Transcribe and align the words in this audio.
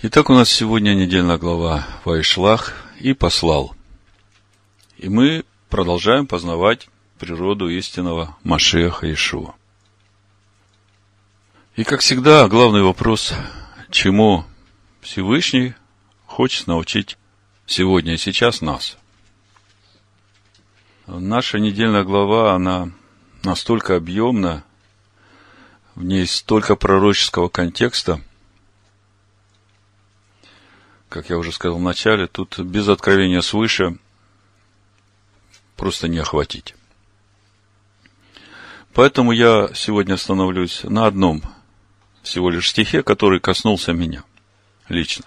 Итак, 0.00 0.30
у 0.30 0.32
нас 0.32 0.48
сегодня 0.48 0.94
недельная 0.94 1.38
глава 1.38 1.84
Вайшлах 2.04 2.72
и 3.00 3.14
послал. 3.14 3.74
И 4.96 5.08
мы 5.08 5.44
продолжаем 5.70 6.28
познавать 6.28 6.88
природу 7.18 7.68
истинного 7.68 8.36
Машеха 8.44 9.12
Ишуа. 9.12 9.56
И, 11.74 11.82
как 11.82 11.98
всегда, 11.98 12.46
главный 12.46 12.82
вопрос, 12.82 13.34
чему 13.90 14.44
Всевышний 15.00 15.74
хочет 16.26 16.68
научить 16.68 17.18
сегодня 17.66 18.14
и 18.14 18.18
сейчас 18.18 18.60
нас. 18.60 18.98
Наша 21.08 21.58
недельная 21.58 22.04
глава, 22.04 22.54
она 22.54 22.92
настолько 23.42 23.96
объемна, 23.96 24.62
в 25.96 26.04
ней 26.04 26.24
столько 26.28 26.76
пророческого 26.76 27.48
контекста, 27.48 28.20
как 31.08 31.30
я 31.30 31.38
уже 31.38 31.52
сказал 31.52 31.78
в 31.78 31.82
начале, 31.82 32.26
тут 32.26 32.58
без 32.58 32.88
откровения 32.88 33.40
свыше 33.40 33.96
просто 35.76 36.08
не 36.08 36.18
охватить. 36.18 36.74
Поэтому 38.92 39.32
я 39.32 39.68
сегодня 39.74 40.14
остановлюсь 40.14 40.82
на 40.84 41.06
одном 41.06 41.42
всего 42.22 42.50
лишь 42.50 42.70
стихе, 42.70 43.02
который 43.02 43.40
коснулся 43.40 43.92
меня 43.92 44.24
лично. 44.88 45.24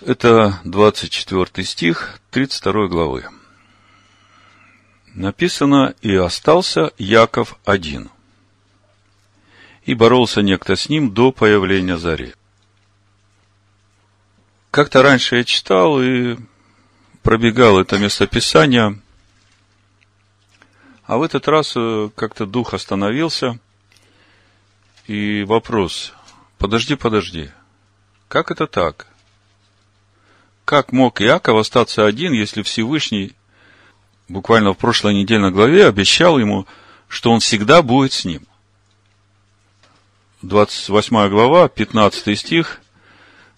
Это 0.00 0.60
24 0.64 1.64
стих 1.64 2.20
32 2.30 2.88
главы. 2.88 3.24
Написано, 5.14 5.94
и 6.02 6.14
остался 6.14 6.92
Яков 6.98 7.56
один. 7.64 8.10
И 9.84 9.94
боролся 9.94 10.42
некто 10.42 10.76
с 10.76 10.88
ним 10.88 11.12
до 11.12 11.32
появления 11.32 11.98
зари. 11.98 12.34
Как-то 14.72 15.02
раньше 15.02 15.36
я 15.36 15.44
читал 15.44 16.00
и 16.00 16.38
пробегал 17.22 17.78
это 17.78 17.98
местописание, 17.98 18.98
а 21.04 21.18
в 21.18 21.22
этот 21.22 21.46
раз 21.46 21.74
э, 21.76 22.08
как-то 22.16 22.46
дух 22.46 22.72
остановился, 22.72 23.58
и 25.06 25.44
вопрос, 25.44 26.14
подожди, 26.56 26.94
подожди, 26.94 27.50
как 28.28 28.50
это 28.50 28.66
так? 28.66 29.08
Как 30.64 30.90
мог 30.90 31.20
Иаков 31.20 31.58
остаться 31.58 32.06
один, 32.06 32.32
если 32.32 32.62
Всевышний 32.62 33.34
буквально 34.26 34.72
в 34.72 34.78
прошлой 34.78 35.12
недельной 35.12 35.50
главе 35.50 35.86
обещал 35.86 36.38
ему, 36.38 36.66
что 37.08 37.30
он 37.30 37.40
всегда 37.40 37.82
будет 37.82 38.14
с 38.14 38.24
ним? 38.24 38.46
28 40.40 41.28
глава, 41.28 41.68
15 41.68 42.38
стих, 42.38 42.80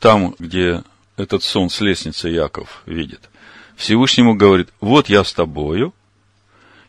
там, 0.01 0.35
где 0.41 0.83
этот 1.17 1.43
сон 1.43 1.71
с 1.71 1.81
лестницы 1.81 2.29
Яков 2.29 2.83
видит. 2.87 3.31
Всевышнему 3.77 4.35
говорит, 4.35 4.71
вот 4.81 5.09
я 5.09 5.25
с 5.25 5.33
тобою, 5.33 5.95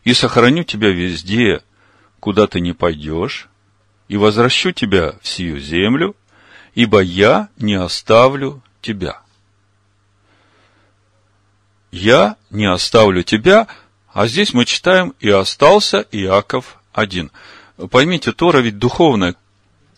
и 0.04 0.14
сохраню 0.14 0.64
тебя 0.64 0.90
везде, 0.90 1.62
куда 2.20 2.46
ты 2.46 2.60
не 2.60 2.72
пойдешь, 2.72 3.48
и 4.08 4.16
возвращу 4.16 4.72
тебя 4.72 5.14
в 5.20 5.26
сию 5.26 5.58
землю, 5.58 6.14
ибо 6.74 7.00
я 7.00 7.48
не 7.56 7.74
оставлю 7.74 8.62
тебя. 8.80 9.20
Я 11.90 12.36
не 12.50 12.66
оставлю 12.66 13.22
тебя, 13.22 13.66
а 14.12 14.26
здесь 14.28 14.52
мы 14.52 14.64
читаем, 14.64 15.14
и 15.18 15.28
остался 15.30 16.06
Иаков 16.12 16.80
один. 16.92 17.30
Поймите, 17.90 18.32
Тора 18.32 18.58
ведь 18.58 18.78
духовная. 18.78 19.34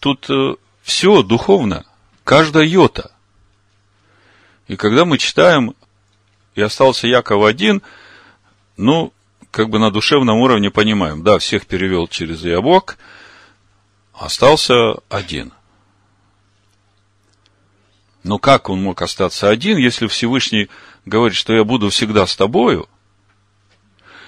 Тут 0.01 0.29
э, 0.31 0.55
все 0.83 1.23
духовно, 1.23 1.85
каждая 2.25 2.65
йота– 2.65 3.13
и 4.69 4.77
когда 4.77 5.05
мы 5.05 5.19
читаем, 5.19 5.75
и 6.55 6.61
остался 6.61 7.09
Яков 7.09 7.45
один, 7.45 7.83
ну, 8.77 9.13
как 9.51 9.71
бы 9.71 9.79
на 9.79 9.91
душевном 9.91 10.39
уровне 10.39 10.71
понимаем, 10.71 11.23
да, 11.23 11.39
всех 11.39 11.67
перевел 11.67 12.07
через 12.07 12.45
Ябок, 12.45 12.99
остался 14.13 14.97
один. 15.09 15.53
Но 18.23 18.39
как 18.39 18.69
он 18.69 18.83
мог 18.83 19.01
остаться 19.01 19.49
один, 19.49 19.79
если 19.79 20.07
Всевышний 20.07 20.69
говорит, 21.07 21.37
что 21.37 21.55
я 21.55 21.65
буду 21.65 21.89
всегда 21.89 22.27
с 22.27 22.37
тобою, 22.37 22.89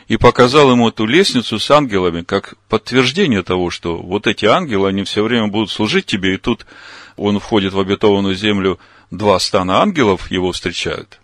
и 0.09 0.17
показал 0.17 0.71
ему 0.71 0.89
эту 0.89 1.05
лестницу 1.05 1.59
с 1.59 1.71
ангелами, 1.71 2.23
как 2.23 2.55
подтверждение 2.69 3.43
того, 3.43 3.71
что 3.71 3.99
вот 3.99 4.27
эти 4.27 4.47
ангелы, 4.47 4.89
они 4.89 5.05
все 5.05 5.23
время 5.23 5.49
будут 5.49 5.71
служить 5.71 6.07
тебе, 6.07 6.35
и 6.35 6.39
тут 6.39 6.67
он 7.17 7.39
входит 7.39 7.75
в 7.75 7.79
обетованную 7.79 8.35
землю 8.35 8.81
два 9.11 9.39
стана 9.39 9.81
ангелов 9.81 10.31
его 10.31 10.53
встречают. 10.53 11.21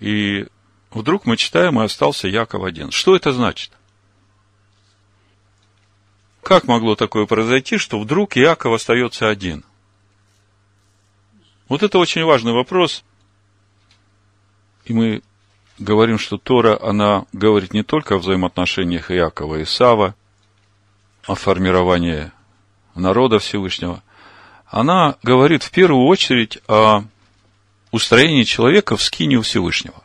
И 0.00 0.46
вдруг 0.90 1.26
мы 1.26 1.36
читаем, 1.36 1.80
и 1.80 1.84
остался 1.84 2.28
Яков 2.28 2.64
один. 2.64 2.90
Что 2.90 3.14
это 3.14 3.32
значит? 3.32 3.70
Как 6.42 6.64
могло 6.64 6.96
такое 6.96 7.26
произойти, 7.26 7.78
что 7.78 8.00
вдруг 8.00 8.34
Яков 8.34 8.74
остается 8.74 9.28
один? 9.28 9.64
Вот 11.68 11.82
это 11.82 11.98
очень 11.98 12.24
важный 12.24 12.52
вопрос. 12.52 13.04
И 14.84 14.92
мы 14.92 15.22
говорим, 15.78 16.18
что 16.18 16.36
Тора, 16.36 16.78
она 16.82 17.24
говорит 17.32 17.72
не 17.72 17.84
только 17.84 18.16
о 18.16 18.18
взаимоотношениях 18.18 19.12
Иакова 19.12 19.60
и 19.60 19.64
Сава, 19.64 20.16
о 21.26 21.36
формировании 21.36 22.32
народа 22.96 23.38
Всевышнего– 23.38 24.02
она 24.72 25.16
говорит 25.22 25.62
в 25.62 25.70
первую 25.70 26.06
очередь 26.06 26.58
о 26.66 27.04
устроении 27.90 28.42
человека 28.44 28.96
в 28.96 29.02
скинию 29.02 29.42
Всевышнего. 29.42 30.02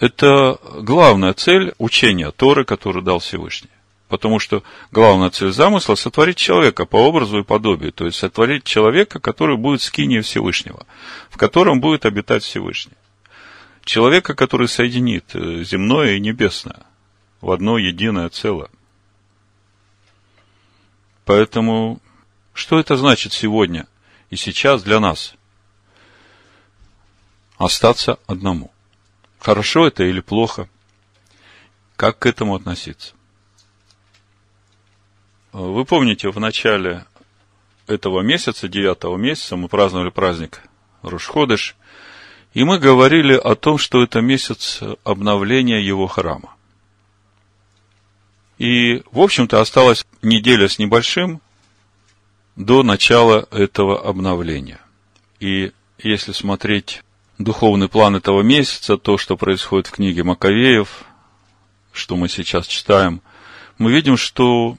Это 0.00 0.58
главная 0.80 1.34
цель 1.34 1.74
учения 1.76 2.30
Торы, 2.30 2.64
которую 2.64 3.04
дал 3.04 3.18
Всевышний. 3.18 3.68
Потому 4.08 4.38
что 4.38 4.62
главная 4.92 5.28
цель 5.28 5.52
замысла– 5.52 5.94
сотворить 5.96 6.38
человека 6.38 6.86
по 6.86 6.96
образу 6.96 7.40
и 7.40 7.44
подобию. 7.44 7.92
То 7.92 8.06
есть, 8.06 8.16
сотворить 8.16 8.64
человека, 8.64 9.20
который 9.20 9.58
будет 9.58 9.82
скинией 9.82 10.22
Всевышнего, 10.22 10.86
в 11.28 11.36
котором 11.36 11.80
будет 11.80 12.06
обитать 12.06 12.44
Всевышний. 12.44 12.96
Человека, 13.84 14.34
который 14.34 14.68
соединит 14.68 15.34
э, 15.34 15.64
земное 15.64 16.14
и 16.14 16.20
небесное 16.20 16.80
в 17.42 17.50
одно 17.50 17.76
единое 17.76 18.30
целое. 18.30 18.70
Поэтому 21.26 22.00
что 22.56 22.80
это 22.80 22.96
значит 22.96 23.32
сегодня 23.32 23.86
и 24.30 24.36
сейчас 24.36 24.82
для 24.82 24.98
нас? 24.98 25.34
Остаться 27.58 28.18
одному. 28.26 28.72
Хорошо 29.38 29.86
это 29.86 30.04
или 30.04 30.20
плохо? 30.20 30.68
Как 31.96 32.18
к 32.18 32.26
этому 32.26 32.54
относиться? 32.54 33.14
Вы 35.52 35.84
помните, 35.84 36.30
в 36.30 36.40
начале 36.40 37.06
этого 37.86 38.20
месяца, 38.22 38.68
девятого 38.68 39.16
месяца, 39.16 39.56
мы 39.56 39.68
праздновали 39.68 40.10
праздник 40.10 40.62
Рушходыш, 41.02 41.76
и 42.52 42.64
мы 42.64 42.78
говорили 42.78 43.34
о 43.34 43.54
том, 43.54 43.78
что 43.78 44.02
это 44.02 44.20
месяц 44.20 44.80
обновления 45.04 45.80
его 45.80 46.06
храма. 46.06 46.54
И, 48.58 49.02
в 49.12 49.20
общем-то, 49.20 49.60
осталась 49.60 50.06
неделя 50.22 50.68
с 50.68 50.78
небольшим, 50.78 51.40
до 52.56 52.82
начала 52.82 53.46
этого 53.50 54.02
обновления. 54.08 54.80
И 55.40 55.72
если 55.98 56.32
смотреть 56.32 57.02
духовный 57.38 57.88
план 57.88 58.16
этого 58.16 58.42
месяца, 58.42 58.96
то, 58.96 59.18
что 59.18 59.36
происходит 59.36 59.86
в 59.86 59.92
книге 59.92 60.24
Маковеев, 60.24 61.04
что 61.92 62.16
мы 62.16 62.28
сейчас 62.28 62.66
читаем, 62.66 63.20
мы 63.78 63.92
видим, 63.92 64.16
что 64.16 64.76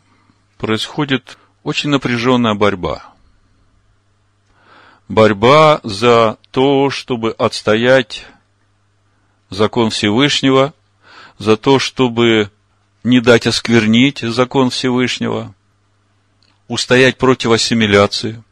происходит 0.57 1.37
очень 1.63 1.91
напряженная 1.91 2.55
борьба. 2.55 3.13
Борьба 5.07 5.79
за 5.83 6.37
то, 6.51 6.89
чтобы 6.89 7.31
отстоять 7.31 8.25
закон 9.49 9.91
Всевышнего, 9.91 10.73
за 11.37 11.55
то, 11.55 11.79
чтобы 11.79 12.51
не 13.03 13.21
дать 13.21 13.47
осквернить 13.47 14.19
закон 14.19 14.69
Всевышнего, 14.69 15.53
устоять 16.67 17.17
против 17.17 17.51
ассимиляции. 17.51 18.43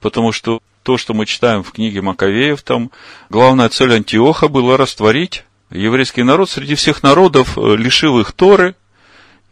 Потому 0.00 0.32
что 0.32 0.60
то, 0.82 0.96
что 0.96 1.14
мы 1.14 1.26
читаем 1.26 1.62
в 1.62 1.72
книге 1.72 2.02
Маковеев, 2.02 2.62
там 2.62 2.90
главная 3.30 3.68
цель 3.68 3.94
Антиоха 3.94 4.48
была 4.48 4.76
растворить 4.76 5.44
еврейский 5.70 6.22
народ 6.22 6.48
среди 6.48 6.74
всех 6.74 7.02
народов, 7.02 7.58
э, 7.58 7.76
лишив 7.76 8.14
их 8.16 8.32
Торы 8.32 8.74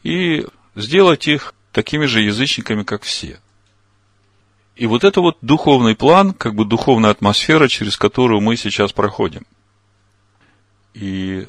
и 0.03 0.47
сделать 0.75 1.29
их 1.29 1.55
такими 1.73 2.07
же 2.07 2.23
язычниками, 2.23 2.85
как 2.85 3.03
все. 3.03 3.41
И 4.77 4.87
вот 4.87 5.05
это 5.05 5.21
вот 5.21 5.39
духовный 5.41 5.97
план, 5.97 6.33
как 6.33 6.55
бы 6.55 6.65
духовная 6.65 7.11
атмосфера, 7.11 7.69
через 7.69 7.97
которую 7.97 8.41
мы 8.41 8.57
сейчас 8.57 8.93
проходим. 8.93 9.47
И 10.93 11.47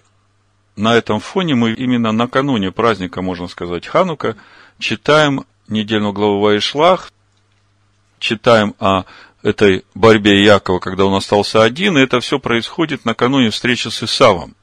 на 0.76 0.96
этом 0.96 1.20
фоне 1.20 1.56
мы 1.56 1.74
именно 1.74 2.12
накануне 2.12 2.72
праздника, 2.72 3.22
можно 3.22 3.48
сказать, 3.48 3.86
Ханука, 3.86 4.38
читаем 4.80 5.46
недельную 5.68 6.14
главу 6.14 6.40
Ваишлах, 6.40 7.12
читаем 8.20 8.76
о 8.80 9.04
этой 9.44 9.86
борьбе 9.94 10.44
Якова, 10.44 10.80
когда 10.80 11.06
он 11.06 11.14
остался 11.14 11.64
один, 11.64 11.98
и 11.98 12.02
это 12.02 12.20
все 12.20 12.40
происходит 12.40 13.06
накануне 13.06 13.50
встречи 13.50 13.88
с 13.88 14.04
Исавом. 14.04 14.56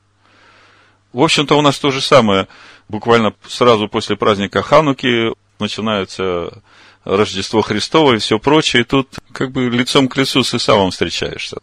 В 1.13 1.23
общем-то, 1.23 1.57
у 1.57 1.63
нас 1.63 1.79
то 1.79 1.91
же 1.91 2.01
самое. 2.01 2.49
Буквально 2.89 3.33
сразу 3.47 3.89
после 3.89 4.17
праздника 4.17 4.63
Хануки 4.63 5.33
начинается 5.61 6.63
Рождество 7.05 7.63
Христово 7.63 8.15
и 8.15 8.19
все 8.19 8.39
прочее. 8.39 8.83
И 8.83 8.85
тут 8.85 9.09
как 9.33 9.53
бы 9.53 9.69
лицом 9.69 10.09
к 10.09 10.17
лицу 10.17 10.43
с 10.43 10.55
Исавом 10.55 10.91
встречаешься. 10.91 11.59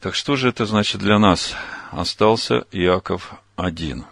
Так 0.00 0.14
что 0.14 0.36
же 0.36 0.48
это 0.48 0.64
значит 0.64 1.00
для 1.00 1.18
нас? 1.18 1.54
Остался 1.90 2.64
Иаков 2.72 3.32
один. 3.56 4.06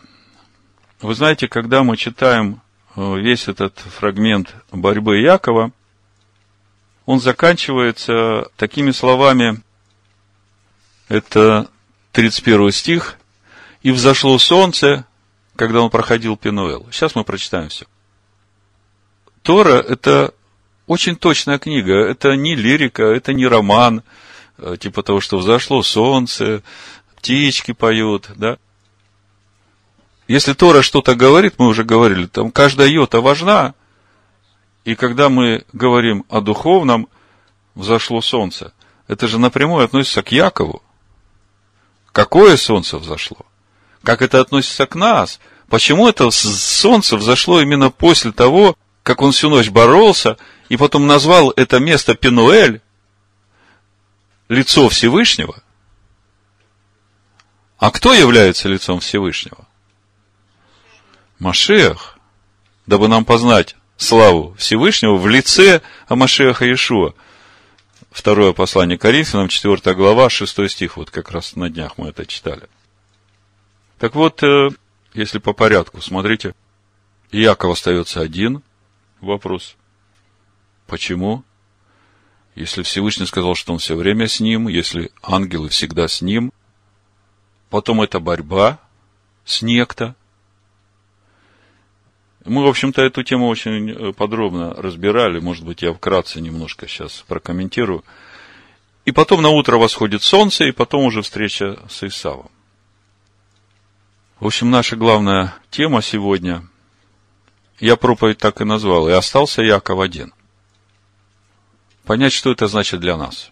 Вы 1.00 1.14
знаете, 1.14 1.48
когда 1.48 1.82
мы 1.82 1.96
читаем 1.96 2.60
весь 2.96 3.48
этот 3.48 3.78
фрагмент 3.78 4.54
борьбы 4.72 5.18
Якова, 5.18 5.70
он 7.04 7.20
заканчивается 7.20 8.50
такими 8.56 8.90
словами, 8.90 9.62
это 11.08 11.68
31 12.12 12.72
стих, 12.72 13.16
«И 13.82 13.92
взошло 13.92 14.36
солнце, 14.38 15.06
когда 15.54 15.80
он 15.80 15.90
проходил 15.90 16.36
Пенуэл». 16.36 16.88
Сейчас 16.90 17.14
мы 17.14 17.22
прочитаем 17.22 17.68
все. 17.68 17.86
Тора– 19.42 19.74
это 19.88 20.34
очень 20.88 21.14
точная 21.14 21.58
книга, 21.58 21.94
это 21.94 22.34
не 22.34 22.56
лирика, 22.56 23.04
это 23.04 23.32
не 23.32 23.46
роман, 23.46 24.02
э, 24.58 24.76
типа 24.80 25.04
того, 25.04 25.20
что 25.20 25.38
взошло 25.38 25.82
солнце, 25.82 26.62
птички 27.16 27.72
поют, 27.72 28.30
да. 28.34 28.58
Если 30.28 30.54
Тора 30.54 30.82
что-то 30.82 31.14
говорит, 31.14 31.54
мы 31.58 31.68
уже 31.68 31.84
говорили, 31.84 32.26
там 32.26 32.50
каждая 32.50 32.88
йота 32.88 33.20
важна, 33.20 33.74
и 34.84 34.94
когда 34.94 35.28
мы 35.28 35.64
говорим 35.72 36.24
о 36.28 36.40
духовном, 36.40 37.08
взошло 37.74 38.20
солнце, 38.20 38.72
это 39.06 39.28
же 39.28 39.38
напрямую 39.38 39.84
относится 39.84 40.22
к 40.22 40.32
Якову. 40.32 40.82
Какое 42.12 42.56
солнце 42.56 42.98
взошло? 42.98 43.38
Как 44.02 44.22
это 44.22 44.40
относится 44.40 44.86
к 44.86 44.94
нас? 44.94 45.38
Почему 45.68 46.08
это 46.08 46.30
солнце 46.30 47.16
взошло 47.16 47.60
именно 47.60 47.90
после 47.90 48.32
того, 48.32 48.76
как 49.02 49.22
он 49.22 49.32
всю 49.32 49.48
ночь 49.50 49.68
боролся, 49.68 50.38
и 50.68 50.76
потом 50.76 51.06
назвал 51.06 51.50
это 51.50 51.78
место 51.78 52.14
Пенуэль, 52.14 52.80
лицо 54.48 54.88
Всевышнего? 54.88 55.62
А 57.78 57.90
кто 57.90 58.12
является 58.14 58.68
лицом 58.68 59.00
Всевышнего? 59.00 59.65
Машех, 61.38 62.18
дабы 62.86 63.08
нам 63.08 63.24
познать 63.24 63.76
славу 63.98 64.54
Всевышнего 64.58 65.16
в 65.16 65.26
лице 65.28 65.82
Амашеха 66.08 66.64
Иешуа. 66.64 67.14
Второе 68.10 68.54
послание 68.54 68.96
Коринфянам, 68.96 69.48
4 69.48 69.94
глава, 69.94 70.30
6 70.30 70.70
стих. 70.70 70.96
Вот 70.96 71.10
как 71.10 71.30
раз 71.30 71.54
на 71.54 71.68
днях 71.68 71.98
мы 71.98 72.08
это 72.08 72.24
читали. 72.24 72.62
Так 73.98 74.14
вот, 74.14 74.42
э, 74.42 74.70
если 75.12 75.38
по 75.38 75.52
порядку, 75.52 76.00
смотрите, 76.00 76.54
Яков 77.30 77.72
остается 77.72 78.22
один. 78.22 78.62
Вопрос. 79.20 79.76
Почему? 80.86 81.44
Если 82.54 82.82
Всевышний 82.82 83.26
сказал, 83.26 83.54
что 83.54 83.74
он 83.74 83.78
все 83.78 83.94
время 83.94 84.28
с 84.28 84.40
ним, 84.40 84.68
если 84.68 85.12
ангелы 85.22 85.68
всегда 85.68 86.08
с 86.08 86.22
ним, 86.22 86.52
потом 87.68 88.00
это 88.00 88.20
борьба 88.20 88.78
с 89.44 89.60
некто– 89.60 90.14
мы, 92.46 92.62
в 92.64 92.68
общем-то, 92.68 93.02
эту 93.02 93.22
тему 93.22 93.48
очень 93.48 93.90
э, 93.90 94.12
подробно 94.12 94.74
разбирали. 94.74 95.40
Может 95.40 95.64
быть, 95.64 95.82
я 95.82 95.92
вкратце 95.92 96.40
немножко 96.40 96.86
сейчас 96.86 97.24
прокомментирую. 97.26 98.04
И 99.04 99.12
потом 99.12 99.42
на 99.42 99.50
утро 99.50 99.76
восходит 99.78 100.22
солнце, 100.22 100.64
и 100.64 100.72
потом 100.72 101.04
уже 101.04 101.22
встреча 101.22 101.78
с 101.88 102.02
Исавом. 102.02 102.50
В 104.40 104.46
общем, 104.46 104.70
наша 104.70 104.96
главная 104.96 105.54
тема 105.70 106.02
сегодня, 106.02 106.66
я 107.80 107.96
проповедь 107.96 108.38
так 108.38 108.60
и 108.60 108.64
назвал, 108.64 109.08
и 109.08 109.12
остался 109.12 109.62
Яков 109.62 110.00
один. 110.00 110.32
Понять, 112.04 112.32
что 112.32 112.52
это 112.52 112.68
значит 112.68 113.00
для 113.00 113.16
нас. 113.16 113.50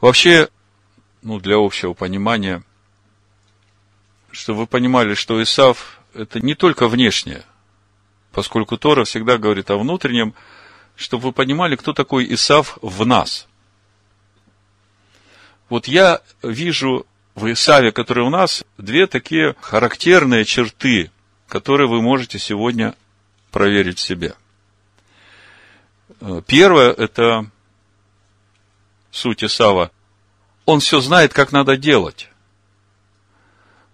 Вообще, 0.00 0.48
ну, 1.22 1.38
для 1.40 1.56
общего 1.56 1.92
понимания, 1.92 2.62
чтобы 4.30 4.60
вы 4.60 4.66
понимали, 4.66 5.14
что 5.14 5.42
Исав 5.42 6.00
это 6.14 6.40
не 6.40 6.54
только 6.54 6.88
внешнее, 6.88 7.44
поскольку 8.32 8.76
Тора 8.76 9.04
всегда 9.04 9.38
говорит 9.38 9.70
о 9.70 9.78
внутреннем, 9.78 10.34
чтобы 10.96 11.24
вы 11.24 11.32
понимали, 11.32 11.76
кто 11.76 11.92
такой 11.92 12.32
Исав 12.32 12.78
в 12.80 13.04
нас. 13.04 13.46
Вот 15.68 15.88
я 15.88 16.20
вижу 16.42 17.06
в 17.34 17.50
Исаве, 17.52 17.90
который 17.90 18.24
у 18.24 18.30
нас, 18.30 18.64
две 18.78 19.06
такие 19.06 19.56
характерные 19.60 20.44
черты, 20.44 21.10
которые 21.48 21.88
вы 21.88 22.00
можете 22.00 22.38
сегодня 22.38 22.94
проверить 23.50 23.98
в 23.98 24.02
себе. 24.02 24.34
Первое– 26.46 26.92
это 26.92 27.50
суть 29.10 29.42
Исава. 29.42 29.90
Он 30.64 30.80
все 30.80 31.00
знает, 31.00 31.32
как 31.32 31.52
надо 31.52 31.76
делать 31.76 32.30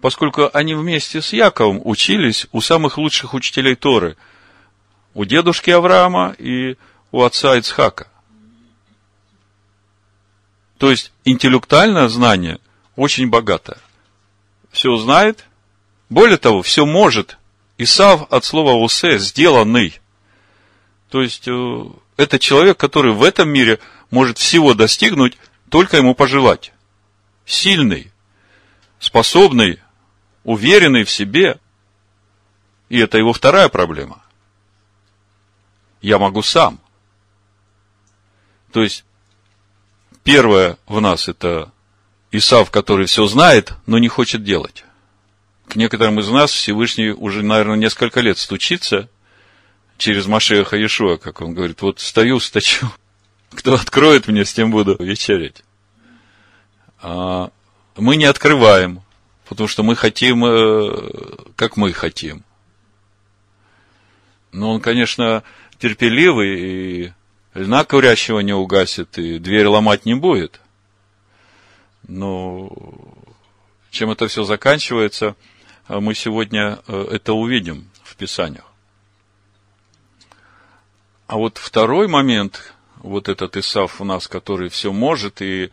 поскольку 0.00 0.50
они 0.52 0.74
вместе 0.74 1.20
с 1.20 1.32
Яковом 1.32 1.80
учились 1.84 2.46
у 2.52 2.60
самых 2.60 2.98
лучших 2.98 3.34
учителей 3.34 3.74
Торы, 3.74 4.16
у 5.14 5.24
дедушки 5.24 5.70
Авраама 5.70 6.34
и 6.38 6.76
у 7.12 7.22
отца 7.22 7.56
Ицхака. 7.56 8.08
То 10.78 10.90
есть 10.90 11.12
интеллектуальное 11.24 12.08
знание 12.08 12.58
очень 12.96 13.28
богатое. 13.28 13.78
Все 14.70 14.96
знает, 14.96 15.44
более 16.08 16.38
того, 16.38 16.62
все 16.62 16.86
может. 16.86 17.36
Исав 17.76 18.30
от 18.30 18.44
слова 18.44 18.74
усе 18.74 19.18
сделанный. 19.18 20.00
То 21.10 21.22
есть 21.22 21.48
э, 21.48 21.84
это 22.16 22.38
человек, 22.38 22.78
который 22.78 23.12
в 23.12 23.22
этом 23.22 23.48
мире 23.48 23.78
может 24.10 24.38
всего 24.38 24.74
достигнуть, 24.74 25.36
только 25.68 25.96
ему 25.96 26.14
пожелать. 26.14 26.72
Сильный, 27.44 28.12
способный 28.98 29.80
уверенный 30.44 31.04
в 31.04 31.10
себе. 31.10 31.58
И 32.88 32.98
это 32.98 33.18
его 33.18 33.32
вторая 33.32 33.68
проблема. 33.68 34.22
Я 36.02 36.18
могу 36.18 36.42
сам. 36.42 36.80
То 38.72 38.82
есть, 38.82 39.04
первое 40.24 40.78
в 40.86 41.00
нас 41.00 41.28
это 41.28 41.72
Исав, 42.32 42.70
который 42.70 43.06
все 43.06 43.26
знает, 43.26 43.74
но 43.86 43.98
не 43.98 44.08
хочет 44.08 44.44
делать. 44.44 44.84
К 45.68 45.76
некоторым 45.76 46.20
из 46.20 46.28
нас 46.28 46.50
Всевышний 46.50 47.10
уже, 47.10 47.42
наверное, 47.42 47.76
несколько 47.76 48.20
лет 48.20 48.38
стучится 48.38 49.08
через 49.98 50.26
Машеха 50.26 50.76
Иешуа, 50.76 51.16
как 51.16 51.40
он 51.40 51.54
говорит, 51.54 51.82
вот 51.82 52.00
стою, 52.00 52.40
стачу, 52.40 52.90
кто 53.54 53.74
откроет 53.74 54.28
мне, 54.28 54.44
с 54.44 54.52
тем 54.52 54.70
буду 54.70 54.96
вечерять. 54.98 55.62
А 57.02 57.50
мы 57.96 58.16
не 58.16 58.24
открываем, 58.24 59.02
потому 59.50 59.66
что 59.66 59.82
мы 59.82 59.96
хотим, 59.96 60.44
э, 60.44 61.10
как 61.56 61.76
мы 61.76 61.92
хотим. 61.92 62.44
Но 64.52 64.70
он, 64.70 64.80
конечно, 64.80 65.42
терпеливый, 65.80 66.60
и 66.60 67.12
льна 67.54 67.84
курящего 67.84 68.38
не 68.40 68.52
угасит, 68.52 69.18
и 69.18 69.40
дверь 69.40 69.66
ломать 69.66 70.06
не 70.06 70.14
будет. 70.14 70.60
Но 72.06 72.70
чем 73.90 74.12
это 74.12 74.28
все 74.28 74.44
заканчивается, 74.44 75.34
мы 75.88 76.14
сегодня 76.14 76.78
э, 76.86 77.08
это 77.10 77.32
увидим 77.32 77.90
в 78.04 78.14
Писаниях. 78.14 78.66
А 81.26 81.38
вот 81.38 81.58
второй 81.58 82.06
момент, 82.06 82.72
вот 82.98 83.28
этот 83.28 83.56
Исав 83.56 84.00
у 84.00 84.04
нас, 84.04 84.28
который 84.28 84.68
все 84.68 84.92
может 84.92 85.42
и 85.42 85.72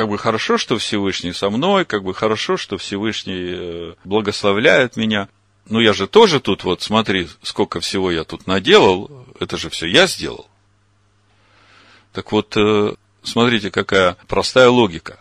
как 0.00 0.08
бы 0.08 0.16
хорошо, 0.16 0.56
что 0.56 0.78
Всевышний 0.78 1.34
со 1.34 1.50
мной, 1.50 1.84
как 1.84 2.04
бы 2.04 2.14
хорошо, 2.14 2.56
что 2.56 2.78
Всевышний 2.78 3.52
э, 3.52 3.94
благословляет 4.04 4.96
меня. 4.96 5.28
Но 5.66 5.78
я 5.78 5.92
же 5.92 6.06
тоже 6.06 6.40
тут, 6.40 6.64
вот 6.64 6.80
смотри, 6.80 7.28
сколько 7.42 7.80
всего 7.80 8.10
я 8.10 8.24
тут 8.24 8.46
наделал, 8.46 9.26
это 9.40 9.58
же 9.58 9.68
все 9.68 9.84
я 9.84 10.06
сделал. 10.06 10.48
Так 12.14 12.32
вот, 12.32 12.56
э, 12.56 12.94
смотрите, 13.22 13.70
какая 13.70 14.16
простая 14.26 14.70
логика. 14.70 15.20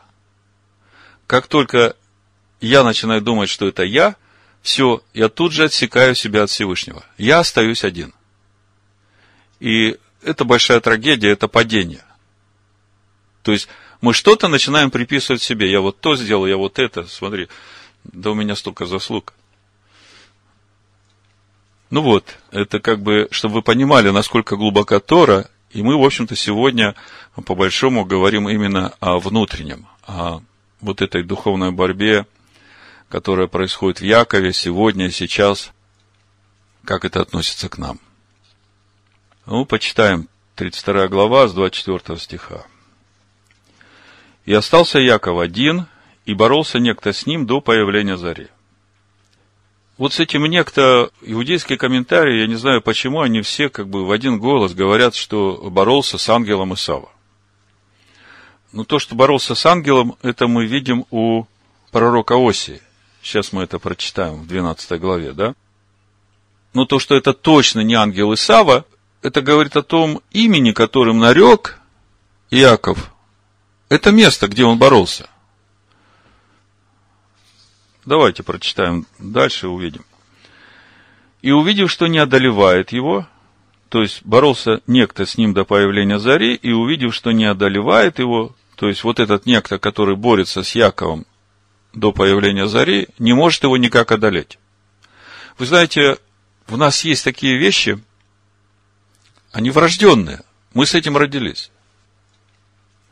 Как 1.28 1.48
только 1.48 1.98
я 2.62 2.86
начинаю 2.86 3.22
думать, 3.22 3.50
что 3.50 3.68
это 3.68 3.84
я, 3.84 4.16
все, 4.62 5.04
я 5.14 5.28
тут 5.28 5.52
же 5.52 5.66
отсекаю 5.66 6.16
себя 6.16 6.44
от 6.44 6.52
Всевышнего. 6.52 7.04
Я 7.18 7.40
остаюсь 7.40 7.84
один. 7.84 8.14
И 9.60 9.98
это 10.24 10.46
большая 10.46 10.80
трагедия, 10.80 11.32
это 11.32 11.50
падение. 11.50 12.06
То 13.44 13.52
есть, 13.52 13.68
мы 14.02 14.14
что-то 14.14 14.48
начинаем 14.48 14.92
приписывать 14.92 15.42
себе. 15.42 15.70
Я 15.72 15.82
вот 15.82 16.00
то 16.00 16.16
сделал, 16.16 16.46
я 16.46 16.58
вот 16.58 16.80
это, 16.80 17.06
смотри, 17.06 17.48
да 18.04 18.32
у 18.32 18.34
меня 18.34 18.56
столько 18.56 18.86
заслуг. 18.86 19.34
Ну 21.90 22.02
вот, 22.02 22.38
это 22.52 22.80
как 22.80 23.02
бы, 23.02 23.28
чтобы 23.32 23.56
вы 23.56 23.62
понимали, 23.62 24.10
насколько 24.10 24.56
глубока 24.56 25.00
Тора, 25.00 25.50
и 25.72 25.82
мы, 25.82 25.98
в 25.98 26.04
общем-то, 26.04 26.36
сегодня 26.36 26.96
по 27.46 27.56
большому 27.56 28.06
говорим 28.06 28.48
именно 28.48 28.94
о 29.00 29.20
внутреннем, 29.20 29.88
о 30.06 30.42
вот 30.82 31.02
этой 31.02 31.24
духовной 31.24 31.72
борьбе, 31.72 32.26
которая 33.10 33.48
происходит 33.48 34.02
в 34.02 34.06
Якове 34.06 34.54
сегодня, 34.54 35.12
сейчас, 35.12 35.72
как 36.86 37.06
это 37.06 37.22
относится 37.22 37.70
к 37.70 37.78
нам. 37.78 38.00
Ну, 39.46 39.66
почитаем 39.66 40.30
32 40.56 41.08
глава 41.08 41.48
с 41.48 41.54
24 41.54 42.20
стиха. 42.20 42.66
«И 44.50 44.54
остался 44.56 44.98
Яков 44.98 45.40
один, 45.40 45.86
и 46.26 46.34
боролся 46.34 46.80
некто 46.80 47.14
с 47.14 47.28
ним 47.28 47.46
до 47.46 47.62
появления 47.62 48.18
зари». 48.18 48.48
Вот 50.00 50.12
с 50.12 50.20
этим 50.20 50.44
некто 50.48 51.12
иудейские 51.22 51.78
комментарии, 51.78 52.40
я 52.40 52.48
не 52.48 52.56
знаю 52.56 52.82
почему, 52.82 53.22
они 53.22 53.42
все 53.42 53.70
как 53.70 53.88
бы 53.88 54.08
в 54.08 54.12
один 54.12 54.40
голос 54.40 54.74
говорят, 54.74 55.14
что 55.14 55.70
боролся 55.70 56.18
с 56.18 56.28
ангелом 56.30 56.74
Исава. 56.74 57.10
Но 58.72 58.86
то, 58.86 58.98
что 58.98 59.14
боролся 59.14 59.54
с 59.54 59.64
ангелом, 59.68 60.16
это 60.24 60.48
мы 60.48 60.66
видим 60.66 61.06
у 61.12 61.44
пророка 61.92 62.34
Оси. 62.34 62.82
Сейчас 63.22 63.54
мы 63.54 63.62
это 63.62 63.78
прочитаем 63.78 64.42
в 64.42 64.48
12 64.48 65.00
главе, 65.00 65.34
да? 65.34 65.54
Но 66.74 66.86
то, 66.86 66.98
что 66.98 67.14
это 67.14 67.34
точно 67.34 67.82
не 67.82 67.94
ангел 67.94 68.34
Исава, 68.34 68.86
это 69.22 69.44
говорит 69.44 69.78
о 69.78 69.84
том 69.84 70.24
имени, 70.32 70.72
которым 70.72 71.20
нарек 71.20 71.80
Иаков. 72.50 73.12
Это 73.90 74.12
место, 74.12 74.48
где 74.48 74.64
он 74.64 74.78
боролся– 74.78 75.30
Давайте 78.10 78.42
прочитаем 78.42 79.06
дальше, 79.20 79.68
увидим. 79.68 80.04
И 81.44 81.52
увидев, 81.52 81.92
что 81.92 82.08
не 82.08 82.18
одолевает 82.18 82.92
его, 82.92 83.28
то 83.90 84.02
есть 84.02 84.26
боролся 84.26 84.82
некто 84.88 85.28
с 85.28 85.38
ним 85.38 85.54
до 85.54 85.64
появления 85.64 86.18
зари, 86.18 86.56
и 86.56 86.72
увидев, 86.72 87.14
что 87.14 87.32
не 87.32 87.46
одолевает 87.46 88.18
его, 88.18 88.56
то 88.76 88.88
есть 88.88 89.04
вот 89.04 89.20
этот 89.20 89.46
некто, 89.46 89.78
который 89.78 90.16
борется 90.16 90.64
с 90.64 90.74
Яковом 90.74 91.28
до 91.94 92.12
появления 92.12 92.68
зари, 92.68 93.10
не 93.20 93.34
может 93.34 93.62
его 93.62 93.78
никак 93.78 94.12
одолеть. 94.12 94.58
Вы 95.60 95.68
знаете, 95.68 96.18
в 96.66 96.78
нас 96.78 97.04
есть 97.06 97.24
такие 97.24 97.58
вещи, 97.58 98.02
они 99.52 99.70
врожденные. 99.70 100.42
Мы 100.74 100.88
с 100.88 100.96
этим 100.96 101.16
родились. 101.16 101.70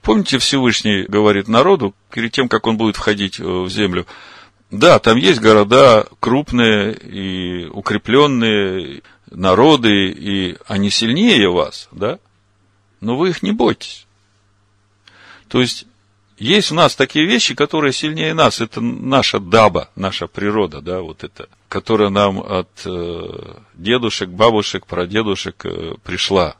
Помните, 0.08 0.38
Всевышний 0.38 1.04
говорит 1.04 1.50
народу, 1.50 1.94
перед 2.14 2.32
тем, 2.32 2.48
как 2.48 2.66
он 2.66 2.78
будет 2.78 2.96
входить 2.96 3.40
в 3.40 3.68
землю, 3.68 4.08
да, 4.72 5.00
там 5.00 5.18
есть 5.18 5.42
города 5.42 6.08
крупные 6.22 6.94
и 6.94 7.66
укрепленные, 7.66 9.02
народы, 9.30 10.08
и 10.08 10.56
они 10.66 10.92
сильнее 10.92 11.50
вас, 11.50 11.90
да? 11.92 12.20
Но 13.02 13.18
вы 13.18 13.32
их 13.32 13.44
не 13.44 13.52
бойтесь. 13.52 14.08
То 15.50 15.60
есть, 15.60 15.86
есть 16.38 16.72
у 16.72 16.76
нас 16.76 16.96
такие 16.96 17.26
вещи, 17.26 17.54
которые 17.54 17.92
сильнее 17.92 18.34
нас. 18.34 18.62
Это 18.62 18.80
наша 18.80 19.42
даба, 19.42 19.90
наша 19.98 20.28
природа, 20.28 20.80
да, 20.80 21.02
вот 21.02 21.26
это, 21.26 21.50
которая 21.68 22.08
нам 22.08 22.40
от 22.40 22.70
э, 22.86 23.56
дедушек, 23.74 24.30
бабушек, 24.30 24.88
прадедушек 24.88 25.66
э, 25.66 25.96
пришла. 26.02 26.56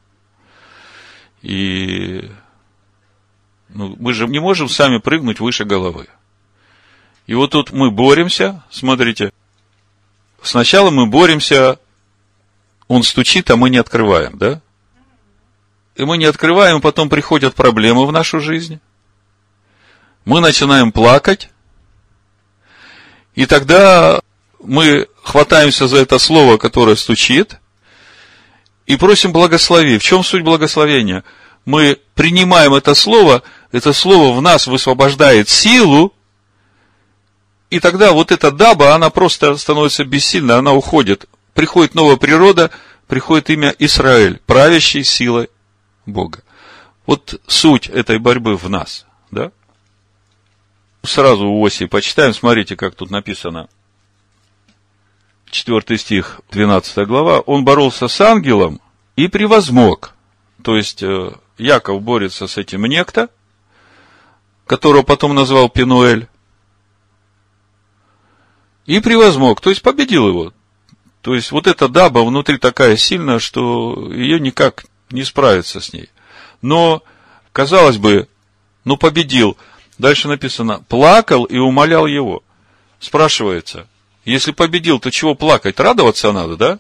И 1.42 2.30
ну, 3.78 3.96
мы 4.00 4.16
же 4.16 4.26
не 4.28 4.40
можем 4.40 4.70
сами 4.70 4.98
прыгнуть 4.98 5.40
выше 5.40 5.64
головы. 5.64 6.08
И 7.28 7.36
вот 7.36 7.52
тут 7.52 7.72
мы 7.72 7.92
боремся, 7.92 8.64
смотрите, 8.72 9.32
сначала 10.42 10.90
мы 10.90 11.06
боремся, 11.06 11.78
он 12.88 13.04
стучит, 13.04 13.52
а 13.52 13.56
мы 13.56 13.70
не 13.70 13.78
открываем, 13.78 14.36
да? 14.40 14.62
И 15.96 16.06
мы 16.06 16.18
не 16.18 16.26
открываем, 16.26 16.82
потом 16.82 17.08
приходят 17.08 17.54
проблемы 17.54 18.08
в 18.08 18.12
нашу 18.12 18.40
жизнь. 18.40 18.80
Мы 20.26 20.42
начинаем 20.42 20.92
плакать. 20.92 21.52
И 23.36 23.46
тогда 23.46 24.22
мы 24.60 25.08
хватаемся 25.22 25.88
за 25.88 25.98
это 25.98 26.18
слово, 26.18 26.58
которое 26.58 26.96
стучит, 26.96 27.60
и 28.88 28.96
просим 28.96 29.32
благослови. 29.32 30.00
В 30.00 30.04
чем 30.04 30.24
суть 30.24 30.44
благословения? 30.44 31.24
Мы 31.66 32.00
принимаем 32.16 32.74
это 32.74 32.96
слово, 32.96 33.44
это 33.78 33.94
слово 33.94 34.36
в 34.36 34.42
нас 34.42 34.68
высвобождает 34.68 35.50
силу, 35.50 36.14
и 37.70 37.80
тогда 37.80 38.12
вот 38.12 38.32
эта 38.32 38.52
даба, 38.52 38.96
она 38.96 39.10
просто 39.10 39.56
становится 39.58 40.04
бессильна, 40.04 40.58
она 40.58 40.74
уходит. 40.74 41.30
Приходит 41.54 41.96
новая 41.96 42.18
природа, 42.18 42.72
приходит 43.08 43.50
имя 43.50 43.76
Израиль, 43.80 44.40
правящий 44.46 45.04
силой 45.04 45.50
Бога. 46.06 46.44
Вот 47.06 47.40
суть 47.48 47.88
этой 47.88 48.20
борьбы 48.20 48.58
в 48.58 48.70
нас, 48.70 49.06
да? 49.32 49.52
Сразу 51.04 51.48
у 51.48 51.66
оси 51.66 51.86
почитаем, 51.86 52.34
смотрите, 52.34 52.76
как 52.76 52.96
тут 52.96 53.12
написано. 53.12 53.70
Четвертый 55.50 55.98
стих, 55.98 56.42
12 56.52 57.08
глава. 57.08 57.40
Он 57.40 57.64
боролся 57.64 58.08
с 58.08 58.20
ангелом 58.20 58.82
и 59.16 59.28
превозмог. 59.28 60.14
То 60.64 60.76
есть, 60.76 61.02
э, 61.04 61.32
Яков 61.58 62.02
борется 62.02 62.48
с 62.48 62.58
этим 62.58 62.86
некто, 62.86 63.30
которого 64.68 65.04
потом 65.04 65.34
назвал 65.34 65.70
Пинуэль, 65.70 66.28
и 68.86 69.00
превозмог, 69.00 69.60
то 69.62 69.70
есть 69.70 69.82
победил 69.82 70.28
его. 70.28 70.54
То 71.22 71.36
есть 71.36 71.52
вот 71.52 71.68
эта 71.68 71.90
даба 71.90 72.20
внутри 72.20 72.58
такая 72.58 72.96
сильная, 72.96 73.40
что 73.40 74.10
ее 74.14 74.40
никак 74.40 74.86
не 75.10 75.26
справиться 75.26 75.82
с 75.82 75.92
ней. 75.92 76.10
Но, 76.62 77.04
казалось 77.52 77.98
бы, 77.98 78.30
ну 78.86 78.96
победил. 78.96 79.58
Дальше 79.98 80.30
написано, 80.30 80.84
плакал 80.88 81.44
и 81.44 81.58
умолял 81.58 82.06
его. 82.06 82.44
Спрашивается, 83.00 83.88
если 84.24 84.52
победил, 84.52 85.00
то 85.00 85.12
чего 85.12 85.36
плакать? 85.36 85.80
Радоваться 85.80 86.32
надо, 86.32 86.56
да? 86.56 86.80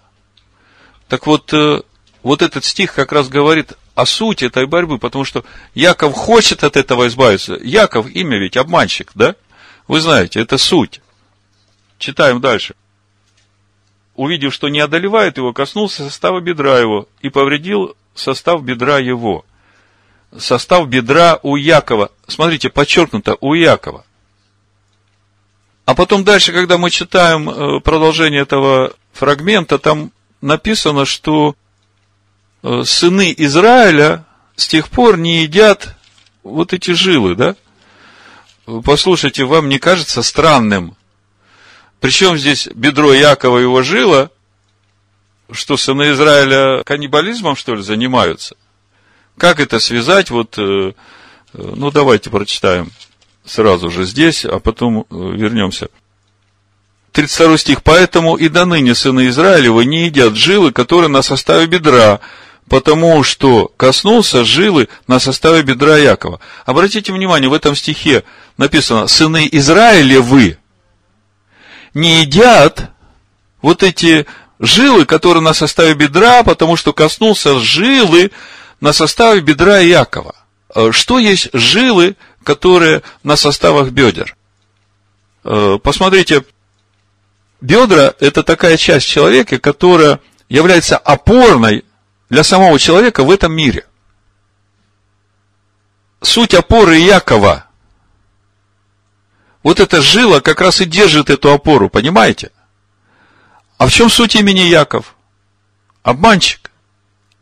Так 1.10 1.28
вот, 1.28 1.52
э, 1.54 1.82
вот 2.24 2.42
этот 2.42 2.64
стих 2.64 2.94
как 2.94 3.12
раз 3.12 3.28
говорит 3.28 3.74
о 3.98 4.06
сути 4.06 4.46
этой 4.46 4.68
борьбы, 4.68 5.00
потому 5.00 5.26
что 5.26 5.44
Яков 5.74 6.14
хочет 6.14 6.64
от 6.64 6.78
этого 6.78 7.08
избавиться. 7.08 7.56
Яков 7.56 8.08
имя 8.08 8.38
ведь 8.38 8.56
обманщик, 8.56 9.10
да? 9.16 9.36
Вы 9.88 10.02
знаете, 10.02 10.40
это 10.40 10.60
суть. 10.60 11.02
Читаем 11.98 12.40
дальше. 12.40 12.76
Увидев, 14.14 14.54
что 14.54 14.70
не 14.70 14.82
одолевает 14.82 15.38
его, 15.38 15.52
коснулся 15.52 16.04
состава 16.04 16.42
бедра 16.42 16.78
его 16.78 17.08
и 17.22 17.30
повредил 17.30 17.96
состав 18.14 18.64
бедра 18.64 19.00
его. 19.00 19.46
Состав 20.38 20.88
бедра 20.88 21.40
у 21.42 21.56
Якова. 21.56 22.12
Смотрите, 22.28 22.70
подчеркнуто, 22.70 23.36
у 23.42 23.56
Якова. 23.56 24.06
А 25.86 25.96
потом 25.96 26.24
дальше, 26.24 26.52
когда 26.52 26.78
мы 26.78 26.92
читаем 26.92 27.50
э, 27.50 27.80
продолжение 27.80 28.42
этого 28.44 28.94
фрагмента, 29.12 29.80
там 29.80 30.12
написано, 30.40 31.06
что 31.06 31.56
сыны 32.64 33.34
Израиля 33.38 34.26
с 34.56 34.68
тех 34.68 34.90
пор 34.90 35.18
не 35.18 35.44
едят 35.44 35.96
вот 36.44 36.74
эти 36.74 36.92
жилы, 36.92 37.36
да? 37.36 37.56
Послушайте, 38.84 39.46
вам 39.46 39.70
не 39.70 39.80
кажется 39.80 40.22
странным, 40.24 40.98
причем 42.00 42.38
здесь 42.38 42.68
бедро 42.74 43.14
Якова 43.14 43.58
его 43.58 43.82
жило, 43.82 44.32
что 45.52 45.78
сыны 45.78 46.12
Израиля 46.12 46.84
каннибализмом, 46.84 47.56
что 47.56 47.76
ли, 47.76 47.82
занимаются? 47.82 48.56
Как 49.38 49.60
это 49.60 49.80
связать? 49.80 50.30
Вот, 50.30 50.58
э, 50.58 50.94
ну, 51.54 51.92
давайте 51.92 52.30
прочитаем 52.30 52.92
сразу 53.46 53.90
же 53.90 54.04
здесь, 54.04 54.46
а 54.46 54.60
потом 54.60 55.02
э, 55.02 55.04
вернемся. 55.10 55.90
32 57.14 57.58
стих. 57.58 57.84
«Поэтому 57.84 58.36
и 58.36 58.48
до 58.48 58.66
ныне 58.66 58.94
сыны 58.94 59.28
Израилева 59.30 59.82
не 59.82 60.06
едят 60.06 60.36
жилы, 60.36 60.72
которые 60.72 61.10
на 61.10 61.22
составе 61.22 61.66
бедра, 61.66 62.20
потому 62.70 63.24
что 63.24 63.72
коснулся 63.78 64.44
жилы 64.44 64.90
на 65.08 65.20
составе 65.20 65.64
бедра 65.64 65.98
Якова». 65.98 66.40
Обратите 66.66 67.14
внимание, 67.14 67.50
в 67.50 67.54
этом 67.54 67.76
стихе 67.76 68.24
написано 68.58 69.08
«сыны 69.08 69.48
Израилевы», 69.52 70.58
не 71.94 72.22
едят 72.22 72.92
вот 73.62 73.84
эти 73.84 74.26
жилы, 74.60 75.06
которые 75.06 75.42
на 75.42 75.54
составе 75.54 75.94
бедра, 75.94 76.44
потому 76.44 76.76
что 76.76 76.94
коснулся 76.94 77.60
жилы 77.60 78.32
на 78.80 78.94
составе 78.94 79.42
бедра 79.42 79.80
Якова. 79.80 80.36
Э, 80.74 80.92
что 80.92 81.20
есть 81.20 81.50
жилы, 81.54 82.16
которые 82.44 83.02
на 83.24 83.36
составах 83.36 83.90
бедер? 83.90 84.36
Э, 85.44 85.78
посмотрите, 85.82 86.46
бедра– 87.62 88.14
это 88.20 88.44
такая 88.44 88.78
часть 88.78 89.08
человека, 89.08 89.60
которая 89.60 90.20
является 90.50 90.98
опорной 90.98 91.84
для 92.30 92.44
самого 92.44 92.80
человека 92.80 93.24
в 93.24 93.32
этом 93.32 93.54
мире. 93.54 93.86
Суть 96.22 96.54
опоры 96.54 96.98
Якова 96.98 97.68
вот 99.64 99.80
эта 99.80 100.02
жила 100.02 100.40
как 100.40 100.62
раз 100.62 100.82
и 100.82 100.86
держит 100.86 101.30
эту 101.30 101.52
опору, 101.52 101.90
понимаете? 101.90 102.52
А 103.78 103.88
в 103.88 103.92
чем 103.92 104.10
суть 104.10 104.36
имени 104.36 104.62
Яков? 104.62 105.16
обманщик. 106.04 106.72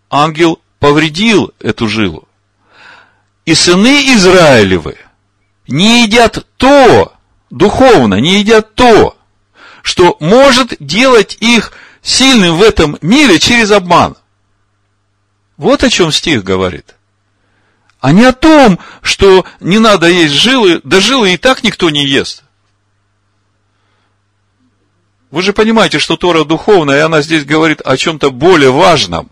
Ангел 0.09 0.59
повредил 0.79 1.53
эту 1.59 1.87
жилу. 1.87 2.27
И 3.45 3.53
сыны 3.53 4.15
Израилевы 4.15 4.97
не 5.67 6.03
едят 6.03 6.47
то, 6.57 7.13
духовно, 7.51 8.15
не 8.15 8.39
едят 8.39 8.73
то, 8.73 9.15
что 9.83 10.17
может 10.19 10.73
делать 10.79 11.37
их 11.41 11.73
сильным 12.01 12.57
в 12.57 12.63
этом 12.63 12.97
мире 13.01 13.37
через 13.37 13.69
обман. 13.69 14.15
Вот 15.57 15.83
о 15.83 15.89
чем 15.89 16.11
стих 16.11 16.43
говорит. 16.43 16.95
А 17.99 18.11
не 18.11 18.25
о 18.25 18.33
том, 18.33 18.79
что 19.01 19.45
не 19.59 19.79
надо 19.79 20.07
есть 20.07 20.33
жилы, 20.33 20.81
да 20.83 20.99
жилы 20.99 21.33
и 21.33 21.37
так 21.37 21.63
никто 21.63 21.89
не 21.89 22.05
ест. 22.05 22.43
Вы 25.31 25.41
же 25.41 25.53
понимаете, 25.53 25.99
что 25.99 26.17
Тора 26.17 26.43
духовная, 26.43 26.97
и 26.97 27.01
она 27.01 27.21
здесь 27.21 27.45
говорит 27.45 27.81
о 27.81 27.97
чем-то 27.97 28.31
более 28.31 28.71
важном. 28.71 29.31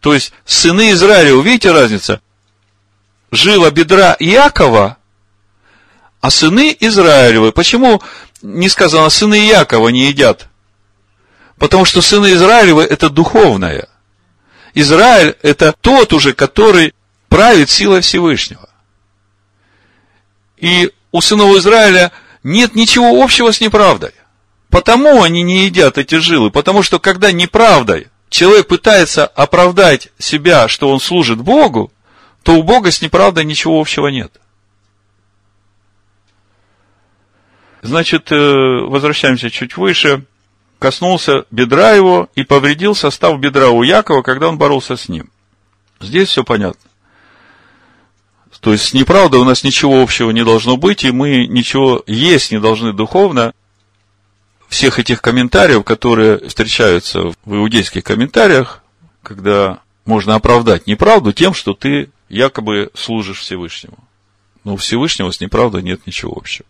То 0.00 0.14
есть, 0.14 0.32
сыны 0.44 0.92
Израиля, 0.92 1.34
увидите 1.34 1.72
разница? 1.72 2.20
Жила 3.32 3.70
бедра 3.70 4.16
Иакова, 4.18 4.98
а 6.20 6.30
сыны 6.30 6.76
Израилевы. 6.78 7.52
Почему 7.52 8.02
не 8.42 8.68
сказано, 8.68 9.08
сыны 9.08 9.48
Иакова 9.48 9.88
не 9.88 10.06
едят? 10.06 10.48
Потому 11.58 11.84
что 11.84 12.02
сыны 12.02 12.32
Израилевы– 12.32 12.82
это 12.90 13.10
духовное. 13.10 13.88
Израиль– 14.74 15.36
это 15.42 15.74
тот 15.80 16.12
уже, 16.12 16.32
который 16.32 16.94
правит 17.28 17.70
силой 17.70 18.00
Всевышнего. 18.00 18.68
И 20.56 20.92
у 21.12 21.20
сынов 21.20 21.56
Израиля 21.56 22.12
нет 22.42 22.74
ничего 22.74 23.22
общего 23.22 23.52
с 23.52 23.60
неправдой. 23.60 24.12
Потому 24.68 25.22
они 25.22 25.42
не 25.42 25.64
едят 25.64 25.98
эти 25.98 26.16
жилы, 26.16 26.50
потому 26.50 26.82
что 26.82 27.00
когда 27.00 27.32
неправдой 27.32 28.08
человек 28.28 28.68
пытается 28.68 29.26
оправдать 29.26 30.08
себя, 30.18 30.68
что 30.68 30.90
он 30.90 31.00
служит 31.00 31.40
Богу, 31.40 31.92
то 32.42 32.54
у 32.54 32.62
Бога 32.62 32.90
с 32.90 33.02
неправдой 33.02 33.44
ничего 33.44 33.80
общего 33.80 34.06
нет. 34.06 34.32
Значит, 37.82 38.30
э, 38.30 38.36
возвращаемся 38.36 39.50
чуть 39.50 39.76
выше. 39.76 40.24
Коснулся 40.80 41.44
бедра 41.50 41.92
его 41.92 42.30
и 42.34 42.42
повредил 42.42 42.94
состав 42.94 43.38
бедра 43.38 43.68
у 43.68 43.82
Якова, 43.82 44.22
когда 44.22 44.48
он 44.48 44.56
боролся 44.56 44.96
с 44.96 45.10
ним. 45.10 45.30
Здесь 46.00 46.30
все 46.30 46.42
понятно. 46.42 46.90
То 48.60 48.72
есть 48.72 48.86
с 48.86 48.94
неправдой 48.94 49.40
у 49.40 49.44
нас 49.44 49.62
ничего 49.62 50.02
общего 50.02 50.30
не 50.30 50.42
должно 50.42 50.78
быть, 50.78 51.04
и 51.04 51.10
мы 51.10 51.46
ничего 51.46 52.02
есть 52.06 52.50
не 52.50 52.58
должны 52.58 52.94
духовно, 52.94 53.52
всех 54.68 54.98
этих 54.98 55.20
комментариев, 55.20 55.84
которые 55.84 56.48
встречаются 56.48 57.24
в 57.44 57.54
иудейских 57.54 58.02
комментариях, 58.02 58.82
когда 59.22 59.80
можно 60.06 60.34
оправдать 60.34 60.86
неправду 60.86 61.34
тем, 61.34 61.52
что 61.52 61.74
ты 61.74 62.08
якобы 62.30 62.90
служишь 62.94 63.40
Всевышнему. 63.40 63.98
Но 64.64 64.74
у 64.74 64.76
Всевышнего 64.78 65.30
с 65.30 65.40
неправдой 65.40 65.82
нет 65.82 66.06
ничего 66.06 66.32
общего. 66.34 66.66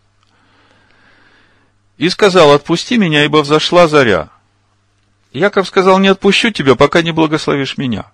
И 2.01 2.09
сказал, 2.09 2.51
отпусти 2.51 2.97
меня, 2.97 3.25
ибо 3.25 3.43
взошла 3.43 3.87
заря. 3.87 4.31
Яков 5.33 5.67
сказал, 5.67 5.99
не 5.99 6.07
отпущу 6.07 6.49
тебя, 6.49 6.73
пока 6.73 7.03
не 7.03 7.11
благословишь 7.11 7.77
меня. 7.77 8.11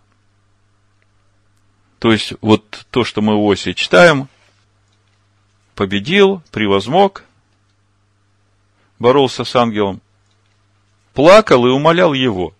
То 1.99 2.11
есть, 2.11 2.33
вот 2.41 2.85
то, 2.91 3.05
что 3.05 3.21
мы 3.21 3.37
в 3.37 3.49
Осе 3.49 3.73
читаем, 3.73 4.27
победил, 5.73 6.43
превозмог, 6.51 7.23
боролся 8.99 9.45
с 9.45 9.55
ангелом, 9.55 10.01
плакал 11.13 11.65
и 11.65 11.69
умолял 11.69 12.11
его. 12.11 12.53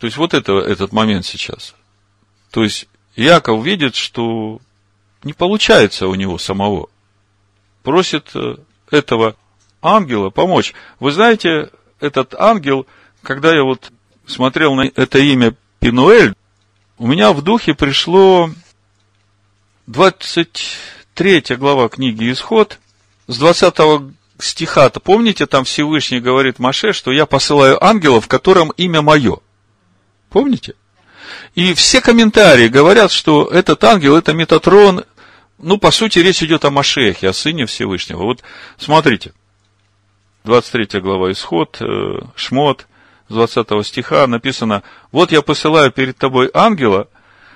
То 0.00 0.08
есть, 0.08 0.16
вот 0.16 0.34
это, 0.34 0.54
этот 0.54 0.92
момент 0.92 1.24
сейчас. 1.24 1.76
То 2.50 2.64
есть, 2.64 2.88
Яков 3.14 3.64
видит, 3.64 3.94
что 3.94 4.60
не 5.22 5.34
получается 5.34 6.08
у 6.08 6.16
него 6.16 6.36
самого. 6.38 6.88
Просит 7.84 8.32
э, 8.34 8.56
этого 8.90 9.36
ангела 9.84 10.30
помочь. 10.30 10.74
Вы 10.98 11.12
знаете, 11.12 11.70
этот 12.00 12.34
ангел, 12.34 12.86
когда 13.22 13.54
я 13.54 13.62
вот 13.62 13.92
смотрел 14.26 14.74
на 14.74 14.90
это 14.94 15.18
имя 15.18 15.54
Пинуэль, 15.78 16.34
у 16.98 17.06
меня 17.06 17.32
в 17.32 17.42
духе 17.42 17.74
пришло 17.74 18.50
23 19.86 21.44
глава 21.56 21.88
книги 21.88 22.32
Исход, 22.32 22.78
с 23.26 23.38
20 23.38 23.74
стиха-то, 24.38 25.00
помните, 25.00 25.46
там 25.46 25.64
Всевышний 25.64 26.20
говорит 26.20 26.58
Маше, 26.58 26.92
что 26.92 27.12
я 27.12 27.26
посылаю 27.26 27.82
ангелов, 27.84 28.24
в 28.24 28.28
котором 28.28 28.70
имя 28.76 29.02
мое. 29.02 29.38
Помните? 30.30 30.74
И 31.54 31.74
все 31.74 32.00
комментарии 32.00 32.68
говорят, 32.68 33.12
что 33.12 33.46
этот 33.46 33.82
ангел, 33.84 34.16
это 34.16 34.32
Метатрон, 34.32 35.04
ну, 35.58 35.78
по 35.78 35.90
сути, 35.90 36.18
речь 36.18 36.42
идет 36.42 36.64
о 36.64 36.70
Машехе, 36.70 37.28
о 37.28 37.32
Сыне 37.32 37.66
Всевышнего. 37.66 38.22
Вот 38.24 38.42
смотрите, 38.76 39.32
23 40.44 41.00
глава 41.00 41.32
Исход, 41.32 41.78
э, 41.80 42.20
Шмот, 42.36 42.86
с 43.28 43.32
20 43.32 43.82
стиха 43.82 44.26
написано, 44.26 44.82
«Вот 45.10 45.32
я 45.32 45.40
посылаю 45.40 45.90
перед 45.90 46.18
тобой 46.18 46.50
ангела, 46.52 47.08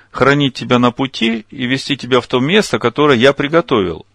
хранить 0.09 0.55
тебя 0.55 0.79
на 0.79 0.89
пути 0.91 1.45
и 1.51 1.67
вести 1.67 1.95
тебя 1.97 2.19
в 2.19 2.25
то 2.25 2.39
место, 2.39 2.79
которое 2.79 3.15
я 3.15 3.33
приготовил. 3.33 4.07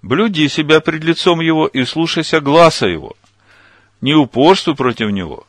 Блюди 0.00 0.48
себя 0.48 0.80
пред 0.80 1.04
лицом 1.04 1.40
его 1.40 1.66
и 1.66 1.84
слушайся 1.84 2.40
гласа 2.40 2.86
его. 2.86 3.14
Не 4.00 4.14
упорствуй 4.14 4.74
против 4.74 5.10
него, 5.10 5.46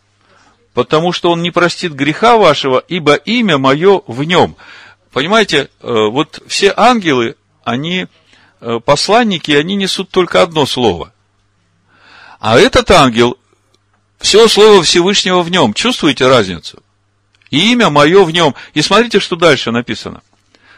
потому 0.74 1.14
что 1.14 1.32
он 1.32 1.42
не 1.42 1.52
простит 1.52 1.94
греха 1.94 2.36
вашего, 2.36 2.84
ибо 2.90 3.16
имя 3.16 3.58
мое 3.58 4.02
в 4.06 4.22
нем. 4.26 4.58
Понимаете, 5.14 5.70
э, 5.82 5.94
вот 6.10 6.44
все 6.48 6.74
ангелы, 6.76 7.38
они 7.64 8.08
э, 8.60 8.80
посланники, 8.84 9.54
они 9.54 9.76
несут 9.76 10.10
только 10.10 10.42
одно 10.42 10.66
слово. 10.66 11.14
А 12.40 12.58
этот 12.58 12.92
ангел, 12.92 13.38
все 14.20 14.48
слово 14.48 14.84
Всевышнего 14.84 15.42
в 15.42 15.50
нем. 15.50 15.74
Чувствуете 15.74 16.28
разницу? 16.28 16.82
И 17.52 17.72
имя 17.72 17.90
мое 17.90 18.24
в 18.24 18.32
нем. 18.32 18.56
И 18.74 18.82
смотрите, 18.82 19.20
что 19.20 19.36
дальше 19.36 19.72
написано. 19.72 20.22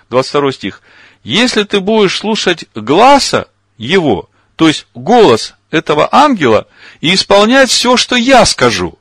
22 0.09 0.51
стих. 0.51 0.81
Если 1.23 1.63
ты 1.63 1.79
будешь 1.79 2.17
слушать 2.17 2.65
гласа 2.75 3.47
его, 3.77 4.29
то 4.55 4.67
есть 4.67 4.87
голос 4.93 5.55
этого 5.71 6.07
ангела, 6.11 6.67
и 7.01 7.13
исполнять 7.13 7.69
все, 7.69 7.97
что 7.97 8.15
я 8.15 8.45
скажу. 8.45 8.97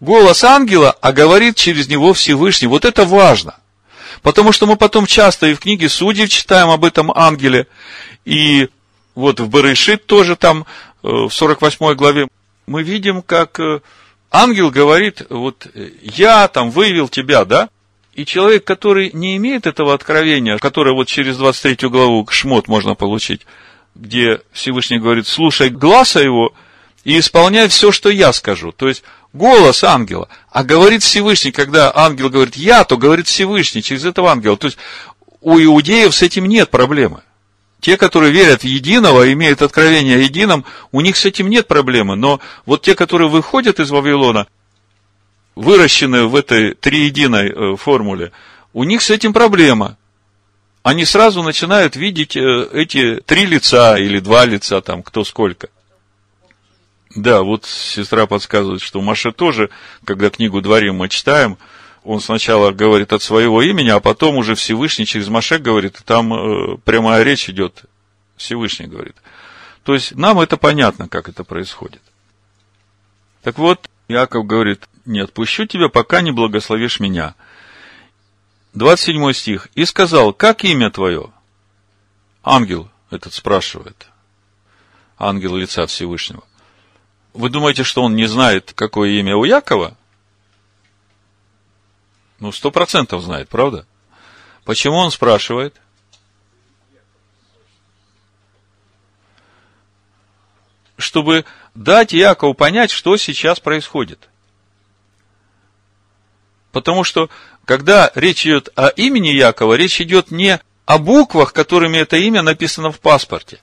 Голос 0.00 0.44
ангела, 0.44 0.96
а 1.00 1.12
говорит 1.12 1.56
через 1.56 1.88
него 1.88 2.12
Всевышний. 2.12 2.68
Вот 2.68 2.84
это 2.84 3.04
важно. 3.04 3.56
Потому 4.20 4.52
что 4.52 4.66
мы 4.66 4.76
потом 4.76 5.06
часто 5.06 5.46
и 5.46 5.54
в 5.54 5.60
книге 5.60 5.88
Судей 5.88 6.28
читаем 6.28 6.70
об 6.70 6.84
этом 6.84 7.10
ангеле, 7.12 7.66
и 8.24 8.68
вот 9.14 9.40
в 9.40 9.48
Барышит 9.48 10.06
тоже 10.06 10.36
там, 10.36 10.66
в 11.02 11.30
48 11.30 11.94
главе, 11.94 12.28
мы 12.66 12.82
видим, 12.82 13.22
как 13.22 13.58
э, 13.60 13.80
ангел 14.30 14.70
говорит, 14.70 15.22
вот 15.28 15.66
я 16.02 16.48
там 16.48 16.70
вывел 16.70 17.08
тебя, 17.08 17.44
да? 17.44 17.68
И 18.14 18.24
человек, 18.26 18.64
который 18.64 19.10
не 19.12 19.36
имеет 19.36 19.66
этого 19.66 19.94
откровения, 19.94 20.58
которое 20.58 20.94
вот 20.94 21.08
через 21.08 21.38
23 21.38 21.88
главу 21.88 22.26
Шмот 22.30 22.68
можно 22.68 22.94
получить, 22.94 23.46
где 23.94 24.40
Всевышний 24.52 24.98
говорит, 24.98 25.26
слушай 25.26 25.70
глаза 25.70 26.20
его 26.20 26.52
и 27.04 27.18
исполняй 27.18 27.68
все, 27.68 27.90
что 27.90 28.10
я 28.10 28.32
скажу. 28.32 28.70
То 28.72 28.88
есть, 28.88 29.02
голос 29.32 29.82
ангела. 29.82 30.28
А 30.50 30.62
говорит 30.62 31.02
Всевышний, 31.02 31.52
когда 31.52 31.90
ангел 31.94 32.30
говорит 32.30 32.56
я, 32.56 32.84
то 32.84 32.96
говорит 32.96 33.26
Всевышний 33.26 33.82
через 33.82 34.04
этого 34.04 34.30
ангела. 34.30 34.56
То 34.56 34.66
есть, 34.66 34.78
у 35.40 35.58
иудеев 35.58 36.14
с 36.14 36.22
этим 36.22 36.46
нет 36.46 36.70
проблемы. 36.70 37.22
Те, 37.82 37.96
которые 37.96 38.30
верят 38.30 38.62
в 38.62 38.64
единого, 38.64 39.32
имеют 39.32 39.60
откровение 39.60 40.16
о 40.16 40.20
едином, 40.20 40.64
у 40.92 41.00
них 41.00 41.16
с 41.16 41.24
этим 41.24 41.50
нет 41.50 41.66
проблемы. 41.66 42.14
Но 42.14 42.38
вот 42.64 42.82
те, 42.82 42.94
которые 42.94 43.28
выходят 43.28 43.80
из 43.80 43.90
Вавилона, 43.90 44.46
выращенные 45.56 46.28
в 46.28 46.36
этой 46.36 46.74
триединой 46.74 47.50
э, 47.50 47.76
формуле, 47.76 48.30
у 48.72 48.84
них 48.84 49.02
с 49.02 49.10
этим 49.10 49.32
проблема. 49.32 49.98
Они 50.84 51.04
сразу 51.04 51.42
начинают 51.42 51.96
видеть 51.96 52.36
э, 52.36 52.68
эти 52.72 53.16
три 53.16 53.46
лица 53.46 53.98
или 53.98 54.20
два 54.20 54.44
лица, 54.44 54.80
там, 54.80 55.02
кто 55.02 55.24
сколько. 55.24 55.68
Да, 57.16 57.42
вот 57.42 57.64
сестра 57.64 58.26
подсказывает, 58.26 58.80
что 58.80 59.00
Маша 59.00 59.32
тоже, 59.32 59.70
когда 60.04 60.30
книгу 60.30 60.60
«Дворим» 60.60 60.98
мы 60.98 61.08
читаем, 61.08 61.58
он 62.04 62.20
сначала 62.20 62.72
говорит 62.72 63.12
от 63.12 63.22
своего 63.22 63.62
имени, 63.62 63.90
а 63.90 64.00
потом 64.00 64.36
уже 64.36 64.54
Всевышний 64.54 65.06
через 65.06 65.28
Маше 65.28 65.58
говорит, 65.58 66.00
и 66.00 66.04
там 66.04 66.32
э, 66.32 66.76
прямая 66.78 67.22
речь 67.22 67.48
идет, 67.48 67.84
Всевышний 68.36 68.86
говорит. 68.86 69.16
То 69.84 69.94
есть 69.94 70.14
нам 70.14 70.40
это 70.40 70.56
понятно, 70.56 71.08
как 71.08 71.28
это 71.28 71.44
происходит. 71.44 72.02
Так 73.42 73.58
вот, 73.58 73.88
Яков 74.08 74.46
говорит, 74.46 74.88
не 75.04 75.20
отпущу 75.20 75.66
тебя, 75.66 75.88
пока 75.88 76.20
не 76.20 76.32
благословишь 76.32 77.00
меня. 77.00 77.34
27 78.74 79.32
стих. 79.32 79.68
И 79.74 79.84
сказал, 79.84 80.32
как 80.32 80.64
имя 80.64 80.90
твое? 80.90 81.30
Ангел 82.42 82.88
этот 83.10 83.34
спрашивает. 83.34 84.08
Ангел 85.18 85.56
лица 85.56 85.86
Всевышнего. 85.86 86.42
Вы 87.34 87.48
думаете, 87.48 87.84
что 87.84 88.02
он 88.02 88.14
не 88.16 88.26
знает, 88.26 88.72
какое 88.74 89.10
имя 89.10 89.36
у 89.36 89.44
Якова? 89.44 89.96
Ну, 92.42 92.50
сто 92.50 92.72
процентов 92.72 93.22
знает, 93.22 93.48
правда? 93.48 93.86
Почему 94.64 94.96
он 94.96 95.12
спрашивает? 95.12 95.80
Чтобы 100.96 101.44
дать 101.76 102.12
Якову 102.12 102.54
понять, 102.54 102.90
что 102.90 103.16
сейчас 103.16 103.60
происходит. 103.60 104.28
Потому 106.72 107.04
что, 107.04 107.30
когда 107.64 108.10
речь 108.16 108.44
идет 108.44 108.70
о 108.74 108.88
имени 108.88 109.28
Якова, 109.28 109.74
речь 109.74 110.00
идет 110.00 110.32
не 110.32 110.60
о 110.84 110.98
буквах, 110.98 111.52
которыми 111.52 111.98
это 111.98 112.16
имя 112.16 112.42
написано 112.42 112.90
в 112.90 112.98
паспорте, 112.98 113.60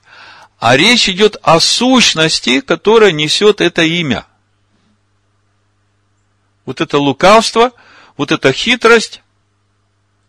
а 0.58 0.74
речь 0.78 1.06
идет 1.06 1.36
о 1.42 1.60
сущности, 1.60 2.62
которая 2.62 3.12
несет 3.12 3.60
это 3.60 3.82
имя. 3.82 4.24
Вот 6.64 6.80
это 6.80 6.96
лукавство, 6.96 7.72
вот 8.20 8.32
эта 8.32 8.52
хитрость. 8.52 9.22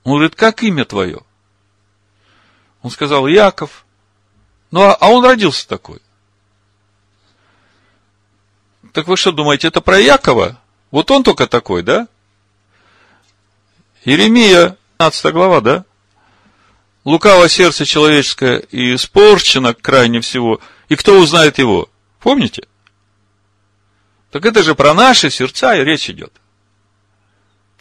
Он 0.05 0.13
говорит, 0.13 0.35
как 0.35 0.63
имя 0.63 0.85
твое? 0.85 1.19
Он 2.81 2.89
сказал, 2.89 3.27
Яков. 3.27 3.83
Ну, 4.71 4.83
а, 4.83 4.93
а 4.93 5.09
он 5.09 5.25
родился 5.25 5.67
такой. 5.67 6.01
Так 8.93 9.09
вы 9.09 9.17
что 9.17 9.33
думаете, 9.33 9.67
это 9.67 9.81
про 9.81 9.99
Якова? 9.99 10.57
Вот 10.89 11.11
он 11.11 11.23
только 11.23 11.47
такой, 11.47 11.83
да? 11.83 12.07
Иеремия, 14.05 14.77
15 14.97 15.33
глава, 15.33 15.59
да? 15.59 15.85
Лукаво 17.03 17.49
сердце 17.49 17.83
человеческое 17.83 18.59
и 18.59 18.95
испорчено 18.95 19.73
крайне 19.73 20.21
всего. 20.21 20.61
И 20.87 20.95
кто 20.95 21.19
узнает 21.19 21.57
его? 21.57 21.89
Помните? 22.21 22.63
Так 24.29 24.45
это 24.45 24.63
же 24.63 24.75
про 24.75 24.93
наши 24.93 25.29
сердца 25.29 25.75
и 25.75 25.83
речь 25.83 26.09
идет. 26.09 26.40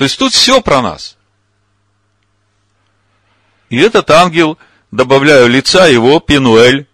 То 0.01 0.05
есть 0.05 0.19
тут 0.19 0.33
все 0.33 0.63
про 0.63 0.81
нас. 0.81 1.19
И 3.69 3.77
этот 3.77 4.09
ангел, 4.09 4.57
добавляю 4.91 5.47
лица 5.47 5.89
его, 5.89 6.21
Пинуэль, 6.21 6.87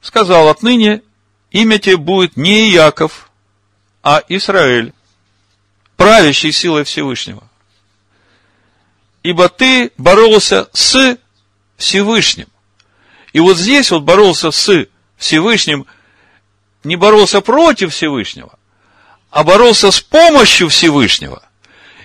сказал, 0.00 0.48
отныне 0.48 1.02
имя 1.50 1.80
тебе 1.80 1.96
будет 1.96 2.36
не 2.36 2.70
Яков, 2.70 3.28
а 4.04 4.22
Израиль 4.28 4.94
правящей 5.96 6.52
силой 6.52 6.84
Всевышнего. 6.84 7.42
Ибо 9.24 9.48
ты 9.48 9.90
боролся 9.98 10.68
с 10.72 11.18
Всевышним. 11.76 12.46
И 13.32 13.40
вот 13.40 13.56
здесь 13.56 13.90
вот 13.90 14.04
боролся 14.04 14.52
с 14.52 14.86
Всевышним, 15.16 15.86
не 16.84 16.94
боролся 16.94 17.40
против 17.40 17.92
Всевышнего, 17.92 18.59
а 19.30 19.44
боролся 19.44 19.90
с 19.90 20.00
помощью 20.00 20.68
Всевышнего. 20.68 21.42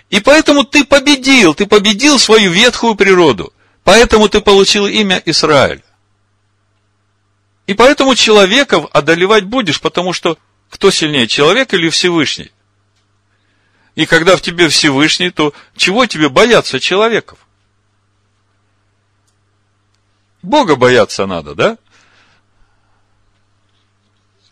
И 0.09 0.19
поэтому 0.19 0.63
ты 0.63 0.85
победил, 0.85 1.53
ты 1.55 1.65
победил 1.65 2.19
свою 2.19 2.51
ветхую 2.51 2.95
природу. 2.95 3.51
Поэтому 3.83 4.29
ты 4.29 4.41
получил 4.41 4.87
имя 4.87 5.21
Израиль. 5.25 5.83
И 7.67 7.73
поэтому 7.73 8.15
человеков 8.15 8.87
одолевать 8.93 9.45
будешь, 9.45 9.81
потому 9.81 10.13
что 10.13 10.37
кто 10.69 10.91
сильнее, 10.91 11.27
человек 11.27 11.73
или 11.73 11.89
Всевышний? 11.89 12.51
И 13.95 14.05
когда 14.05 14.35
в 14.35 14.41
тебе 14.41 14.69
Всевышний, 14.69 15.31
то 15.31 15.53
чего 15.75 16.05
тебе 16.05 16.29
бояться 16.29 16.79
человеков? 16.79 17.39
Бога 20.41 20.75
бояться 20.75 21.25
надо, 21.25 21.55
да? 21.55 21.77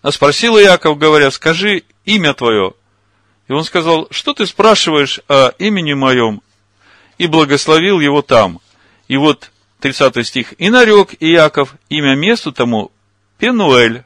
А 0.02 0.12
спросил 0.12 0.58
Иаков, 0.58 0.98
говоря, 0.98 1.30
скажи 1.30 1.84
имя 2.06 2.34
твое. 2.34 2.74
И 3.48 3.54
он 3.54 3.64
сказал, 3.64 4.08
что 4.12 4.34
ты 4.34 4.46
спрашиваешь 4.46 5.20
о 5.28 5.50
имени 5.60 5.94
моем? 5.94 6.42
И 7.18 7.28
благословил 7.28 8.00
его 8.00 8.22
там. 8.22 8.60
И 9.08 9.18
вот 9.18 9.52
30 9.80 10.26
стих. 10.26 10.54
И 10.58 10.70
нарек 10.70 11.14
Иаков 11.20 11.76
имя 11.90 12.16
месту 12.16 12.52
тому 12.52 12.92
Пенуэль. 13.38 14.04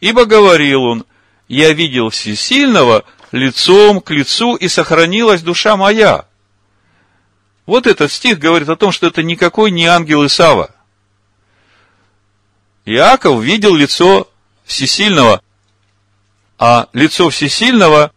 Ибо 0.00 0.24
говорил 0.24 0.84
он, 0.84 1.04
я 1.48 1.72
видел 1.72 2.08
всесильного 2.10 3.04
лицом 3.32 4.00
к 4.00 4.10
лицу, 4.10 4.56
и 4.56 4.68
сохранилась 4.68 5.42
душа 5.42 5.76
моя. 5.76 6.26
Вот 7.66 7.86
этот 7.86 8.10
стих 8.10 8.38
говорит 8.38 8.68
о 8.68 8.76
том, 8.76 8.90
что 8.90 9.06
это 9.06 9.22
никакой 9.22 9.70
не 9.70 9.86
ангел 9.86 10.26
Исава. 10.26 10.74
Иаков 12.84 13.42
видел 13.42 13.74
лицо 13.74 14.28
всесильного, 14.64 15.42
а 16.60 16.90
лицо 16.92 17.30
всесильного, 17.30 18.12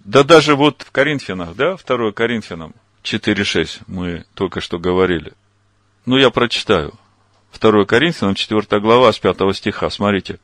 да 0.00 0.24
даже 0.24 0.56
вот 0.56 0.82
в 0.82 0.90
Коринфянах, 0.90 1.54
да, 1.54 1.76
2 1.76 2.10
Коринфянам 2.10 2.74
4.6 3.04 3.82
мы 3.86 4.24
только 4.34 4.60
что 4.60 4.80
говорили. 4.80 5.32
Ну, 6.06 6.16
я 6.16 6.30
прочитаю. 6.30 6.92
2 7.58 7.84
Коринфянам 7.84 8.34
4 8.34 8.80
глава 8.80 9.12
с 9.12 9.20
5 9.20 9.56
стиха, 9.56 9.90
смотрите. 9.90 10.40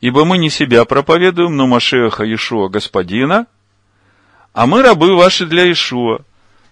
Ибо 0.00 0.24
мы 0.24 0.38
не 0.38 0.48
себя 0.48 0.86
проповедуем, 0.86 1.54
но 1.54 1.66
Машеха 1.66 2.24
Иешуа 2.24 2.68
Господина, 2.68 3.46
а 4.54 4.66
мы 4.66 4.82
рабы 4.82 5.14
ваши 5.14 5.44
для 5.44 5.64
Иешуа, 5.64 6.24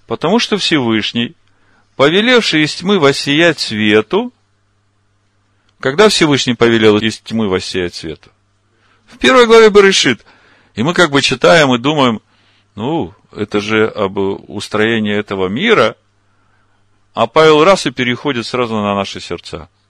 потому 0.07 0.39
что 0.39 0.57
Всевышний, 0.57 1.37
повелевший 1.97 2.63
из 2.63 2.77
тьмы 2.77 2.99
воссиять 2.99 3.59
свету, 3.59 4.33
когда 5.81 6.09
Всевышний 6.09 6.55
повелел 6.55 6.97
из 6.97 7.19
тьмы 7.21 7.47
воссиять 7.47 7.95
свету? 7.95 8.31
В 9.11 9.19
первой 9.19 9.47
главе 9.47 9.71
Берешит. 9.71 10.25
И 10.75 10.83
мы 10.83 10.95
как 10.95 11.11
бы 11.11 11.21
читаем 11.21 11.75
и 11.75 11.79
думаем, 11.79 12.21
ну, 12.75 13.15
это 13.33 13.61
же 13.61 13.87
об 13.87 14.17
устроении 14.19 15.15
этого 15.15 15.49
мира, 15.49 15.97
а 17.13 17.27
Павел 17.27 17.65
раз 17.65 17.87
и 17.87 17.91
переходит 17.91 18.47
сразу 18.47 18.75
на 18.77 18.95
наши 18.95 19.21
сердца– 19.21 19.69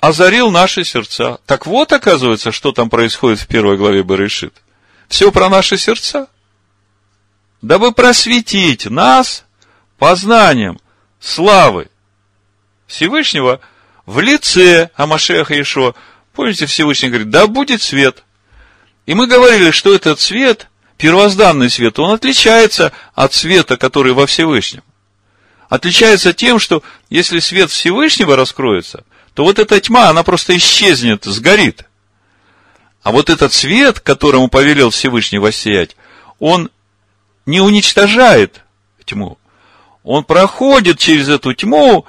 озарил 0.00 0.50
наши 0.50 0.84
сердца. 0.84 1.38
Так 1.46 1.66
вот, 1.66 1.92
оказывается, 1.92 2.52
что 2.52 2.72
там 2.72 2.90
происходит 2.90 3.40
в 3.40 3.46
первой 3.46 3.76
главе 3.76 4.02
Берешит. 4.02 4.54
Все 5.08 5.32
про 5.32 5.48
наши 5.48 5.76
сердца. 5.76 6.28
Дабы 7.62 7.92
просветить 7.92 8.86
нас 8.86 9.44
познанием 9.98 10.78
славы 11.18 11.88
Всевышнего 12.86 13.60
в 14.06 14.20
лице 14.20 14.90
Амашеха 14.94 15.60
Ишо. 15.60 15.94
Помните, 16.38 16.66
Всевышний 16.66 17.08
говорит, 17.08 17.30
да 17.30 17.48
будет 17.48 17.82
свет. 17.82 18.22
И 19.06 19.14
мы 19.14 19.26
говорили, 19.26 19.72
что 19.72 19.92
этот 19.92 20.20
свет, 20.20 20.68
первозданный 20.96 21.68
свет, 21.68 21.98
он 21.98 22.12
отличается 22.12 22.92
от 23.14 23.34
света, 23.34 23.76
который 23.76 24.12
во 24.12 24.26
Всевышнем. 24.26 24.84
Отличается 25.68 26.32
тем, 26.32 26.60
что 26.60 26.84
если 27.10 27.40
свет 27.40 27.70
Всевышнего 27.70 28.36
раскроется– 28.36 29.04
то 29.38 29.44
вот 29.44 29.60
эта 29.60 29.80
тьма, 29.80 30.08
она 30.08 30.24
просто 30.24 30.56
исчезнет, 30.56 31.24
сгорит. 31.24 31.84
А 33.04 33.12
вот 33.12 33.30
этот 33.30 33.52
свет, 33.52 34.00
которому 34.00 34.48
повелел 34.48 34.90
Всевышний 34.90 35.38
воссиять, 35.38 35.96
он 36.40 36.70
не 37.46 37.60
уничтожает 37.60 38.62
тьму. 39.04 39.38
Он 40.02 40.24
проходит 40.24 40.98
через 40.98 41.28
эту 41.28 41.54
тьму 41.54 42.04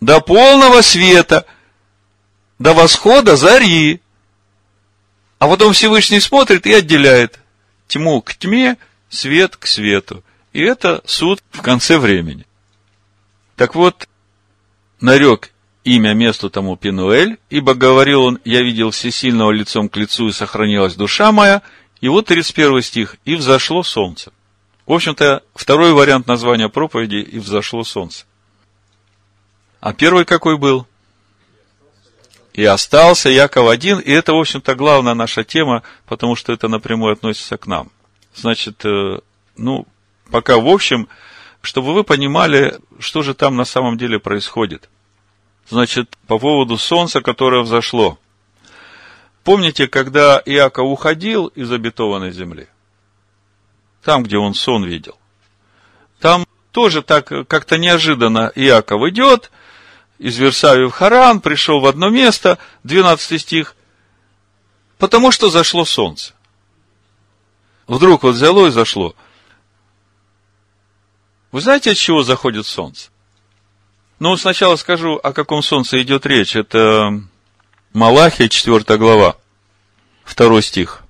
до 0.00 0.18
полного 0.18 0.80
света, 0.80 1.46
до 2.64 2.72
восхода 2.72 3.36
зари. 3.36 4.00
А 5.38 5.48
потом 5.48 5.74
Всевышний 5.74 6.18
смотрит 6.18 6.66
и 6.66 6.72
отделяет 6.72 7.38
тьму 7.88 8.22
к 8.22 8.34
тьме, 8.34 8.78
свет 9.10 9.56
к 9.56 9.66
свету. 9.66 10.24
И 10.54 10.62
это 10.62 11.02
суд 11.04 11.42
в 11.50 11.60
конце 11.60 11.98
времени. 11.98 12.46
Так 13.56 13.74
вот, 13.74 14.08
нарек 14.98 15.50
имя 15.84 16.14
месту 16.14 16.48
тому 16.48 16.76
Пинуэль, 16.76 17.36
ибо 17.50 17.74
говорил 17.74 18.22
он, 18.22 18.38
я 18.46 18.62
видел 18.62 18.92
всесильного 18.92 19.50
лицом 19.50 19.90
к 19.90 19.98
лицу, 19.98 20.28
и 20.28 20.32
сохранилась 20.32 20.94
душа 20.94 21.32
моя. 21.32 21.60
И 22.00 22.08
вот 22.08 22.24
31 22.24 22.80
стих, 22.80 23.16
и 23.26 23.34
взошло 23.34 23.82
солнце. 23.82 24.32
В 24.86 24.92
общем-то, 24.94 25.42
второй 25.54 25.92
вариант 25.92 26.26
названия 26.26 26.70
проповеди, 26.70 27.16
и 27.16 27.38
взошло 27.38 27.84
солнце. 27.84 28.24
А 29.80 29.92
первый 29.92 30.24
какой 30.24 30.56
был? 30.56 30.86
И 32.54 32.64
остался 32.64 33.30
Яков 33.30 33.68
один, 33.68 33.98
и 33.98 34.12
это, 34.12 34.32
в 34.32 34.38
общем-то, 34.38 34.76
главная 34.76 35.14
наша 35.14 35.42
тема, 35.42 35.82
потому 36.06 36.36
что 36.36 36.52
это 36.52 36.68
напрямую 36.68 37.12
относится 37.12 37.58
к 37.58 37.66
нам. 37.66 37.90
Значит, 38.32 38.84
э, 38.84 39.18
ну, 39.56 39.86
пока 40.30 40.58
в 40.58 40.68
общем, 40.68 41.08
чтобы 41.62 41.92
вы 41.92 42.04
понимали, 42.04 42.78
что 43.00 43.22
же 43.22 43.34
там 43.34 43.56
на 43.56 43.64
самом 43.64 43.98
деле 43.98 44.20
происходит. 44.20 44.88
Значит, 45.68 46.16
по 46.28 46.38
поводу 46.38 46.78
солнца, 46.78 47.22
которое 47.22 47.62
взошло. 47.62 48.18
Помните, 49.42 49.88
когда 49.88 50.40
Иаков 50.44 50.86
уходил 50.86 51.48
из 51.48 51.72
обетованной 51.72 52.30
земли? 52.30 52.68
Там, 54.02 54.22
где 54.22 54.38
он 54.38 54.54
сон 54.54 54.84
видел. 54.84 55.18
Там 56.20 56.46
тоже 56.70 57.02
так 57.02 57.32
как-то 57.48 57.78
неожиданно 57.78 58.52
Иаков 58.54 59.02
идет 59.08 59.50
из 60.18 60.36
Версавии 60.38 60.86
в 60.86 60.90
Харан, 60.90 61.40
пришел 61.40 61.80
в 61.80 61.86
одно 61.86 62.08
место, 62.08 62.58
12 62.84 63.40
стих, 63.40 63.74
потому 64.98 65.30
что 65.30 65.50
зашло 65.50 65.84
солнце. 65.84 66.34
вдруг 67.86 68.22
вот 68.22 68.34
взяло 68.34 68.66
и 68.66 68.70
зашло. 68.70 69.14
Вы 71.52 71.60
знаете, 71.60 71.92
от 71.92 71.96
чего 71.96 72.22
заходит 72.22 72.66
солнце? 72.66 73.10
Ну, 74.18 74.36
сначала 74.36 74.76
скажу, 74.76 75.16
о 75.16 75.32
каком 75.32 75.62
солнце 75.62 76.00
идет 76.02 76.26
речь. 76.26 76.56
Это 76.56 77.20
Малахия, 77.92 78.48
4 78.48 78.96
глава, 78.98 79.36
2 80.24 80.62
стих. 80.62 81.02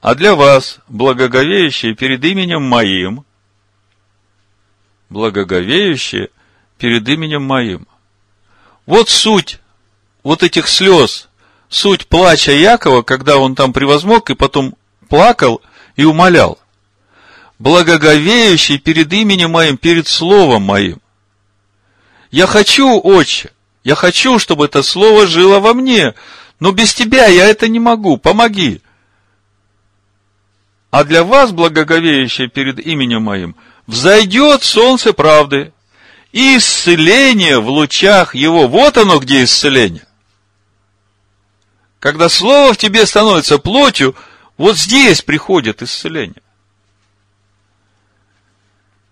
А 0.00 0.14
для 0.14 0.34
вас, 0.34 0.78
благоговеющие 0.88 1.94
перед 1.94 2.24
именем 2.24 2.62
моим, 2.62 3.24
благоговеющие 5.08 6.30
перед 6.76 7.08
именем 7.08 7.42
моим. 7.42 7.88
Вот 8.88 9.10
суть 9.10 9.58
вот 10.22 10.42
этих 10.42 10.66
слез, 10.66 11.28
суть 11.68 12.06
плача 12.06 12.52
Якова, 12.52 13.02
когда 13.02 13.36
он 13.36 13.54
там 13.54 13.74
превозмог 13.74 14.30
и 14.30 14.34
потом 14.34 14.76
плакал 15.10 15.60
и 15.96 16.04
умолял. 16.04 16.58
Благоговеющий 17.58 18.78
перед 18.78 19.12
именем 19.12 19.50
моим, 19.50 19.76
перед 19.76 20.08
словом 20.08 20.62
моим. 20.62 21.02
Я 22.30 22.46
хочу, 22.46 22.98
отче, 22.98 23.50
я 23.84 23.94
хочу, 23.94 24.38
чтобы 24.38 24.64
это 24.64 24.82
слово 24.82 25.26
жило 25.26 25.60
во 25.60 25.74
мне, 25.74 26.14
но 26.58 26.72
без 26.72 26.94
тебя 26.94 27.26
я 27.26 27.44
это 27.44 27.68
не 27.68 27.80
могу, 27.80 28.16
помоги. 28.16 28.80
А 30.90 31.04
для 31.04 31.24
вас, 31.24 31.52
благоговеющие 31.52 32.48
перед 32.48 32.78
именем 32.78 33.24
моим, 33.24 33.54
взойдет 33.86 34.62
солнце 34.62 35.12
правды, 35.12 35.74
и 36.32 36.58
исцеление 36.58 37.60
в 37.60 37.68
лучах 37.68 38.34
его. 38.34 38.68
Вот 38.68 38.98
оно, 38.98 39.18
где 39.18 39.44
исцеление. 39.44 40.06
Когда 42.00 42.28
слово 42.28 42.74
в 42.74 42.76
тебе 42.76 43.06
становится 43.06 43.58
плотью, 43.58 44.14
вот 44.56 44.76
здесь 44.76 45.22
приходит 45.22 45.82
исцеление. 45.82 46.42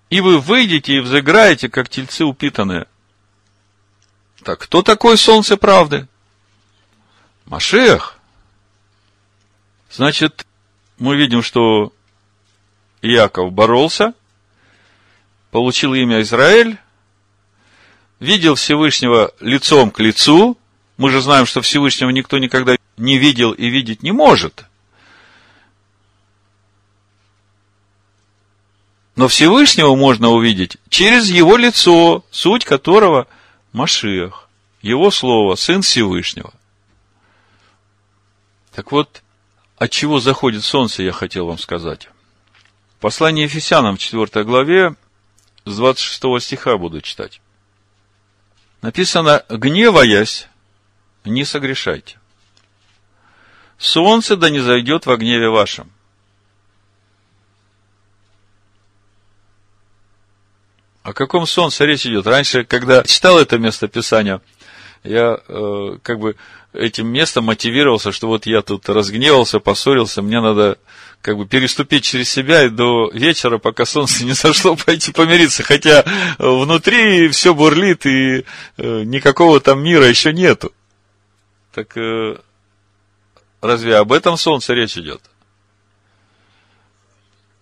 И 0.09 0.21
вы 0.21 0.39
выйдете 0.39 0.95
и 0.95 1.01
взыграете, 1.01 1.69
как 1.69 1.89
тельцы 1.89 2.25
упитанные. 2.25 2.87
Так, 4.45 4.61
кто 4.61 4.83
такой 4.83 5.19
солнце 5.19 5.57
правды? 5.57 6.07
Машех. 7.47 8.19
Значит, 9.91 10.47
мы 10.99 11.17
видим, 11.17 11.43
что 11.43 11.93
Иаков 13.03 13.53
боролся, 13.53 14.15
получил 15.51 15.95
имя 15.95 16.21
Израиль, 16.21 16.79
видел 18.21 18.55
Всевышнего 18.55 19.33
лицом 19.41 19.91
к 19.91 20.01
лицу. 20.01 20.57
Мы 20.97 21.11
же 21.11 21.21
знаем, 21.21 21.47
что 21.47 21.61
Всевышнего 21.61 22.11
никто 22.11 22.39
никогда 22.39 22.77
не 22.97 23.19
видел 23.19 23.53
и 23.53 23.69
видеть 23.69 24.03
не 24.03 24.13
может. 24.13 24.65
Но 29.15 29.29
Всевышнего 29.29 29.95
можно 29.95 30.29
увидеть 30.29 30.77
через 30.91 31.31
его 31.31 31.57
лицо, 31.57 32.25
суть 32.31 32.65
которого 32.65 33.27
Машиах, 33.73 34.49
его 34.83 35.11
слово, 35.11 35.55
Сын 35.55 35.83
Всевышнего. 35.83 36.53
Так 38.75 38.93
вот, 38.93 39.23
от 39.79 39.91
чего 39.91 40.21
заходит 40.21 40.65
солнце, 40.65 41.03
я 41.03 41.13
хотел 41.13 41.47
вам 41.47 41.59
сказать. 41.59 42.09
Послание 43.01 43.45
Ефесянам 43.45 43.97
в 43.97 43.99
4 43.99 44.45
главе, 44.45 44.95
с 45.65 45.77
26 45.77 46.45
стиха 46.45 46.77
буду 46.77 47.01
читать. 47.01 47.41
Написано, 48.87 49.45
гневаясь, 49.49 50.47
не 51.25 51.45
согрешайте. 51.45 52.21
Солнце 53.79 54.37
да 54.37 54.49
не 54.49 54.61
зайдет 54.61 55.07
во 55.07 55.17
гневе 55.17 55.49
вашем. 55.49 55.91
О 61.03 61.13
каком 61.13 61.49
солнце 61.49 61.85
речь 61.85 62.07
идет? 62.07 62.29
Раньше, 62.29 62.63
когда 62.63 63.03
читал 63.03 63.41
это 63.41 63.59
место 63.59 63.89
Писания, 63.89 64.41
я 65.03 65.37
э, 65.49 65.99
как 66.05 66.21
бы 66.21 66.37
этим 66.73 67.09
местом 67.09 67.47
мотивировался, 67.47 68.13
что 68.13 68.29
вот 68.29 68.47
я 68.47 68.63
тут 68.63 68.89
разгневался, 68.89 69.59
поссорился, 69.59 70.23
мне 70.23 70.41
надо 70.41 70.79
как 71.27 71.37
бы 71.39 71.45
переступить 71.45 72.05
через 72.05 72.31
себя 72.31 72.67
и 72.67 72.69
до 72.69 73.11
вечера, 73.13 73.59
пока 73.59 73.85
солнце 73.85 74.25
не 74.25 74.33
зашло, 74.35 74.77
пойти 74.77 75.11
помириться. 75.11 75.65
Хотя 75.65 76.05
внутри 76.39 77.27
все 77.31 77.53
бурлит, 77.53 78.07
и 78.07 78.45
э, 78.77 79.03
никакого 79.03 79.59
там 79.59 79.83
мира 79.83 80.07
еще 80.07 80.33
нету. 80.33 80.73
Так 81.73 81.97
э, 81.97 82.37
разве 83.61 83.97
об 83.97 84.13
этом 84.13 84.37
солнце 84.37 84.73
речь 84.75 84.97
идет? 84.97 85.21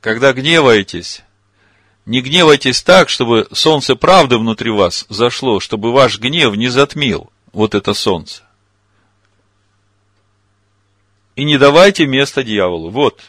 Когда 0.02 0.34
гневаетесь, 0.34 1.22
не 2.04 2.20
гневайтесь 2.20 2.82
так, 2.82 3.08
чтобы 3.08 3.48
солнце 3.50 3.96
правды 3.96 4.36
внутри 4.36 4.72
вас 4.72 5.06
зашло, 5.08 5.58
чтобы 5.58 5.90
ваш 5.90 6.18
гнев 6.18 6.54
не 6.54 6.68
затмил 6.68 7.32
вот 7.54 7.74
это 7.74 7.94
солнце. 7.94 8.42
И 11.34 11.44
не 11.44 11.56
давайте 11.56 12.04
место 12.04 12.44
дьяволу. 12.44 12.90
Вот. 12.90 13.22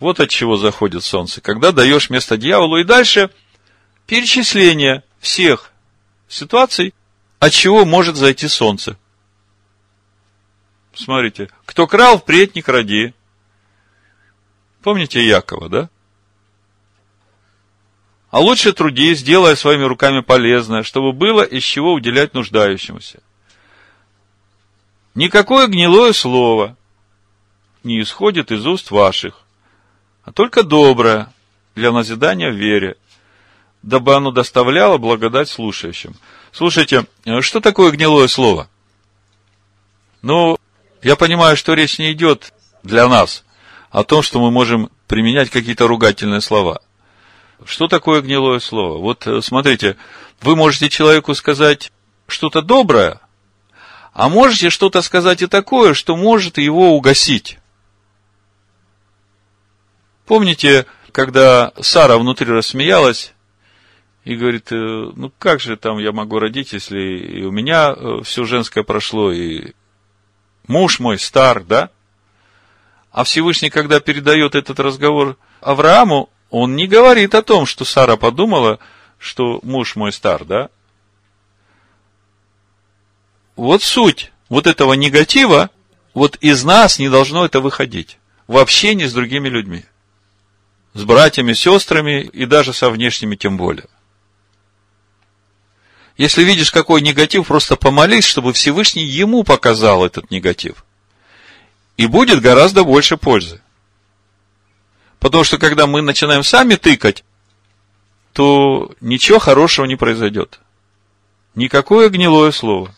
Вот 0.00 0.20
от 0.20 0.30
чего 0.30 0.56
заходит 0.56 1.04
солнце. 1.04 1.40
Когда 1.40 1.72
даешь 1.72 2.10
место 2.10 2.36
дьяволу. 2.36 2.78
И 2.78 2.84
дальше 2.84 3.30
перечисление 4.06 5.02
всех 5.18 5.72
ситуаций, 6.28 6.94
от 7.38 7.52
чего 7.52 7.84
может 7.84 8.16
зайти 8.16 8.48
солнце. 8.48 8.96
Смотрите, 10.94 11.48
кто 11.64 11.86
крал, 11.86 12.18
впредь 12.18 12.54
не 12.54 12.62
кради. 12.62 13.14
Помните 14.82 15.24
Якова, 15.24 15.68
да? 15.68 15.90
А 18.30 18.40
лучше 18.40 18.72
трудись, 18.72 19.22
делая 19.22 19.54
своими 19.54 19.84
руками 19.84 20.20
полезное, 20.20 20.82
чтобы 20.82 21.12
было 21.12 21.42
из 21.42 21.62
чего 21.62 21.92
уделять 21.92 22.34
нуждающемуся. 22.34 23.20
Никакое 25.14 25.66
гнилое 25.66 26.12
слово 26.12 26.76
не 27.82 28.00
исходит 28.00 28.52
из 28.52 28.66
уст 28.66 28.90
ваших, 28.90 29.44
а 30.28 30.32
только 30.32 30.62
доброе 30.62 31.32
для 31.74 31.90
назидания 31.90 32.50
в 32.50 32.54
вере, 32.54 32.96
дабы 33.82 34.14
оно 34.14 34.30
доставляло 34.30 34.98
благодать 34.98 35.48
слушающим. 35.48 36.16
Слушайте, 36.52 37.06
что 37.40 37.60
такое 37.60 37.90
гнилое 37.92 38.28
слово? 38.28 38.68
Ну, 40.20 40.58
я 41.02 41.16
понимаю, 41.16 41.56
что 41.56 41.72
речь 41.72 41.98
не 41.98 42.12
идет 42.12 42.52
для 42.82 43.08
нас 43.08 43.42
о 43.90 44.04
том, 44.04 44.22
что 44.22 44.38
мы 44.38 44.50
можем 44.50 44.90
применять 45.06 45.48
какие-то 45.48 45.88
ругательные 45.88 46.42
слова. 46.42 46.82
Что 47.64 47.88
такое 47.88 48.20
гнилое 48.20 48.58
слово? 48.58 48.98
Вот 48.98 49.26
э, 49.26 49.40
смотрите, 49.40 49.96
вы 50.42 50.56
можете 50.56 50.90
человеку 50.90 51.34
сказать 51.34 51.90
что-то 52.26 52.60
доброе, 52.60 53.18
а 54.12 54.28
можете 54.28 54.68
что-то 54.68 55.00
сказать 55.00 55.40
и 55.40 55.46
такое, 55.46 55.94
что 55.94 56.16
может 56.16 56.58
его 56.58 56.94
угасить. 56.94 57.57
Помните, 60.28 60.84
когда 61.10 61.72
Сара 61.80 62.18
внутри 62.18 62.52
рассмеялась 62.52 63.32
и 64.24 64.36
говорит, 64.36 64.70
«Э, 64.70 65.10
ну 65.16 65.32
как 65.38 65.58
же 65.58 65.78
там 65.78 65.96
я 65.96 66.12
могу 66.12 66.38
родить, 66.38 66.74
если 66.74 67.00
и 67.00 67.42
у 67.44 67.50
меня 67.50 67.94
э, 67.96 68.20
все 68.24 68.44
женское 68.44 68.84
прошло, 68.84 69.32
и 69.32 69.72
муж 70.66 70.98
мой 70.98 71.18
стар, 71.18 71.64
да? 71.64 71.88
А 73.10 73.24
Всевышний, 73.24 73.70
когда 73.70 74.00
передает 74.00 74.54
этот 74.54 74.78
разговор 74.80 75.38
Аврааму, 75.62 76.28
он 76.50 76.76
не 76.76 76.86
говорит 76.86 77.34
о 77.34 77.40
том, 77.40 77.64
что 77.64 77.86
Сара 77.86 78.16
подумала, 78.16 78.80
что 79.18 79.60
муж 79.62 79.96
мой 79.96 80.12
стар, 80.12 80.44
да? 80.44 80.68
Вот 83.56 83.82
суть 83.82 84.30
вот 84.50 84.66
этого 84.66 84.92
негатива, 84.92 85.70
вот 86.12 86.36
из 86.42 86.64
нас 86.64 86.98
не 86.98 87.08
должно 87.08 87.46
это 87.46 87.62
выходить 87.62 88.18
в 88.46 88.58
общении 88.58 89.06
с 89.06 89.14
другими 89.14 89.48
людьми 89.48 89.86
с 90.98 91.04
братьями, 91.04 91.52
сестрами 91.52 92.22
и 92.22 92.44
даже 92.44 92.72
со 92.72 92.90
внешними 92.90 93.36
тем 93.36 93.56
более. 93.56 93.86
Если 96.16 96.42
видишь 96.42 96.72
какой 96.72 97.00
негатив, 97.02 97.46
просто 97.46 97.76
помолись, 97.76 98.24
чтобы 98.24 98.52
Всевышний 98.52 99.04
ему 99.04 99.44
показал 99.44 100.04
этот 100.04 100.32
негатив. 100.32 100.84
И 101.96 102.06
будет 102.06 102.40
гораздо 102.40 102.82
больше 102.82 103.16
пользы. 103.16 103.62
Потому 105.20 105.44
что 105.44 105.58
когда 105.58 105.86
мы 105.86 106.02
начинаем 106.02 106.42
сами 106.42 106.74
тыкать, 106.74 107.22
то 108.32 108.92
ничего 109.00 109.38
хорошего 109.38 109.86
не 109.86 109.94
произойдет. 109.94 110.58
Никакое 111.54 112.08
гнилое 112.08 112.50
слово. 112.50 112.92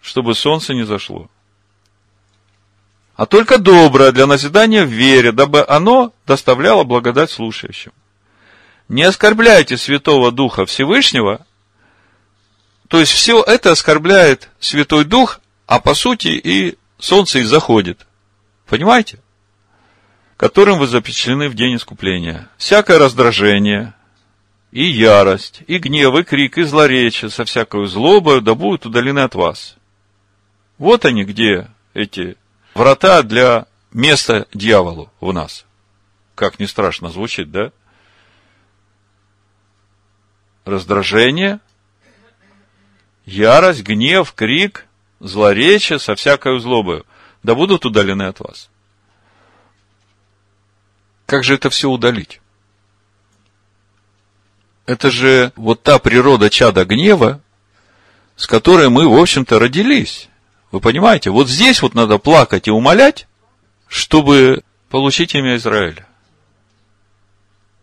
Чтобы 0.00 0.36
солнце 0.36 0.72
не 0.72 0.84
зашло 0.84 1.28
а 3.20 3.26
только 3.26 3.58
доброе 3.58 4.12
для 4.12 4.26
назидания 4.26 4.82
в 4.82 4.88
вере, 4.88 5.30
дабы 5.30 5.62
оно 5.68 6.14
доставляло 6.26 6.84
благодать 6.84 7.30
слушающим. 7.30 7.92
Не 8.88 9.02
оскорбляйте 9.02 9.76
Святого 9.76 10.32
Духа 10.32 10.64
Всевышнего, 10.64 11.44
то 12.88 12.98
есть 12.98 13.12
все 13.12 13.42
это 13.42 13.72
оскорбляет 13.72 14.48
Святой 14.58 15.04
Дух, 15.04 15.42
а 15.66 15.80
по 15.80 15.92
сути 15.92 16.28
и 16.28 16.78
солнце 16.98 17.40
и 17.40 17.42
заходит. 17.42 18.06
Понимаете? 18.66 19.18
которым 20.38 20.78
вы 20.78 20.86
запечатлены 20.86 21.50
в 21.50 21.54
день 21.54 21.76
искупления. 21.76 22.48
Всякое 22.56 22.98
раздражение, 22.98 23.92
и 24.72 24.84
ярость, 24.84 25.60
и 25.66 25.76
гнев, 25.76 26.14
и 26.14 26.22
крик, 26.22 26.56
и 26.56 26.62
злоречие 26.62 27.30
со 27.30 27.44
всякой 27.44 27.86
злобой 27.86 28.40
да 28.40 28.54
будут 28.54 28.86
удалены 28.86 29.18
от 29.18 29.34
вас. 29.34 29.76
Вот 30.78 31.04
они 31.04 31.24
где, 31.24 31.68
эти 31.92 32.38
врата 32.80 33.22
для 33.22 33.66
места 33.92 34.46
дьяволу 34.54 35.12
в 35.20 35.34
нас. 35.34 35.66
Как 36.34 36.58
не 36.58 36.66
страшно 36.66 37.10
звучит, 37.10 37.50
да? 37.50 37.72
Раздражение, 40.64 41.60
ярость, 43.26 43.82
гнев, 43.82 44.32
крик, 44.32 44.86
злоречие 45.18 45.98
со 45.98 46.14
всякой 46.14 46.58
злобой, 46.58 47.04
да 47.42 47.54
будут 47.54 47.84
удалены 47.84 48.22
от 48.22 48.40
вас. 48.40 48.70
Как 51.26 51.44
же 51.44 51.56
это 51.56 51.68
все 51.68 51.90
удалить? 51.90 52.40
Это 54.86 55.10
же 55.10 55.52
вот 55.54 55.82
та 55.82 55.98
природа 55.98 56.48
чада 56.48 56.86
гнева, 56.86 57.42
с 58.36 58.46
которой 58.46 58.88
мы, 58.88 59.06
в 59.06 59.20
общем-то, 59.20 59.58
родились. 59.58 60.29
Вы 60.70 60.80
понимаете? 60.80 61.30
Вот 61.30 61.48
здесь 61.48 61.82
вот 61.82 61.94
надо 61.94 62.18
плакать 62.18 62.68
и 62.68 62.70
умолять, 62.70 63.26
чтобы 63.88 64.62
получить 64.88 65.34
имя 65.34 65.56
Израиля. 65.56 66.06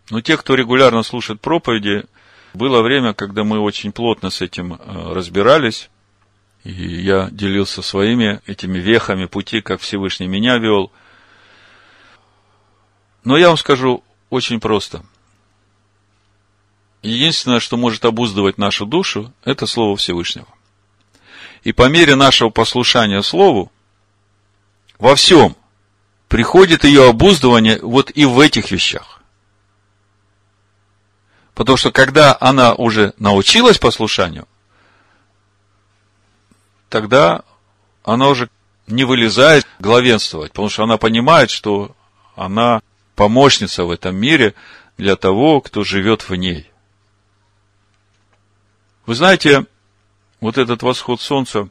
Но 0.09 0.21
те, 0.21 0.37
кто 0.37 0.55
регулярно 0.55 1.03
слушает 1.03 1.41
проповеди, 1.41 2.05
было 2.53 2.81
время, 2.81 3.13
когда 3.13 3.43
мы 3.43 3.59
очень 3.59 3.91
плотно 3.91 4.29
с 4.29 4.41
этим 4.41 4.73
э, 4.73 4.77
разбирались, 5.13 5.89
и 6.63 6.71
я 6.71 7.29
делился 7.29 7.81
своими 7.81 8.41
этими 8.45 8.79
вехами 8.79 9.25
пути, 9.25 9.61
как 9.61 9.81
Всевышний 9.81 10.27
меня 10.27 10.57
вел. 10.57 10.91
Но 13.25 13.37
я 13.37 13.49
вам 13.49 13.57
скажу 13.57 14.03
очень 14.29 14.61
просто. 14.61 15.03
Единственное, 17.01 17.59
что 17.59 17.77
может 17.77 18.05
обуздывать 18.05 18.57
нашу 18.57 18.85
душу, 18.85 19.33
это 19.43 19.65
Слово 19.65 19.97
Всевышнего. 19.97 20.47
И 21.67 21.73
по 21.73 21.89
мере 21.89 22.15
нашего 22.15 22.49
послушания 22.49 23.21
Слову, 23.21 23.69
во 24.99 25.17
всем 25.17 25.53
приходит 26.29 26.85
ее 26.85 27.09
обуздывание 27.09 27.77
вот 27.81 28.09
и 28.15 28.23
в 28.23 28.39
этих 28.39 28.71
вещах. 28.71 29.21
Потому 31.53 31.75
что 31.75 31.91
когда 31.91 32.37
она 32.39 32.73
уже 32.73 33.13
научилась 33.17 33.79
послушанию, 33.79 34.47
тогда 36.87 37.43
она 38.05 38.29
уже 38.29 38.49
не 38.87 39.03
вылезает 39.03 39.67
главенствовать, 39.79 40.53
потому 40.53 40.69
что 40.69 40.83
она 40.85 40.95
понимает, 40.95 41.49
что 41.49 41.97
она 42.37 42.81
помощница 43.13 43.83
в 43.83 43.91
этом 43.91 44.15
мире 44.15 44.53
для 44.95 45.17
того, 45.17 45.59
кто 45.59 45.83
живет 45.83 46.29
в 46.29 46.33
ней. 46.33 46.71
Вы 49.05 49.15
знаете, 49.15 49.65
вот 50.39 50.57
этот 50.57 50.83
восход 50.83 51.21
солнца, 51.21 51.69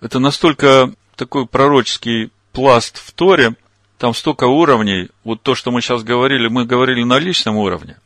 это 0.00 0.18
настолько 0.18 0.92
такой 1.16 1.46
пророческий 1.46 2.30
пласт 2.52 2.98
в 2.98 3.12
Торе, 3.12 3.54
там 3.98 4.14
столько 4.14 4.44
уровней, 4.44 5.10
вот 5.24 5.42
то, 5.42 5.54
что 5.54 5.70
мы 5.70 5.80
сейчас 5.80 6.02
говорили, 6.02 6.48
мы 6.48 6.64
говорили 6.64 7.04
на 7.04 7.18
личном 7.18 7.56
уровне. 7.56 7.98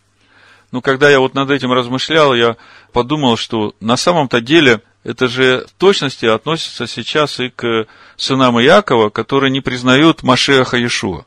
Но 0.73 0.81
когда 0.83 1.09
я 1.09 1.21
вот 1.21 1.35
над 1.35 1.51
этим 1.51 1.73
размышлял, 1.73 2.35
я 2.35 2.57
подумал, 2.93 3.37
что 3.37 3.75
на 3.81 3.97
самом-то 3.97 4.41
деле 4.41 4.83
это 5.05 5.29
же 5.29 5.65
в 5.69 5.73
точности 5.79 6.27
относится 6.27 6.87
сейчас 6.87 7.39
и 7.41 7.49
к 7.49 7.87
сынам 8.17 8.61
Иакова, 8.61 9.09
которые 9.09 9.51
не 9.51 9.61
признают 9.61 10.23
Машеха 10.23 10.77
Иешуа. 10.77 11.25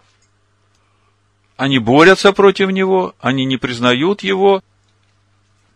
Они 1.56 1.80
борются 1.80 2.32
против 2.34 2.70
него, 2.70 3.16
они 3.20 3.46
не 3.46 3.58
признают 3.58 4.22
его, 4.22 4.62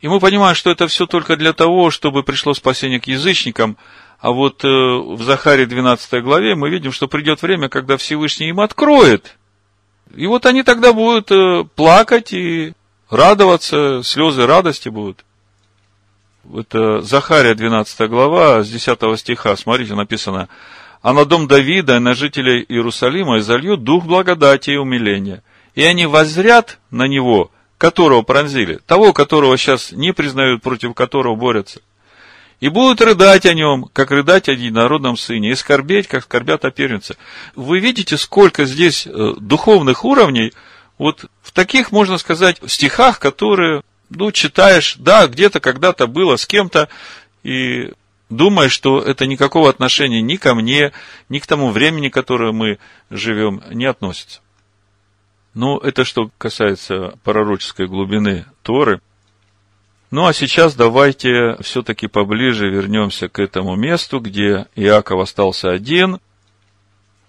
и 0.04 0.08
мы 0.10 0.20
понимаем, 0.20 0.54
что 0.54 0.70
это 0.70 0.88
все 0.88 1.06
только 1.06 1.38
для 1.38 1.54
того, 1.54 1.90
чтобы 1.90 2.24
пришло 2.24 2.54
спасение 2.54 3.00
к 3.00 3.08
язычникам, 3.08 3.78
а 4.20 4.32
вот 4.32 4.66
э, 4.66 4.68
в 4.68 5.24
Захаре 5.24 5.66
12 5.66 6.22
главе 6.22 6.56
мы 6.56 6.70
видим, 6.70 6.92
что 6.92 7.08
придет 7.08 7.42
время, 7.42 7.70
когда 7.70 7.96
Всевышний 7.96 8.50
им 8.50 8.60
откроет. 8.60 9.38
И 10.14 10.28
вот 10.28 10.46
они 10.46 10.64
тогда 10.64 10.92
будут 10.92 11.32
э, 11.32 11.64
плакать 11.76 12.34
и 12.34 12.74
радоваться, 13.10 14.02
слезы 14.04 14.46
радости 14.46 14.90
будут. 14.90 15.24
Это 16.54 17.02
Захария 17.02 17.56
12 17.56 18.10
глава, 18.10 18.62
с 18.62 18.70
10 18.70 19.18
стиха, 19.18 19.56
смотрите, 19.56 19.96
написано, 19.96 20.50
«А 21.02 21.14
на 21.14 21.24
дом 21.24 21.48
Давида 21.48 21.96
и 21.96 22.00
на 22.00 22.14
жителей 22.14 22.66
Иерусалима 22.68 23.38
изольют 23.38 23.86
дух 23.86 24.04
благодати 24.04 24.72
и 24.72 24.76
умиления, 24.76 25.44
и 25.76 25.84
они 25.84 26.08
воззрят 26.08 26.80
на 26.92 27.08
него, 27.08 27.52
которого 27.84 28.22
пронзили, 28.22 28.80
того, 28.88 29.12
которого 29.12 29.58
сейчас 29.58 29.92
не 29.92 30.14
признают, 30.14 30.62
против 30.62 30.94
которого 30.94 31.36
борются, 31.36 31.82
и 32.62 32.70
будут 32.70 33.02
рыдать 33.02 33.46
о 33.46 33.54
нем, 33.54 33.90
как 33.92 34.12
рыдать 34.12 34.48
о 34.48 34.54
единородном 34.54 35.18
сыне, 35.18 35.52
и 35.52 35.56
скорбеть, 35.56 36.08
как 36.08 36.24
скорбят 36.24 36.64
о 36.64 36.72
первенце». 36.72 37.18
Вы 37.58 37.80
видите, 37.80 38.16
сколько 38.16 38.64
здесь 38.64 39.06
э, 39.06 39.34
духовных 39.38 40.06
уровней– 40.06 40.54
вот 40.98 41.26
в 41.42 41.52
таких, 41.52 41.92
можно 41.92 42.18
сказать, 42.18 42.58
стихах, 42.68 43.20
которые, 43.20 43.82
ну, 44.10 44.32
читаешь, 44.32 44.96
да, 44.98 45.28
где-то 45.28 45.60
когда-то 45.60 46.08
было 46.08 46.38
с 46.38 46.46
кем-то, 46.46 46.88
и 47.44 47.92
думаешь, 48.30 48.72
что 48.72 49.02
это 49.02 49.26
никакого 49.26 49.70
отношения 49.70 50.22
ни 50.22 50.38
ко 50.38 50.56
мне, 50.56 50.94
ни 51.28 51.40
к 51.40 51.48
тому 51.48 51.72
времени, 51.72 52.08
которое 52.08 52.54
мы 52.54 52.78
живем, 53.10 53.62
не 53.72 53.86
относится. 53.86 54.40
Но 55.54 55.78
это 55.78 56.04
что 56.04 56.32
касается 56.38 57.18
пророческой 57.24 57.88
глубины 57.88 58.46
Торы. 58.64 59.02
Ну, 60.10 60.28
а 60.28 60.34
сейчас 60.34 60.76
давайте 60.76 61.58
все-таки 61.62 62.08
поближе 62.08 62.70
вернемся 62.70 63.30
к 63.30 63.40
этому 63.40 63.76
месту, 63.76 64.20
где 64.20 64.68
Иаков 64.76 65.22
остался 65.22 65.72
один, 65.72 66.20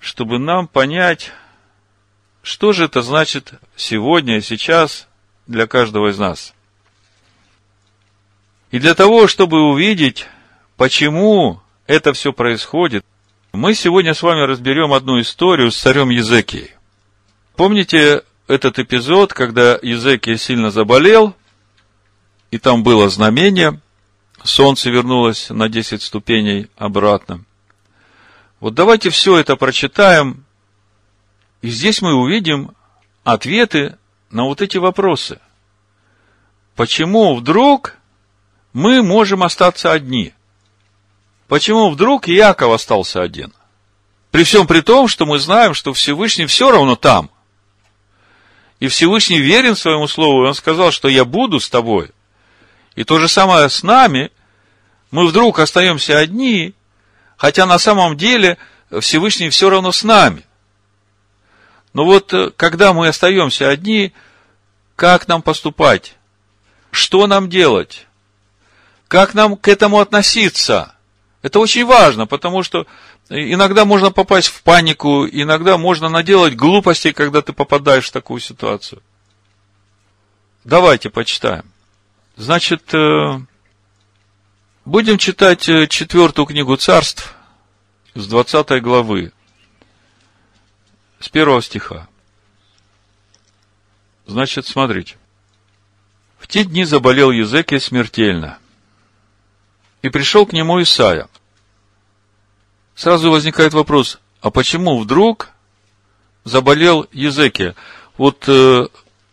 чтобы 0.01 0.39
нам 0.39 0.69
понять, 0.69 1.33
что 2.43 2.73
же 2.73 2.85
это 2.85 3.01
значит 3.01 3.55
сегодня 3.75 4.37
и 4.37 4.43
сейчас 4.43 5.09
для 5.47 5.67
каждого 5.67 6.11
из 6.11 6.19
нас? 6.19 6.53
И 8.71 8.79
для 8.79 8.95
того, 8.95 9.29
чтобы 9.29 9.63
увидеть, 9.63 10.27
почему 10.77 11.63
это 11.87 12.13
все 12.13 12.35
происходит, 12.35 13.05
мы 13.53 13.75
сегодня 13.75 14.13
с 14.13 14.23
вами 14.23 14.41
разберем 14.41 14.93
одну 14.93 15.21
историю 15.21 15.71
с 15.71 15.79
царем 15.79 16.11
Езекией. 16.11 16.74
Помните 17.57 18.23
этот 18.47 18.79
эпизод, 18.79 19.33
когда 19.33 19.79
Езекия 19.83 20.37
сильно 20.37 20.71
заболел, 20.71 21.35
и 22.51 22.59
там 22.59 22.83
было 22.83 23.09
знамение, 23.09 23.81
солнце 24.43 24.91
вернулось 24.91 25.51
на 25.51 25.69
10 25.69 26.03
ступеней 26.03 26.69
обратно. 26.77 27.45
Вот 28.61 28.75
давайте 28.75 29.11
все 29.11 29.39
это 29.39 29.57
прочитаем 29.57 30.45
и 31.65 31.71
здесь 31.71 32.03
мы 32.03 32.13
увидим 32.13 32.73
ответы 33.23 33.97
на 34.31 34.45
вот 34.45 34.61
эти 34.61 34.77
вопросы. 34.77 35.41
Почему 36.77 37.35
вдруг 37.35 37.97
мы 38.75 39.03
можем 39.03 39.43
остаться 39.43 39.91
одни? 39.91 40.35
Почему 41.49 41.89
вдруг 41.89 42.29
Яков 42.29 42.71
остался 42.71 43.23
один? 43.23 43.55
При 44.31 44.45
всем 44.45 44.67
при 44.67 44.83
том, 44.83 45.09
что 45.09 45.25
мы 45.25 45.39
знаем, 45.39 45.73
что 45.73 45.95
Всевышний 45.95 46.45
все 46.45 46.71
равно 46.71 46.97
там. 46.97 47.31
И 48.81 48.89
Всевышний 48.89 49.39
верен 49.39 49.77
своему 49.77 50.09
слову, 50.09 50.45
и 50.45 50.49
он 50.49 50.55
сказал, 50.55 50.91
что 50.91 51.09
я 51.09 51.25
буду 51.25 51.61
с 51.61 51.69
тобой. 51.69 52.11
И 52.97 53.05
то 53.05 53.19
же 53.19 53.29
самое 53.29 53.69
с 53.69 53.83
нами. 53.83 54.31
Мы 55.11 55.27
вдруг 55.27 55.59
остаемся 55.59 56.19
одни, 56.19 56.75
хотя 57.37 57.67
на 57.67 57.79
самом 57.79 58.17
деле 58.17 58.59
Всевышний 59.01 59.49
все 59.49 59.71
равно 59.71 59.93
с 59.93 60.03
нами– 60.03 60.45
но 61.95 62.05
вот 62.05 62.35
э, 62.35 62.51
когда 62.57 62.93
мы 62.93 63.09
остаемся 63.09 63.71
одни, 63.71 64.13
как 64.97 65.27
нам 65.29 65.41
поступать? 65.41 66.17
Что 66.91 67.27
нам 67.27 67.49
делать? 67.49 68.07
Как 69.09 69.33
нам 69.33 69.57
к 69.57 69.69
этому 69.69 70.01
относиться? 70.01 70.95
Это 71.41 71.61
очень 71.61 71.85
важно, 71.85 72.27
потому 72.27 72.63
что 72.63 72.87
иногда 73.29 73.85
можно 73.85 74.11
попасть 74.11 74.49
в 74.49 74.63
панику, 74.63 75.27
иногда 75.27 75.79
можно 75.79 76.09
наделать 76.09 76.57
глупостей, 76.57 77.13
когда 77.13 77.43
ты 77.43 77.53
попадаешь 77.53 78.09
в 78.09 78.13
такую 78.13 78.41
ситуацию. 78.41 79.03
Давайте 80.65 81.11
почитаем. 81.11 81.65
Значит, 82.37 82.93
э, 82.95 83.41
будем 84.85 85.19
читать 85.19 85.69
э, 85.69 85.87
четвертую 85.87 86.47
книгу 86.47 86.77
царств 86.77 87.35
с 88.15 88.27
20 88.27 88.83
главы 88.83 89.33
с 91.21 91.29
первого 91.29 91.63
стиха. 91.63 92.09
Значит, 94.27 94.67
смотрите. 94.67 95.17
В 96.39 96.47
те 96.47 96.65
дни 96.65 96.85
заболел 96.85 97.31
Езекия 97.31 97.79
смертельно. 97.79 98.59
И 100.03 100.09
пришел 100.09 100.45
к 100.47 100.53
нему 100.53 100.83
Исаия. 100.83 101.29
Сразу 102.95 103.31
возникает 103.31 103.75
вопрос, 103.75 104.19
а 104.41 104.51
почему 104.51 104.99
вдруг 104.99 105.51
заболел 106.45 107.07
Езекия. 107.13 107.75
Вот 108.17 108.45
э, 108.47 108.87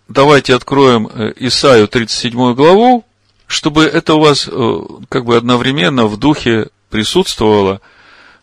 давайте 0.08 0.56
откроем 0.56 1.08
э, 1.08 1.34
Исаию 1.38 1.88
37 1.88 2.56
главу, 2.56 3.06
чтобы 3.48 3.84
это 3.84 4.16
у 4.16 4.20
вас 4.20 4.48
э, 4.48 4.80
как 5.10 5.26
бы 5.26 5.36
одновременно 5.36 6.08
в 6.08 6.18
духе 6.18 6.70
присутствовало, 6.90 7.82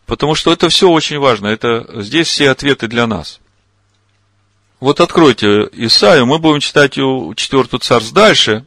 потому 0.07 0.35
что 0.35 0.53
это 0.53 0.69
все 0.69 0.89
очень 0.89 1.19
важно. 1.19 1.49
Это 1.49 2.03
здесь 2.03 2.29
все 2.29 2.51
ответы 2.51 2.87
для 2.87 3.07
нас. 3.07 3.41
Вот 4.81 5.01
откройте 5.01 5.69
Исаию, 5.73 6.27
мы 6.27 6.39
будем 6.39 6.61
читать 6.61 6.99
у 6.99 7.35
4 7.35 7.65
царств 7.81 8.13
дальше, 8.13 8.65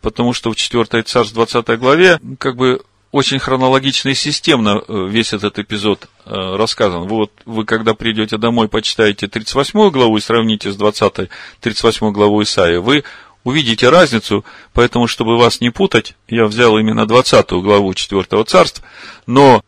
потому 0.00 0.32
что 0.32 0.50
в 0.50 0.56
4 0.56 1.02
царств 1.04 1.34
20 1.34 1.78
главе 1.78 2.20
как 2.38 2.56
бы 2.56 2.82
очень 3.10 3.38
хронологично 3.38 4.10
и 4.10 4.14
системно 4.14 4.82
э, 4.86 5.06
весь 5.08 5.32
этот 5.32 5.58
эпизод 5.58 6.08
э, 6.24 6.30
рассказан. 6.56 7.08
Вот 7.08 7.32
вы, 7.46 7.64
когда 7.64 7.94
придете 7.94 8.36
домой, 8.36 8.68
почитаете 8.68 9.28
38 9.28 9.90
главу 9.90 10.16
и 10.16 10.20
сравните 10.20 10.70
с 10.70 10.76
20 10.76 11.30
38 11.60 12.12
главу 12.12 12.42
Исаии, 12.42 12.76
вы 12.76 13.04
увидите 13.44 13.88
разницу, 13.88 14.44
поэтому, 14.74 15.06
чтобы 15.06 15.38
вас 15.38 15.60
не 15.60 15.70
путать, 15.70 16.16
я 16.28 16.44
взял 16.44 16.76
именно 16.76 17.06
20 17.06 17.50
главу 17.52 17.94
4 17.94 18.44
царств, 18.44 18.82
но 19.26 19.62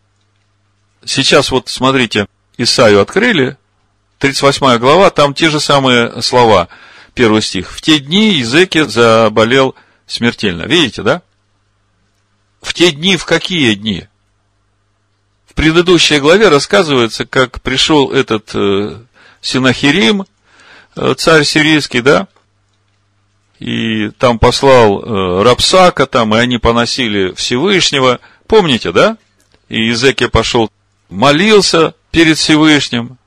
сейчас 1.04 1.50
вот 1.50 1.68
смотрите, 1.68 2.26
Исаию 2.58 3.00
открыли, 3.00 3.56
38 4.18 4.76
глава, 4.78 5.08
там 5.08 5.32
те 5.32 5.48
же 5.48 5.60
самые 5.60 6.20
слова, 6.20 6.68
первый 7.14 7.40
стих. 7.40 7.70
В 7.70 7.80
те 7.80 7.98
дни 7.98 8.34
Языки 8.34 8.82
заболел 8.82 9.74
смертельно. 10.06 10.64
Видите, 10.64 11.02
да? 11.02 11.22
В 12.60 12.74
те 12.74 12.92
дни, 12.92 13.16
в 13.16 13.24
какие 13.24 13.74
дни? 13.74 14.06
В 15.46 15.54
предыдущей 15.54 16.20
главе 16.20 16.48
рассказывается, 16.48 17.26
как 17.26 17.60
пришел 17.60 18.12
этот 18.12 18.50
э, 18.54 18.98
Синахирим, 19.40 20.26
э, 20.96 21.14
царь 21.16 21.44
сирийский, 21.44 22.02
да, 22.02 22.28
и 23.58 24.10
там 24.10 24.38
послал 24.38 25.02
э, 25.02 25.42
Рапсака, 25.42 26.06
там, 26.06 26.34
и 26.34 26.38
они 26.38 26.58
поносили 26.58 27.34
Всевышнего. 27.34 28.20
Помните, 28.46 28.92
да? 28.92 29.16
И 29.68 29.88
Езекия 29.88 30.28
пошел, 30.28 30.70
молился 31.08 31.94
перед 32.10 32.38
Всевышним. 32.38 33.18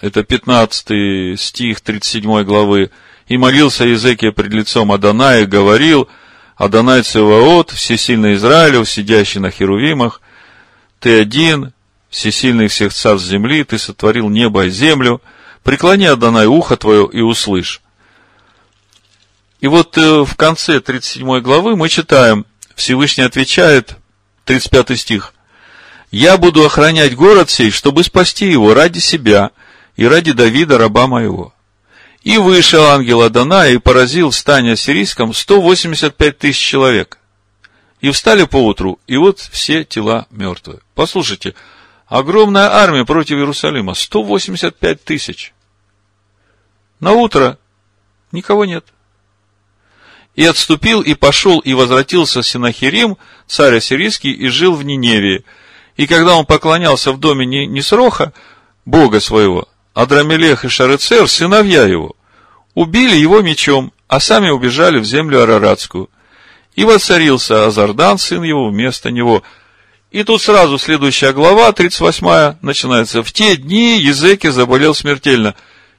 Это 0.00 0.22
15 0.22 1.38
стих 1.38 1.80
37 1.80 2.42
главы. 2.44 2.90
И 3.26 3.36
молился 3.36 3.84
Езекия 3.84 4.32
пред 4.32 4.52
лицом 4.52 4.92
Адана 4.92 5.38
и 5.38 5.46
говорил– 5.46 6.08
Адонай 6.60 7.02
Цеваот, 7.02 7.70
всесильный 7.70 8.34
Израилев, 8.34 8.86
сидящий 8.86 9.40
на 9.40 9.50
херувимах, 9.50 10.20
ты 10.98 11.18
один, 11.18 11.72
всесильный 12.10 12.68
всех 12.68 12.92
царств 12.92 13.26
земли, 13.26 13.64
ты 13.64 13.78
сотворил 13.78 14.28
небо 14.28 14.66
и 14.66 14.70
землю, 14.70 15.22
преклони, 15.62 16.04
Адонай, 16.04 16.44
ухо 16.44 16.76
твое 16.76 17.08
и 17.10 17.22
услышь. 17.22 17.80
И 19.62 19.68
вот 19.68 19.96
э, 19.96 20.22
в 20.22 20.36
конце 20.36 20.80
37 20.80 21.40
главы 21.40 21.76
мы 21.76 21.88
читаем, 21.88 22.44
Всевышний 22.74 23.24
отвечает, 23.24 23.96
35 24.44 25.00
стих, 25.00 25.32
«Я 26.10 26.36
буду 26.36 26.62
охранять 26.66 27.16
город 27.16 27.48
сей, 27.48 27.70
чтобы 27.70 28.04
спасти 28.04 28.50
его 28.50 28.74
ради 28.74 28.98
себя 28.98 29.52
и 29.96 30.04
ради 30.04 30.32
Давида, 30.32 30.76
раба 30.76 31.06
моего». 31.06 31.54
И 32.22 32.36
вышел 32.36 32.84
ангел 32.84 33.22
Адана 33.22 33.68
и 33.68 33.78
поразил 33.78 34.30
в 34.30 34.36
стане 34.36 34.72
ассирийском 34.72 35.32
185 35.32 36.38
тысяч 36.38 36.58
человек. 36.58 37.18
И 38.00 38.10
встали 38.10 38.44
поутру, 38.44 38.98
и 39.06 39.16
вот 39.16 39.38
все 39.40 39.84
тела 39.84 40.26
мертвые. 40.30 40.80
Послушайте, 40.94 41.54
огромная 42.06 42.70
армия 42.70 43.04
против 43.04 43.36
Иерусалима, 43.36 43.94
185 43.94 45.04
тысяч. 45.04 45.54
На 46.98 47.12
утро 47.12 47.58
никого 48.32 48.66
нет. 48.66 48.84
И 50.34 50.44
отступил, 50.44 51.00
и 51.00 51.14
пошел, 51.14 51.58
и 51.58 51.72
возвратился 51.74 52.42
Синахирим, 52.42 53.16
царь 53.46 53.76
ассирийский, 53.76 54.32
и 54.32 54.48
жил 54.48 54.74
в 54.74 54.84
Ниневии. 54.84 55.44
И 55.96 56.06
когда 56.06 56.36
он 56.36 56.46
поклонялся 56.46 57.12
в 57.12 57.18
доме 57.18 57.46
Несроха, 57.66 58.32
бога 58.84 59.20
своего, 59.20 59.68
Адрамелех 59.94 60.64
и 60.64 60.68
Шарецер, 60.68 61.28
сыновья 61.28 61.84
его, 61.84 62.14
убили 62.74 63.16
его 63.16 63.40
мечом, 63.40 63.92
а 64.08 64.20
сами 64.20 64.50
убежали 64.50 64.98
в 64.98 65.04
землю 65.04 65.42
Араратскую. 65.42 66.08
И 66.74 66.84
воцарился 66.84 67.66
Азардан, 67.66 68.18
сын 68.18 68.42
его, 68.42 68.68
вместо 68.68 69.10
него. 69.10 69.42
И 70.10 70.22
тут 70.22 70.40
сразу 70.40 70.78
следующая 70.78 71.32
глава, 71.32 71.72
38 71.72 72.58
начинается. 72.62 73.22
В 73.22 73.32
те 73.32 73.56
дни 73.56 74.00
Езеки 74.00 74.48
заболел 74.48 74.94
смертельно. 74.94 75.54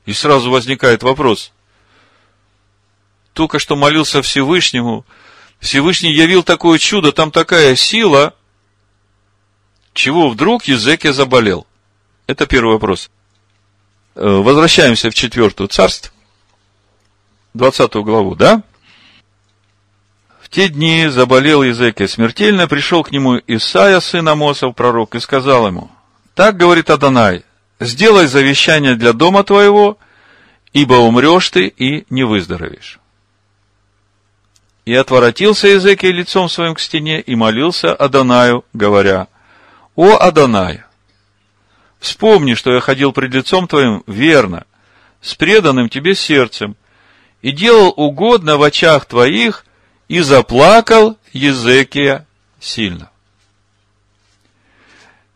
И 0.06 0.14
сразу 0.14 0.50
возникает 0.50 1.04
вопрос. 1.04 1.52
Только 3.34 3.60
что 3.60 3.76
молился 3.76 4.22
Всевышнему. 4.22 5.06
Всевышний 5.60 6.12
явил 6.12 6.44
такое 6.44 6.80
чудо, 6.80 7.12
там 7.12 7.32
такая 7.32 7.76
сила. 7.76 8.34
Чего 9.94 10.30
вдруг 10.30 10.64
Езеки 10.66 11.12
заболел? 11.12 11.68
Это 12.28 12.48
первый 12.48 12.74
вопрос. 12.74 13.12
Э, 14.14 14.28
возвращаемся 14.42 15.10
в 15.10 15.14
четвертую 15.14 15.70
царство, 15.70 16.12
20 17.54 17.96
главу, 17.96 18.36
да? 18.36 18.62
В 20.42 20.50
те 20.50 20.68
дни 20.68 21.08
заболел 21.08 21.64
Езекия 21.64 22.08
смертельно, 22.08 22.68
пришел 22.68 23.04
к 23.04 23.12
нему 23.12 23.40
Исаия, 23.48 24.02
сын 24.02 24.28
Амосов, 24.28 24.76
пророк, 24.76 25.16
и 25.16 25.20
сказал 25.22 25.68
ему, 25.68 25.90
так 26.36 26.58
говорит 26.58 26.90
Адонай, 26.90 27.44
сделай 27.80 28.28
завещание 28.28 28.96
для 28.96 29.14
дома 29.14 29.44
твоего, 29.46 29.98
ибо 30.74 30.96
умрешь 30.96 31.50
ты 31.50 31.68
и 31.68 32.06
не 32.10 32.24
выздоровеешь. 32.24 33.00
И 34.84 34.94
отворотился 34.94 35.68
Езекия 35.68 36.12
лицом 36.12 36.50
своим 36.50 36.76
к 36.76 36.80
стене 36.82 37.22
и 37.22 37.36
молился 37.36 37.96
Адонаю, 37.96 38.66
говоря, 38.74 39.28
«О, 39.96 40.18
Адонай, 40.18 40.84
Вспомни, 42.02 42.56
что 42.56 42.74
я 42.74 42.80
ходил 42.82 43.14
пред 43.14 43.32
лицом 43.32 43.68
твоим 43.68 44.04
верно, 44.08 44.66
с 45.22 45.36
преданным 45.36 45.88
тебе 45.88 46.16
сердцем, 46.16 46.76
и 47.44 47.52
делал 47.52 47.94
угодно 47.96 48.58
в 48.58 48.64
очах 48.64 49.06
твоих, 49.06 49.66
и 50.08 50.20
заплакал 50.22 51.18
Езекия 51.32 52.26
сильно. 52.60 53.12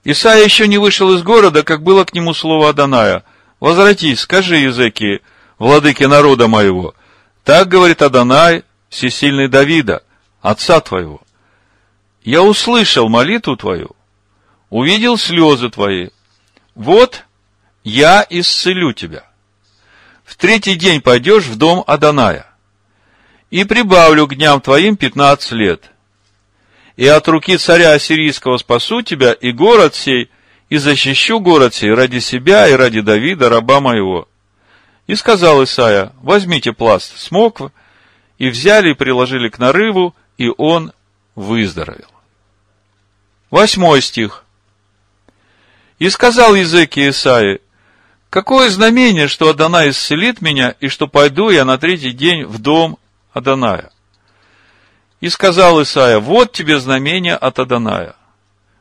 Исаия 0.03 0.43
еще 0.43 0.67
не 0.67 0.79
вышел 0.79 1.13
из 1.13 1.21
города, 1.21 1.61
как 1.61 1.83
было 1.83 2.03
к 2.03 2.15
нему 2.15 2.33
слово 2.33 2.69
Аданая. 2.69 3.23
Возвратись, 3.59 4.21
скажи 4.21 4.57
Езекии, 4.57 5.21
владыке 5.59 6.07
народа 6.07 6.47
моего. 6.47 6.95
Так 7.43 7.67
говорит 7.67 8.01
Адонай, 8.01 8.63
всесильный 8.89 9.47
Давида, 9.47 10.01
отца 10.41 10.79
твоего. 10.81 11.21
Я 12.23 12.41
услышал 12.41 13.07
молитву 13.07 13.55
твою, 13.55 13.91
увидел 14.71 15.17
слезы 15.17 15.69
твои, 15.69 16.09
вот 16.75 17.23
я 17.83 18.25
исцелю 18.29 18.93
тебя. 18.93 19.23
В 20.23 20.35
третий 20.35 20.75
день 20.75 21.01
пойдешь 21.01 21.45
в 21.45 21.57
дом 21.57 21.83
Аданая, 21.87 22.47
и 23.49 23.63
прибавлю 23.63 24.27
к 24.27 24.35
дням 24.35 24.59
твоим 24.61 24.97
пятнадцать 24.97 25.51
лет. 25.53 25.91
И 26.97 27.07
от 27.07 27.27
руки 27.27 27.57
царя 27.57 27.91
ассирийского 27.91 28.57
спасу 28.57 29.01
тебя 29.01 29.33
и 29.33 29.51
город 29.51 29.95
сей, 29.95 30.29
и 30.69 30.77
защищу 30.77 31.39
город 31.39 31.73
сей 31.73 31.93
ради 31.93 32.19
себя 32.19 32.67
и 32.67 32.73
ради 32.73 33.01
Давида, 33.01 33.49
раба 33.49 33.79
моего. 33.79 34.27
И 35.05 35.15
сказал 35.15 35.63
Исаия, 35.63 36.13
возьмите 36.21 36.73
пласт 36.73 37.17
смокв, 37.17 37.71
и 38.37 38.49
взяли 38.49 38.91
и 38.91 38.95
приложили 38.95 39.49
к 39.49 39.59
нарыву, 39.59 40.15
и 40.37 40.49
он 40.57 40.91
выздоровел. 41.35 42.09
Восьмой 43.51 44.01
стих. 44.01 44.44
И 45.97 46.09
сказал 46.09 46.55
Языки 46.55 47.09
Исаи, 47.09 47.61
какое 48.29 48.69
знамение, 48.69 49.27
что 49.27 49.49
Адонай 49.49 49.91
исцелит 49.91 50.41
меня, 50.41 50.75
и 50.81 50.89
что 50.89 51.07
пойду 51.07 51.49
я 51.49 51.63
на 51.63 51.77
третий 51.77 52.11
день 52.11 52.45
в 52.45 52.59
дом 52.59 52.97
Адоная. 53.33 53.91
И 55.21 55.29
сказал 55.29 55.81
Исаия, 55.81 56.19
вот 56.19 56.51
тебе 56.51 56.79
знамение 56.79 57.35
от 57.35 57.59
Адоная, 57.59 58.15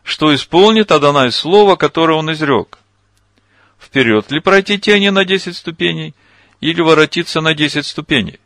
что 0.03 0.35
исполнит 0.35 0.91
Адонай 0.91 1.31
слово, 1.31 1.77
которое 1.77 2.19
он 2.19 2.33
изрек. 2.33 2.79
Вперед 3.79 4.31
ли 4.31 4.41
пройти 4.41 4.79
тени 4.79 5.11
на 5.11 5.25
десять 5.25 5.57
ступеней, 5.57 6.15
или 6.61 6.81
воротиться 6.81 7.41
на 7.41 7.55
десять 7.55 7.87
ступеней? 7.87 8.41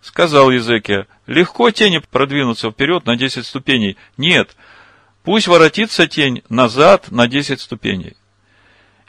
Сказал 0.00 0.50
Езекия, 0.50 1.06
легко 1.26 1.70
тени 1.70 1.98
продвинуться 1.98 2.70
вперед 2.70 3.04
на 3.04 3.16
десять 3.16 3.46
ступеней. 3.46 3.98
Нет, 4.16 4.56
Пусть 5.22 5.48
воротится 5.48 6.06
тень 6.06 6.42
назад 6.48 7.10
на 7.10 7.28
десять 7.28 7.60
ступеней. 7.60 8.16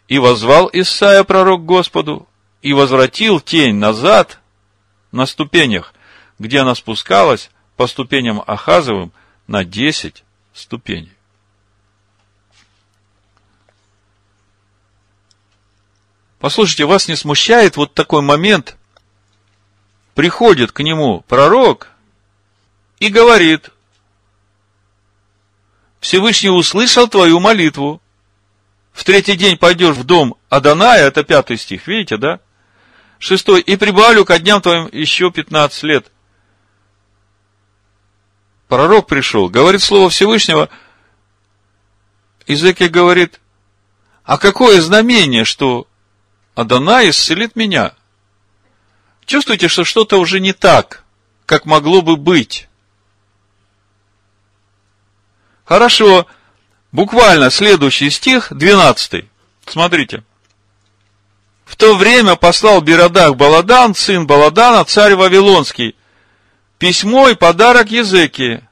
И 0.08 0.20
возвал 0.20 0.70
Исаия 0.74 1.24
пророк 1.24 1.66
Господу, 1.66 2.28
и 2.62 2.74
возвратил 2.74 3.40
тень 3.40 3.76
назад 3.76 4.40
на 5.12 5.26
ступенях, 5.26 5.94
где 6.38 6.60
она 6.60 6.76
спускалась 6.76 7.50
по 7.76 7.88
ступеням 7.88 8.44
Ахазовым 8.46 9.12
на 9.48 9.64
десять 9.64 10.24
ступеней. 10.54 11.14
Послушайте, 16.40 16.86
вас 16.86 17.08
не 17.08 17.16
смущает 17.16 17.78
вот 17.78 17.94
такой 17.94 18.22
момент? 18.22 18.76
Приходит 20.16 20.72
к 20.72 20.82
нему 20.82 21.22
пророк 21.22 21.90
и 23.00 23.10
говорит, 23.10 23.70
Всевышний 26.02 26.50
услышал 26.50 27.08
твою 27.08 27.40
молитву. 27.40 28.02
В 28.92 29.06
третий 29.06 29.38
день 29.38 29.58
пойдешь 29.58 29.96
в 29.96 30.04
дом 30.04 30.36
Аданая, 30.50 31.08
это 31.08 31.24
пятый 31.24 31.58
стих, 31.58 31.88
видите, 31.88 32.18
да? 32.18 32.40
Шестой, 33.20 33.62
и 33.62 33.78
прибавлю 33.78 34.26
ко 34.26 34.40
дням 34.40 34.62
твоим 34.62 34.90
еще 34.92 35.32
пятнадцать 35.32 35.84
лет. 35.84 36.12
Пророк 38.68 39.08
пришел, 39.08 39.48
говорит 39.48 39.82
слово 39.84 40.10
Всевышнего. 40.10 40.70
Изекия 42.48 42.90
говорит, 42.90 43.40
а 44.24 44.40
какое 44.40 44.82
знамение, 44.82 45.46
что 45.46 45.88
Адонай 46.56 47.12
исцелит 47.12 47.56
меня? 47.56 47.94
Чувствуете, 49.26 49.68
что 49.68 49.84
что-то 49.84 50.20
уже 50.20 50.40
не 50.40 50.52
так, 50.52 51.04
как 51.46 51.66
могло 51.66 52.02
бы 52.02 52.18
быть. 52.18 52.68
Хорошо, 55.72 56.28
буквально 56.92 57.50
следующий 57.50 58.10
стих, 58.10 58.52
12. 58.52 59.24
Смотрите. 59.66 60.22
В 61.64 61.78
то 61.78 61.96
время 61.96 62.36
послал 62.36 62.82
Беродах 62.82 63.38
Баладан, 63.38 63.96
сын 63.96 64.28
Баладана, 64.28 64.84
царь 64.84 65.16
Вавилонский, 65.16 65.96
письмо 66.78 67.30
и 67.30 67.36
подарок 67.36 67.90
Езекии, 67.90 68.68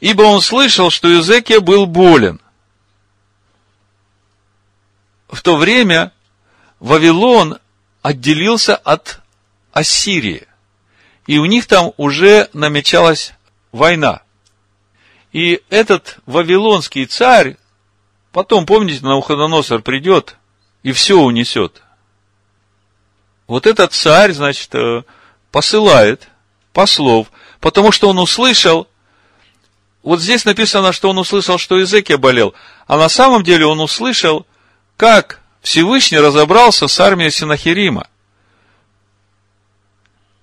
ибо 0.00 0.24
он 0.24 0.42
слышал, 0.42 0.90
что 0.90 1.08
Езекия 1.08 1.60
был 1.60 1.86
болен. 1.86 2.38
В 5.30 5.40
то 5.40 5.56
время 5.56 6.12
Вавилон 6.80 7.56
отделился 8.02 8.76
от 8.76 9.20
Ассирии, 9.72 10.46
и 11.26 11.38
у 11.38 11.46
них 11.46 11.66
там 11.66 11.94
уже 11.96 12.50
намечалась 12.52 13.32
война. 13.72 14.20
И 15.32 15.62
этот 15.68 16.18
вавилонский 16.26 17.06
царь, 17.06 17.56
потом, 18.32 18.66
помните, 18.66 19.04
Навуходоносор 19.04 19.82
придет 19.82 20.36
и 20.82 20.92
все 20.92 21.18
унесет. 21.18 21.82
Вот 23.46 23.66
этот 23.66 23.92
царь, 23.92 24.32
значит, 24.32 24.74
э, 24.74 25.02
посылает 25.50 26.28
послов, 26.72 27.28
потому 27.60 27.92
что 27.92 28.08
он 28.08 28.18
услышал, 28.18 28.88
вот 30.02 30.20
здесь 30.20 30.44
написано, 30.44 30.92
что 30.92 31.10
он 31.10 31.18
услышал, 31.18 31.58
что 31.58 31.82
Изекия 31.82 32.18
болел, 32.18 32.54
а 32.86 32.96
на 32.96 33.08
самом 33.08 33.42
деле 33.42 33.66
он 33.66 33.80
услышал, 33.80 34.46
как 34.96 35.40
Всевышний 35.62 36.18
разобрался 36.18 36.86
с 36.86 37.00
армией 37.00 37.30
Синахирима. 37.30 38.06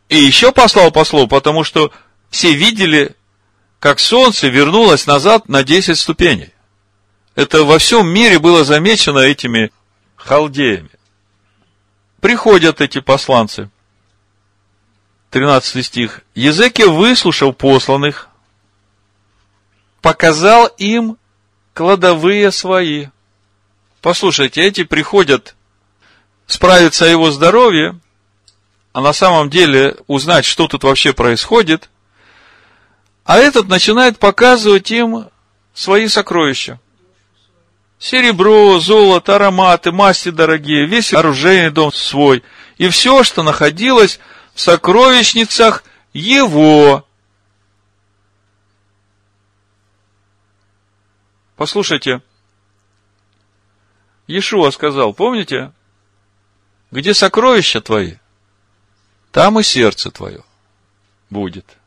И 0.10 0.18
еще 0.18 0.52
послал 0.52 0.92
послов, 0.92 1.30
потому 1.30 1.64
что 1.64 1.92
все 2.30 2.54
видели 2.54 3.16
как 3.84 4.00
солнце 4.00 4.48
вернулось 4.48 5.08
назад 5.08 5.50
на 5.50 5.62
10 5.62 6.00
ступеней. 6.00 6.54
Это 7.36 7.66
во 7.66 7.80
всем 7.80 8.08
мире 8.08 8.40
было 8.40 8.64
замечено 8.64 9.20
этими 9.20 9.74
халдеями. 10.16 10.90
Приходят 12.22 12.80
эти 12.80 13.02
посланцы. 13.02 13.70
13 15.32 15.86
стих. 15.86 16.22
Езеки, 16.34 16.84
выслушав 16.84 17.58
посланных, 17.58 18.30
показал 20.02 20.68
им 20.78 21.18
кладовые 21.74 22.54
свои. 22.54 23.08
Послушайте, 24.00 24.62
эти 24.62 24.86
приходят 24.86 25.58
справиться 26.48 27.04
о 27.04 27.10
его 27.10 27.32
здоровье, 27.32 28.00
а 28.94 29.02
на 29.02 29.12
самом 29.12 29.50
деле 29.50 29.98
узнать, 30.08 30.46
что 30.46 30.70
тут 30.70 30.86
вообще 30.86 31.12
происходит, 31.12 31.90
а 33.26 33.38
этот 33.38 33.68
начинает 33.68 34.20
показывать 34.20 34.92
им 34.92 35.30
свои 35.74 36.08
сокровища. 36.08 36.80
Серебро, 37.98 38.80
золото, 38.80 39.36
ароматы, 39.36 39.92
масти 39.92 40.30
дорогие, 40.30 40.86
весь 40.86 41.14
оружейный 41.14 41.72
дом 41.72 41.94
свой. 41.94 42.44
И 42.78 42.90
все, 42.90 43.24
что 43.24 43.44
находилось 43.44 44.20
в 44.54 44.60
сокровищницах 44.60 45.86
его. 46.12 47.08
Послушайте, 51.56 52.22
Иешуа 54.28 54.70
сказал, 54.72 55.14
помните, 55.14 55.72
где 56.92 57.14
сокровища 57.14 57.80
твои, 57.80 58.16
там 59.32 59.60
и 59.60 59.64
сердце 59.64 60.12
твое 60.12 60.44
будет. 61.30 61.78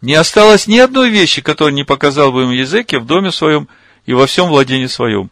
Не 0.00 0.14
осталось 0.14 0.66
ни 0.66 0.78
одной 0.78 1.10
вещи, 1.10 1.42
которую 1.42 1.74
не 1.74 1.84
показал 1.84 2.32
бы 2.32 2.44
им 2.44 2.50
Езеке 2.50 2.98
в 2.98 3.06
доме 3.06 3.30
своем 3.30 3.68
и 4.06 4.14
во 4.14 4.26
всем 4.26 4.48
владении 4.48 4.86
своем. 4.86 5.30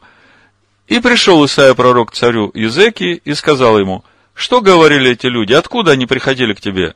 И 0.88 1.00
пришел 1.00 1.44
Исаия 1.44 1.74
пророк 1.74 2.12
царю 2.12 2.50
Езеки 2.54 3.20
и 3.24 3.34
сказал 3.34 3.78
ему, 3.78 4.04
что 4.34 4.60
говорили 4.60 5.10
эти 5.10 5.26
люди, 5.26 5.52
откуда 5.52 5.92
они 5.92 6.06
приходили 6.06 6.54
к 6.54 6.60
тебе? 6.60 6.94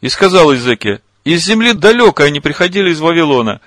И 0.00 0.08
сказал 0.08 0.52
Езеки, 0.52 1.00
из 1.24 1.44
земли 1.44 1.72
далеко 1.72 2.24
они 2.24 2.40
приходили 2.40 2.90
из 2.90 3.00
Вавилона. 3.00 3.60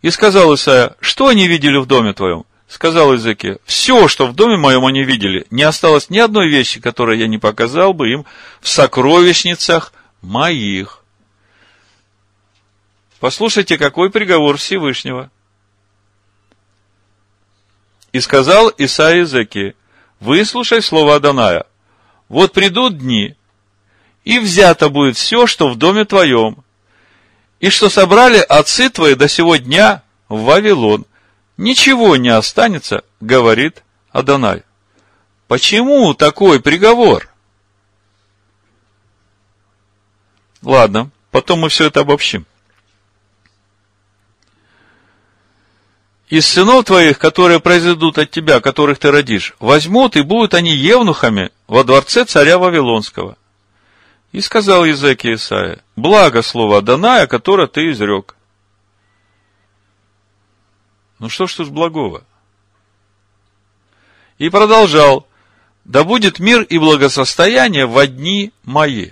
И 0.00 0.10
сказал 0.10 0.54
Исаия, 0.54 0.96
что 1.00 1.28
они 1.28 1.46
видели 1.46 1.76
в 1.76 1.86
доме 1.86 2.12
твоем? 2.12 2.44
Сказал 2.66 3.12
Езеки, 3.12 3.58
все, 3.66 4.08
что 4.08 4.26
в 4.26 4.34
доме 4.34 4.56
моем 4.56 4.86
они 4.86 5.04
видели, 5.04 5.46
не 5.50 5.62
осталось 5.62 6.08
ни 6.08 6.18
одной 6.18 6.48
вещи, 6.48 6.80
которой 6.80 7.18
я 7.18 7.26
не 7.26 7.36
показал 7.36 7.92
бы 7.92 8.10
им 8.10 8.24
в 8.62 8.68
сокровищницах 8.68 9.92
моих. 10.22 11.01
Послушайте, 13.22 13.78
какой 13.78 14.10
приговор 14.10 14.56
Всевышнего. 14.56 15.30
И 18.10 18.18
сказал 18.18 18.72
Исаия 18.76 19.24
Зеки, 19.26 19.76
выслушай 20.18 20.82
слово 20.82 21.14
Аданая. 21.14 21.66
Вот 22.28 22.52
придут 22.52 22.98
дни, 22.98 23.36
и 24.24 24.40
взято 24.40 24.88
будет 24.88 25.16
все, 25.16 25.46
что 25.46 25.68
в 25.68 25.78
доме 25.78 26.04
твоем, 26.04 26.64
и 27.60 27.70
что 27.70 27.88
собрали 27.90 28.38
отцы 28.38 28.90
твои 28.90 29.14
до 29.14 29.28
сего 29.28 29.54
дня 29.54 30.02
в 30.28 30.42
Вавилон. 30.42 31.06
Ничего 31.56 32.16
не 32.16 32.30
останется, 32.30 33.04
говорит 33.20 33.84
Адонай. 34.10 34.64
Почему 35.46 36.12
такой 36.14 36.60
приговор? 36.60 37.28
Ладно, 40.62 41.12
потом 41.30 41.60
мы 41.60 41.68
все 41.68 41.86
это 41.86 42.00
обобщим. 42.00 42.46
Из 46.32 46.46
сынов 46.46 46.86
твоих, 46.86 47.18
которые 47.18 47.60
произойдут 47.60 48.16
от 48.16 48.30
тебя, 48.30 48.62
которых 48.62 48.98
ты 48.98 49.10
родишь, 49.10 49.52
возьмут 49.60 50.16
и 50.16 50.22
будут 50.22 50.54
они 50.54 50.74
евнухами 50.74 51.50
во 51.66 51.84
дворце 51.84 52.24
царя 52.24 52.56
Вавилонского. 52.56 53.36
И 54.32 54.40
сказал 54.40 54.86
Езеки 54.86 55.34
Исаия, 55.34 55.84
благо 55.94 56.40
слово 56.40 56.78
Аданая, 56.78 57.26
которое 57.26 57.66
ты 57.66 57.90
изрек. 57.90 58.34
Ну 61.18 61.28
что 61.28 61.46
ж 61.46 61.52
тут 61.52 61.68
благого? 61.68 62.24
И 64.38 64.48
продолжал, 64.48 65.26
да 65.84 66.02
будет 66.02 66.38
мир 66.38 66.62
и 66.62 66.78
благосостояние 66.78 67.84
в 67.84 68.06
дни 68.06 68.54
мои. 68.64 69.10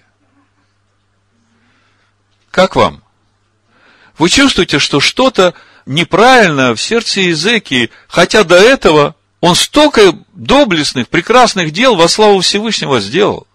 Как 2.51 2.77
вам? 2.77 3.03
Вы 4.17 4.31
чувствуете, 4.31 4.79
что 4.79 5.01
что-то 5.01 5.55
неправильно 5.87 6.75
в 6.75 6.81
сердце 6.81 7.21
Иезекии, 7.21 7.91
хотя 8.09 8.45
до 8.45 8.57
этого 8.57 9.15
он 9.41 9.55
столько 9.55 10.13
доблестных, 10.35 11.09
прекрасных 11.09 11.73
дел 11.73 11.97
во 11.97 12.09
славу 12.09 12.41
Всевышнего 12.41 13.01
сделал. 13.01 13.47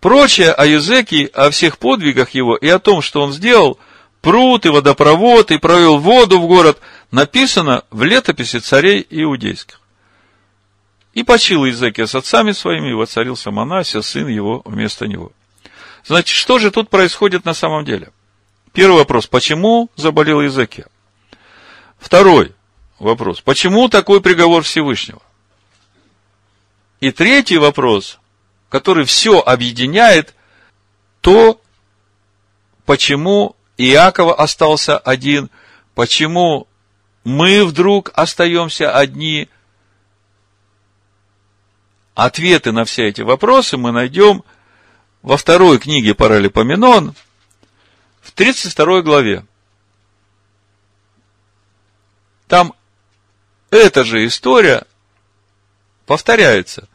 Прочее 0.00 0.52
о 0.52 0.66
Езекии, 0.66 1.30
о 1.32 1.50
всех 1.50 1.78
подвигах 1.78 2.30
его 2.30 2.56
и 2.56 2.68
о 2.68 2.78
том, 2.78 3.02
что 3.02 3.22
он 3.22 3.32
сделал, 3.32 3.78
пруд 4.20 4.66
и 4.66 4.70
водопровод, 4.70 5.50
и 5.50 5.58
провел 5.58 5.98
воду 5.98 6.40
в 6.40 6.46
город, 6.46 6.78
написано 7.10 7.84
в 7.90 8.02
летописи 8.02 8.58
царей 8.58 9.06
иудейских. 9.08 9.80
И 11.12 11.22
почил 11.22 11.64
Иезекия 11.64 12.06
с 12.06 12.14
отцами 12.14 12.52
своими, 12.52 12.90
и 12.90 12.94
воцарился 12.94 13.50
Манасия, 13.50 14.02
сын 14.02 14.26
его, 14.26 14.62
вместо 14.64 15.06
него. 15.06 15.32
Значит, 16.04 16.36
что 16.36 16.58
же 16.58 16.70
тут 16.70 16.90
происходит 16.90 17.44
на 17.44 17.54
самом 17.54 17.84
деле? 17.84 18.10
Первый 18.72 18.98
вопрос. 18.98 19.26
Почему 19.26 19.88
заболел 19.94 20.40
Иезекия? 20.40 20.86
Второй 22.04 22.52
вопрос. 22.98 23.40
Почему 23.40 23.88
такой 23.88 24.20
приговор 24.20 24.62
Всевышнего? 24.62 25.22
И 27.00 27.10
третий 27.10 27.56
вопрос, 27.56 28.18
который 28.68 29.06
все 29.06 29.40
объединяет, 29.40 30.34
то, 31.22 31.62
почему 32.84 33.56
Иаков 33.78 34.38
остался 34.38 34.98
один, 34.98 35.48
почему 35.94 36.68
мы 37.24 37.64
вдруг 37.64 38.10
остаемся 38.12 38.94
одни. 38.94 39.48
ответы 42.14 42.70
на 42.70 42.84
все 42.84 43.08
эти 43.08 43.22
вопросы 43.22 43.78
мы 43.78 43.92
найдем 43.92 44.44
во 45.22 45.38
второй 45.38 45.78
книге 45.78 46.14
Паралипоменон, 46.14 47.14
в 48.20 48.30
32 48.32 49.00
главе. 49.00 49.46
Там 52.46 52.74
эта 53.70 54.04
же 54.04 54.26
история 54.26 54.86
повторяется, 56.06 56.88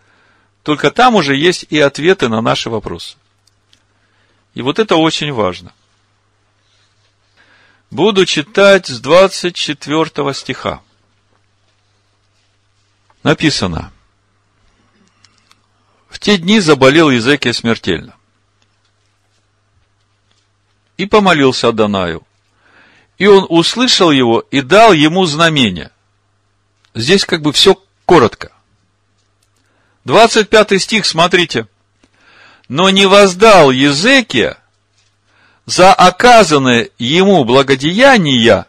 только 0.63 0.91
там 0.91 1.15
уже 1.15 1.35
есть 1.35 1.65
и 1.69 1.79
ответы 1.79 2.29
на 2.29 2.41
наши 2.41 2.69
вопросы. 2.69 3.17
И 4.53 4.61
вот 4.61 4.79
это 4.79 4.95
очень 4.95 5.31
важно. 5.31 5.73
Буду 7.91 8.25
читать 8.25 8.87
с 8.87 8.99
24 8.99 10.33
стиха. 10.33 10.81
Написано. 13.23 13.91
В 16.07 16.19
те 16.19 16.37
дни 16.37 16.59
заболел 16.59 17.09
Езекия 17.09 17.53
смертельно. 17.53 18.15
И 20.97 21.05
помолился 21.05 21.69
Адонаю. 21.69 22.25
И 23.19 23.27
он 23.27 23.45
услышал 23.49 24.11
его 24.11 24.39
и 24.49 24.61
дал 24.61 24.93
ему 24.93 25.25
знамение. 25.25 25.91
Здесь 26.95 27.25
как 27.25 27.41
бы 27.41 27.51
все 27.51 27.79
коротко. 28.05 28.51
25 30.05 30.81
стих, 30.81 31.05
смотрите. 31.05 31.67
Но 32.69 32.89
не 32.89 33.05
воздал 33.05 33.71
Езекия 33.71 34.57
за 35.65 35.93
оказанное 35.93 36.89
ему 36.97 37.43
благодеяние, 37.43 38.65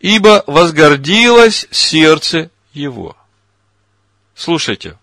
ибо 0.00 0.42
возгордилось 0.46 1.68
сердце 1.70 2.50
его. 2.72 3.16
Слушайте, 4.34 4.98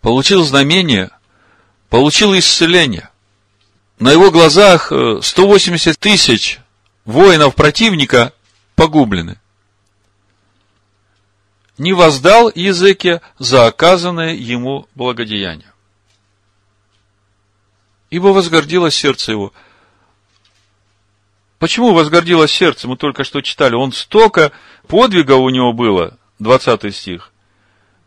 получил 0.00 0.44
знамение, 0.44 1.10
получил 1.88 2.38
исцеление. 2.38 3.10
На 3.98 4.12
его 4.12 4.30
глазах 4.30 4.92
180 4.92 5.88
э, 5.88 5.98
тысяч 5.98 6.60
воинов 7.04 7.56
противника 7.56 8.32
погублены. 8.76 9.40
Не 11.78 11.92
воздал 11.92 12.50
языке 12.54 13.20
за 13.38 13.66
оказанное 13.66 14.34
ему 14.34 14.86
благодеяние. 14.94 15.72
Ибо 18.10 18.28
возгордилось 18.28 18.94
сердце 18.94 19.32
его. 19.32 19.52
Почему 21.58 21.92
возгордилось 21.92 22.52
сердце? 22.52 22.86
Мы 22.86 22.96
только 22.96 23.24
что 23.24 23.40
читали. 23.40 23.74
Он 23.74 23.92
столько 23.92 24.52
подвига 24.86 25.32
у 25.32 25.48
него 25.50 25.72
было, 25.72 26.16
20 26.38 26.94
стих, 26.94 27.32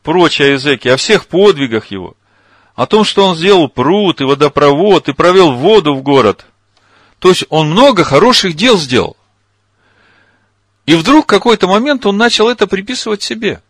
прочее 0.04 0.54
языки, 0.54 0.88
о 0.88 0.96
всех 0.96 1.28
подвигах 1.28 1.88
его 1.88 2.16
о 2.82 2.88
том, 2.88 3.04
что 3.04 3.28
он 3.28 3.36
сделал 3.36 3.70
пруд 3.70 4.22
и 4.22 4.24
водопровод 4.24 5.08
и 5.08 5.14
провел 5.14 5.54
воду 5.54 5.94
в 5.94 6.02
город. 6.02 6.48
То 7.20 7.30
есть 7.30 7.44
он 7.50 7.70
много 7.70 8.04
хороших 8.04 8.56
дел 8.56 8.76
сделал. 8.76 9.16
И 10.88 10.96
вдруг 10.96 11.26
в 11.26 11.28
какой-то 11.28 11.68
момент 11.68 12.08
он 12.08 12.18
начал 12.18 12.50
это 12.50 12.66
приписывать 12.66 13.22
себе. 13.22 13.62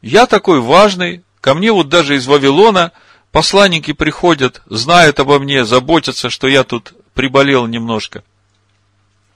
Я 0.00 0.24
такой 0.24 0.60
важный, 0.60 1.22
ко 1.42 1.52
мне 1.52 1.70
вот 1.70 1.90
даже 1.90 2.16
из 2.16 2.26
Вавилона 2.26 2.92
посланники 3.32 3.92
приходят, 3.92 4.62
знают 4.64 5.20
обо 5.20 5.38
мне, 5.38 5.66
заботятся, 5.66 6.30
что 6.30 6.48
я 6.48 6.64
тут 6.64 6.94
приболел 7.12 7.66
немножко. 7.66 8.24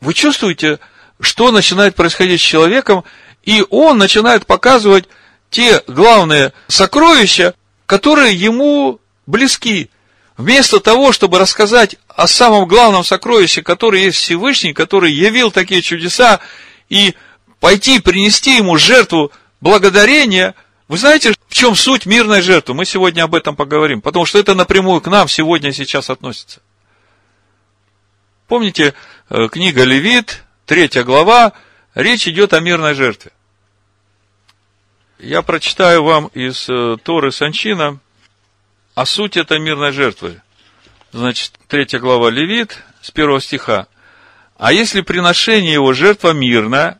Вы 0.00 0.14
чувствуете, 0.14 0.78
что 1.20 1.50
начинает 1.50 1.96
происходить 1.96 2.40
с 2.40 2.44
человеком, 2.44 3.04
и 3.42 3.62
он 3.68 3.98
начинает 3.98 4.46
показывать 4.46 5.04
те 5.50 5.82
главные 5.86 6.54
сокровища, 6.66 7.54
которые 7.92 8.34
ему 8.34 9.00
близки. 9.26 9.90
Вместо 10.38 10.80
того, 10.80 11.12
чтобы 11.12 11.38
рассказать 11.38 11.96
о 12.08 12.26
самом 12.26 12.66
главном 12.66 13.04
сокровище, 13.04 13.60
которое 13.60 14.04
есть 14.04 14.16
Всевышний, 14.16 14.72
который 14.72 15.12
явил 15.12 15.50
такие 15.50 15.82
чудеса, 15.82 16.40
и 16.88 17.14
пойти 17.60 18.00
принести 18.00 18.56
ему 18.56 18.78
жертву 18.78 19.30
благодарения, 19.60 20.54
вы 20.88 20.96
знаете, 20.96 21.34
в 21.48 21.54
чем 21.54 21.74
суть 21.74 22.06
мирной 22.06 22.40
жертвы? 22.40 22.72
Мы 22.72 22.86
сегодня 22.86 23.24
об 23.24 23.34
этом 23.34 23.56
поговорим, 23.56 24.00
потому 24.00 24.24
что 24.24 24.38
это 24.38 24.54
напрямую 24.54 25.02
к 25.02 25.08
нам 25.08 25.28
сегодня 25.28 25.68
и 25.68 25.74
сейчас 25.74 26.08
относится. 26.08 26.62
Помните, 28.48 28.94
э, 29.28 29.48
книга 29.48 29.84
Левит, 29.84 30.44
третья 30.64 31.02
глава, 31.02 31.52
речь 31.94 32.26
идет 32.26 32.54
о 32.54 32.60
мирной 32.60 32.94
жертве. 32.94 33.32
Я 35.22 35.42
прочитаю 35.42 36.02
вам 36.02 36.26
из 36.34 36.68
э, 36.68 36.96
Торы 37.00 37.30
Санчина 37.30 38.00
о 38.96 39.06
сути 39.06 39.38
этой 39.38 39.60
мирной 39.60 39.92
жертвы. 39.92 40.42
Значит, 41.12 41.52
третья 41.68 42.00
глава 42.00 42.28
Левит, 42.28 42.82
с 43.00 43.12
первого 43.12 43.40
стиха. 43.40 43.86
А 44.58 44.72
если 44.72 45.00
приношение 45.00 45.74
его 45.74 45.92
жертва 45.92 46.32
мирная, 46.32 46.98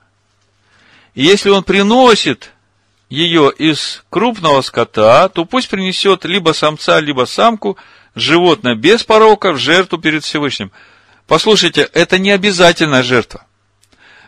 и 1.16 1.24
если 1.24 1.50
он 1.50 1.64
приносит 1.64 2.52
ее 3.08 3.52
из 3.58 4.04
крупного 4.08 4.60
скота, 4.60 5.28
то 5.28 5.44
пусть 5.44 5.68
принесет 5.68 6.24
либо 6.24 6.52
самца, 6.52 7.00
либо 7.00 7.24
самку, 7.24 7.76
животное 8.14 8.76
без 8.76 9.02
порока 9.02 9.50
в 9.50 9.58
жертву 9.58 9.98
перед 9.98 10.22
Всевышним. 10.22 10.70
Послушайте, 11.26 11.90
это 11.92 12.20
не 12.20 12.30
обязательная 12.30 13.02
жертва. 13.02 13.44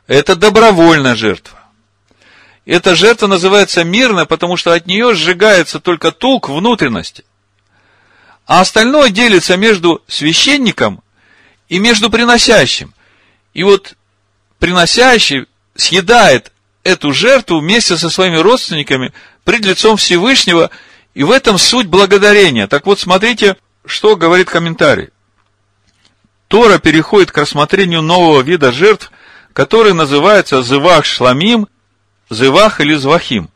Это 0.09 0.35
добровольная 0.35 1.15
жертва. 1.15 1.64
Эта 2.67 2.95
жертва 2.95 3.27
называется 3.27 3.85
мирной, 3.85 4.27
потому 4.27 4.57
что 4.57 4.73
от 4.73 4.87
нее 4.87 5.15
сжигается 5.15 5.81
только 5.81 6.13
тук 6.13 6.49
внутренности. 6.49 7.25
А 8.47 8.61
остальное 8.61 9.11
делится 9.11 9.57
между 9.57 10.03
священником 10.07 11.03
и 11.69 11.79
между 11.79 12.11
приносящим. 12.11 12.95
И 13.53 13.63
вот 13.63 13.95
приносящий 14.59 15.47
съедает 15.75 16.53
эту 16.85 17.13
жертву 17.13 17.61
вместе 17.61 17.97
со 17.97 18.11
своими 18.11 18.37
родственниками 18.37 19.13
пред 19.45 19.65
лицом 19.65 19.97
Всевышнего, 19.97 20.71
и 21.15 21.23
в 21.23 21.31
этом 21.31 21.59
суть 21.59 21.87
благодарения. 21.87 22.67
Так 22.67 22.87
вот, 22.87 22.99
смотрите, 22.99 23.57
что 23.87 24.17
говорит 24.17 24.49
комментарий. 24.49 25.11
Тора 26.49 26.79
переходит 26.79 27.31
к 27.31 27.39
рассмотрению 27.39 28.03
нового 28.03 28.41
вида 28.43 28.73
жертв, 28.73 29.11
который 29.53 29.95
называется 29.95 30.63
Зывах 30.63 31.05
Шламим 31.05 31.69
Зывах 32.31 32.81
или 32.81 32.95
Звахим. 32.95 33.51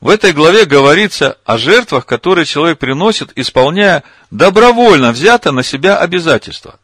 В 0.00 0.08
этой 0.08 0.32
главе 0.32 0.64
говорится 0.66 1.38
о 1.44 1.56
жертвах, 1.56 2.04
которые 2.04 2.44
человек 2.44 2.78
приносит, 2.78 3.32
исполняя 3.36 4.04
добровольно 4.30 5.12
взято 5.12 5.50
на 5.52 5.62
себя 5.62 5.96
обязательства. 5.96 6.78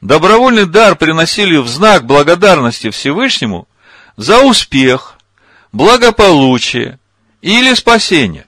Добровольный 0.00 0.66
дар 0.66 0.96
приносили 0.96 1.56
в 1.56 1.68
знак 1.68 2.04
благодарности 2.04 2.90
Всевышнему 2.90 3.66
за 4.16 4.40
успех, 4.40 5.14
благополучие 5.72 6.98
или 7.42 7.74
спасение. 7.74 8.46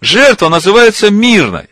Жертва 0.00 0.48
называется 0.48 1.10
мирной, 1.10 1.68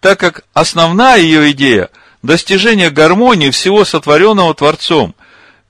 так 0.00 0.18
как 0.20 0.44
основная 0.54 1.18
ее 1.18 1.50
идея– 1.52 1.90
достижение 2.22 2.90
гармонии 2.90 3.50
всего 3.50 3.84
сотворенного 3.84 4.54
Творцом, 4.54 5.14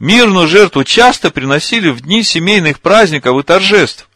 Мирную 0.01 0.49
жертву 0.49 0.85
часто 0.85 1.31
приносили 1.31 1.91
в 1.91 2.01
дни 2.01 2.23
семейных 2.23 2.81
праздников 2.81 3.39
и 3.39 3.43
торжеств. 3.43 4.09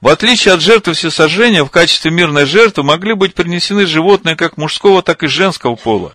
В 0.00 0.08
отличие 0.08 0.54
от 0.54 0.60
жертвы 0.60 0.94
всесожжения, 0.94 1.64
в 1.64 1.70
качестве 1.70 2.10
мирной 2.10 2.44
жертвы 2.44 2.82
могли 2.82 3.14
быть 3.14 3.34
принесены 3.34 3.86
животные 3.86 4.36
как 4.36 4.56
мужского, 4.56 5.00
так 5.02 5.22
и 5.22 5.28
женского 5.28 5.76
пола. 5.76 6.14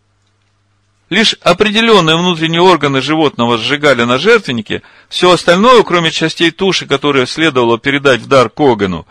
Лишь 1.09 1.35
определенные 1.41 2.17
внутренние 2.17 2.61
органы 2.61 3.01
животного 3.01 3.57
сжигали 3.57 4.03
на 4.03 4.17
жертвеннике, 4.17 4.81
все 5.07 5.31
остальное, 5.31 5.81
кроме 5.83 6.11
частей 6.11 6.51
туши, 6.51 6.85
которые 6.85 7.25
следовало 7.27 7.79
передать 7.79 8.19
в 8.19 8.27
дар 8.27 8.49
Когану, 8.49 9.07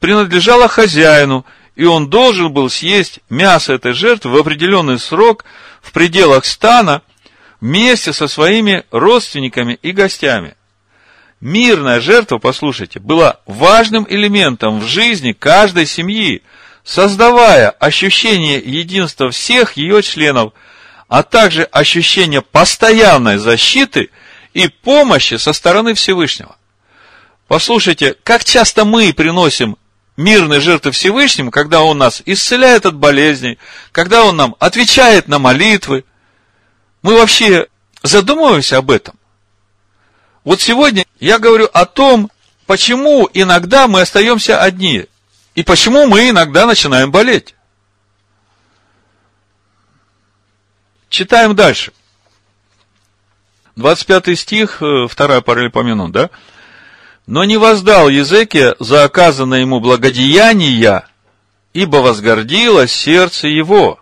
принадлежало 0.00 0.66
хозяину, 0.66 1.46
и 1.76 1.84
он 1.84 2.10
должен 2.10 2.52
был 2.52 2.68
съесть 2.68 3.20
мясо 3.30 3.72
этой 3.72 3.92
жертвы 3.92 4.32
в 4.32 4.36
определенный 4.36 4.98
срок 4.98 5.44
в 5.80 5.92
пределах 5.92 6.44
стана 6.44 7.02
вместе 7.62 8.12
со 8.12 8.26
своими 8.26 8.84
родственниками 8.90 9.78
и 9.82 9.92
гостями. 9.92 10.56
Мирная 11.40 12.00
жертва, 12.00 12.38
послушайте, 12.38 12.98
была 12.98 13.38
важным 13.46 14.04
элементом 14.08 14.80
в 14.80 14.86
жизни 14.86 15.32
каждой 15.32 15.86
семьи, 15.86 16.42
создавая 16.84 17.70
ощущение 17.70 18.58
единства 18.58 19.30
всех 19.30 19.76
ее 19.76 20.02
членов, 20.02 20.52
а 21.08 21.22
также 21.22 21.62
ощущение 21.62 22.42
постоянной 22.42 23.38
защиты 23.38 24.10
и 24.54 24.66
помощи 24.66 25.34
со 25.34 25.52
стороны 25.52 25.94
Всевышнего. 25.94 26.56
Послушайте, 27.46 28.16
как 28.24 28.44
часто 28.44 28.84
мы 28.84 29.12
приносим 29.12 29.76
мирные 30.16 30.60
жертвы 30.60 30.90
Всевышнему, 30.90 31.52
когда 31.52 31.82
Он 31.82 31.98
нас 31.98 32.22
исцеляет 32.26 32.86
от 32.86 32.96
болезней, 32.96 33.58
когда 33.92 34.24
Он 34.24 34.36
нам 34.36 34.56
отвечает 34.58 35.28
на 35.28 35.38
молитвы, 35.38 36.04
мы 37.02 37.16
вообще 37.16 37.66
задумываемся 38.02 38.78
об 38.78 38.90
этом? 38.90 39.18
Вот 40.44 40.60
сегодня 40.60 41.04
я 41.20 41.38
говорю 41.38 41.68
о 41.72 41.84
том, 41.84 42.30
почему 42.66 43.28
иногда 43.32 43.86
мы 43.86 44.00
остаемся 44.00 44.60
одни? 44.60 45.06
И 45.54 45.62
почему 45.62 46.06
мы 46.06 46.30
иногда 46.30 46.66
начинаем 46.66 47.10
болеть? 47.10 47.54
Читаем 51.08 51.54
дальше. 51.54 51.92
25 53.76 54.38
стих, 54.38 54.82
э, 54.82 55.06
вторая 55.08 55.40
параллель 55.40 56.10
да? 56.10 56.30
Но 57.26 57.44
не 57.44 57.56
воздал 57.56 58.08
Езекия 58.08 58.74
за 58.78 59.04
оказанное 59.04 59.60
ему 59.60 59.80
благодеяние, 59.80 61.04
ибо 61.72 61.98
возгордилось 61.98 62.92
сердце 62.92 63.48
его. 63.48 64.01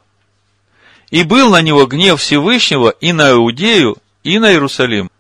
И 1.11 1.25
был 1.25 1.51
на 1.51 1.61
него 1.61 1.87
гнев 1.87 2.21
Всевышнего 2.21 2.91
и 2.91 3.13
на 3.13 3.33
Иудею, 3.33 3.97
и 4.23 4.39
на 4.39 4.53
Иерусалим. 4.53 5.11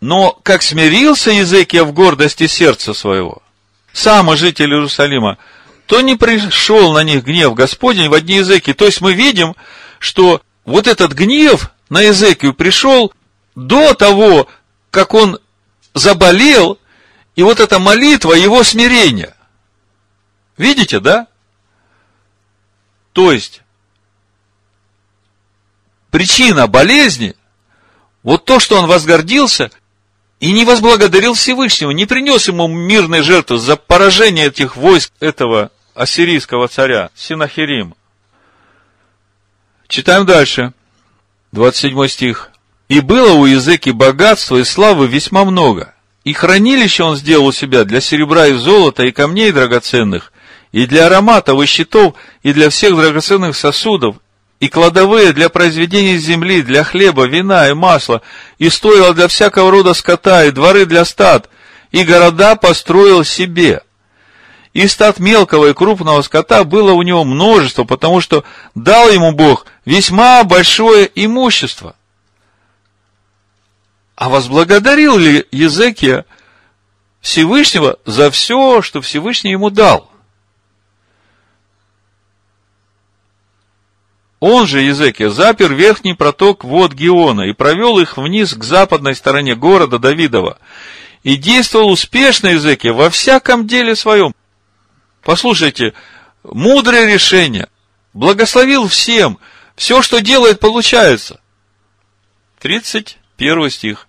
Но 0.00 0.38
как 0.42 0.62
смирился 0.62 1.30
Езекия 1.30 1.84
в 1.84 1.92
гордости 1.92 2.46
сердца 2.46 2.94
своего, 2.94 3.42
сам 3.92 4.34
житель 4.36 4.72
Иерусалима, 4.72 5.38
то 5.86 6.00
не 6.00 6.16
пришел 6.16 6.92
на 6.92 7.04
них 7.04 7.24
гнев 7.24 7.54
Господень 7.54 8.08
в 8.08 8.14
одни 8.14 8.36
языки. 8.36 8.72
То 8.72 8.86
есть 8.86 9.00
мы 9.00 9.12
видим, 9.12 9.54
что 9.98 10.40
вот 10.64 10.86
этот 10.86 11.12
гнев 11.12 11.70
на 11.90 12.00
Езекию 12.00 12.54
пришел 12.54 13.12
до 13.54 13.94
того, 13.94 14.48
как 14.90 15.14
он 15.14 15.38
заболел, 15.94 16.78
и 17.36 17.42
вот 17.42 17.60
эта 17.60 17.78
молитва 17.78 18.32
его 18.32 18.62
смирения. 18.62 19.34
Видите, 20.56 21.00
да? 21.00 21.26
То 23.12 23.32
есть, 23.32 23.61
причина 26.12 26.68
болезни, 26.68 27.34
вот 28.22 28.44
то, 28.44 28.60
что 28.60 28.78
он 28.78 28.86
возгордился 28.86 29.72
и 30.38 30.52
не 30.52 30.64
возблагодарил 30.64 31.34
Всевышнего, 31.34 31.90
не 31.90 32.06
принес 32.06 32.46
ему 32.46 32.68
мирной 32.68 33.22
жертвы 33.22 33.58
за 33.58 33.76
поражение 33.76 34.46
этих 34.46 34.76
войск 34.76 35.10
этого 35.18 35.72
ассирийского 35.94 36.68
царя 36.68 37.10
Синахирима. 37.16 37.96
Читаем 39.88 40.24
дальше. 40.24 40.72
27 41.52 42.06
стих. 42.08 42.50
«И 42.88 43.00
было 43.00 43.32
у 43.32 43.46
Языки 43.46 43.90
богатства 43.90 44.58
и 44.58 44.64
славы 44.64 45.06
весьма 45.06 45.44
много, 45.44 45.94
и 46.24 46.34
хранилище 46.34 47.04
он 47.04 47.16
сделал 47.16 47.46
у 47.46 47.52
себя 47.52 47.84
для 47.84 48.00
серебра 48.00 48.48
и 48.48 48.52
золота, 48.52 49.04
и 49.04 49.12
камней 49.12 49.50
драгоценных, 49.50 50.32
и 50.72 50.86
для 50.86 51.06
ароматов, 51.06 51.62
и 51.62 51.66
щитов, 51.66 52.14
и 52.42 52.52
для 52.52 52.68
всех 52.68 52.96
драгоценных 52.96 53.56
сосудов, 53.56 54.16
и 54.62 54.68
кладовые 54.68 55.32
для 55.32 55.48
произведения 55.48 56.18
земли, 56.18 56.62
для 56.62 56.84
хлеба, 56.84 57.26
вина 57.26 57.68
и 57.68 57.72
масла, 57.72 58.22
и 58.58 58.70
стоило 58.70 59.12
для 59.12 59.26
всякого 59.26 59.72
рода 59.72 59.92
скота, 59.92 60.44
и 60.44 60.52
дворы 60.52 60.86
для 60.86 61.04
стад, 61.04 61.50
и 61.90 62.04
города 62.04 62.54
построил 62.54 63.24
себе. 63.24 63.82
И 64.72 64.86
стад 64.86 65.18
мелкого 65.18 65.70
и 65.70 65.74
крупного 65.74 66.22
скота 66.22 66.62
было 66.62 66.92
у 66.92 67.02
него 67.02 67.24
множество, 67.24 67.82
потому 67.82 68.20
что 68.20 68.44
дал 68.76 69.10
ему 69.10 69.32
Бог 69.32 69.66
весьма 69.84 70.44
большое 70.44 71.10
имущество. 71.12 71.96
А 74.14 74.28
возблагодарил 74.28 75.18
ли 75.18 75.44
Езекия 75.50 76.24
Всевышнего 77.20 77.96
за 78.06 78.30
все, 78.30 78.80
что 78.80 79.00
Всевышний 79.00 79.50
ему 79.50 79.70
дал? 79.70 80.11
Он 84.42 84.66
же, 84.66 84.80
Езекия, 84.80 85.30
запер 85.30 85.72
верхний 85.72 86.14
проток 86.14 86.64
вод 86.64 86.94
Геона 86.94 87.42
и 87.42 87.52
провел 87.52 88.00
их 88.00 88.16
вниз 88.16 88.54
к 88.54 88.64
западной 88.64 89.14
стороне 89.14 89.54
города 89.54 90.00
Давидова. 90.00 90.58
И 91.22 91.36
действовал 91.36 91.90
успешно 91.92 92.48
Езекия 92.48 92.92
во 92.92 93.08
всяком 93.08 93.68
деле 93.68 93.94
своем. 93.94 94.34
Послушайте, 95.22 95.94
мудрое 96.42 97.06
решение. 97.06 97.68
Благословил 98.14 98.88
всем. 98.88 99.38
Все, 99.76 100.02
что 100.02 100.20
делает, 100.20 100.58
получается. 100.58 101.40
31 102.58 103.70
стих. 103.70 104.08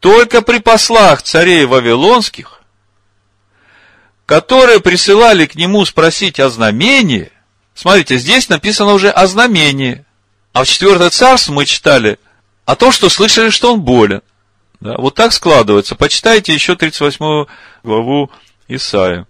Только 0.00 0.42
при 0.42 0.58
послах 0.58 1.22
царей 1.22 1.64
Вавилонских, 1.64 2.60
которые 4.26 4.80
присылали 4.80 5.46
к 5.46 5.54
нему 5.54 5.86
спросить 5.86 6.40
о 6.40 6.50
знамении, 6.50 7.32
смотрите, 7.76 8.16
здесь 8.16 8.48
написано 8.48 8.94
уже 8.94 9.10
о 9.10 9.28
знамении, 9.28 10.04
а 10.52 10.64
в 10.64 10.66
четвертое 10.66 11.10
царство 11.10 11.52
мы 11.52 11.64
читали 11.66 12.18
о 12.64 12.74
том, 12.74 12.90
что 12.90 13.08
слышали, 13.08 13.50
что 13.50 13.72
он 13.74 13.82
болен. 13.82 14.22
Да, 14.80 14.96
вот 14.98 15.14
так 15.14 15.32
складывается. 15.32 15.94
Почитайте 15.94 16.52
еще 16.52 16.74
38 16.76 17.46
главу 17.84 18.30
Исаия. 18.68 19.26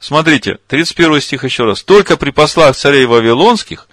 Смотрите, 0.00 0.58
31 0.68 1.20
стих 1.20 1.44
еще 1.44 1.64
раз. 1.64 1.82
Только 1.82 2.16
при 2.16 2.30
послах 2.30 2.76
царей 2.76 3.06
Вавилонских, 3.06 3.88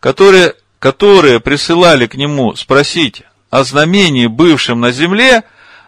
которые, 0.00 0.54
которые 0.78 1.40
присылали 1.40 2.06
к 2.06 2.14
нему 2.14 2.56
спросить 2.56 3.22
о 3.50 3.62
знамении, 3.62 4.26
бывшем 4.26 4.80
на 4.80 4.90
земле, 4.90 5.44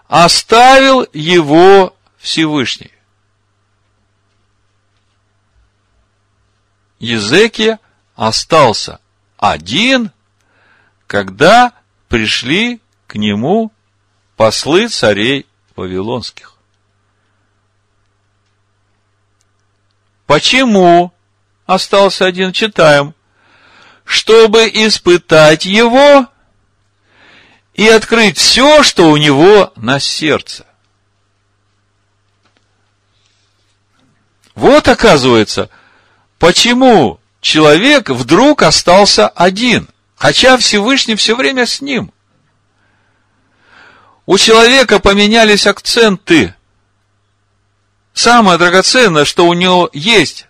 оставил 0.09 1.07
его 1.13 1.95
Всевышний. 2.19 2.93
Езекия 7.01 7.81
остался 8.15 9.01
один, 9.39 10.13
когда 11.07 11.73
пришли 12.09 12.81
к 13.07 13.17
нему 13.17 13.73
послы 14.37 14.89
царей 14.89 15.47
Вавилонских. 15.75 16.55
Почему 20.27 21.13
остался 21.67 22.27
один? 22.27 22.53
Читаем. 22.53 23.15
Чтобы 24.05 24.69
испытать 24.69 25.65
его 25.65 26.29
и 27.75 27.89
открыть 27.89 28.37
все, 28.37 28.83
что 28.83 29.11
у 29.11 29.17
него 29.17 29.73
на 29.75 29.99
сердце. 29.99 30.67
Вот 34.55 34.87
оказывается, 34.89 35.71
почему 36.41 37.21
человек 37.41 38.09
вдруг 38.09 38.63
остался 38.63 39.29
один, 39.29 39.87
хотя 40.17 40.57
Всевышний 40.57 41.15
все 41.15 41.37
время 41.37 41.67
с 41.67 41.81
ним. 41.81 42.13
У 44.27 44.37
человека 44.39 44.99
поменялись 44.99 45.67
акценты. 45.67 46.55
Самое 48.15 48.59
драгоценное, 48.59 49.25
что 49.25 49.47
у 49.47 49.53
него 49.53 49.91
есть 49.93 50.47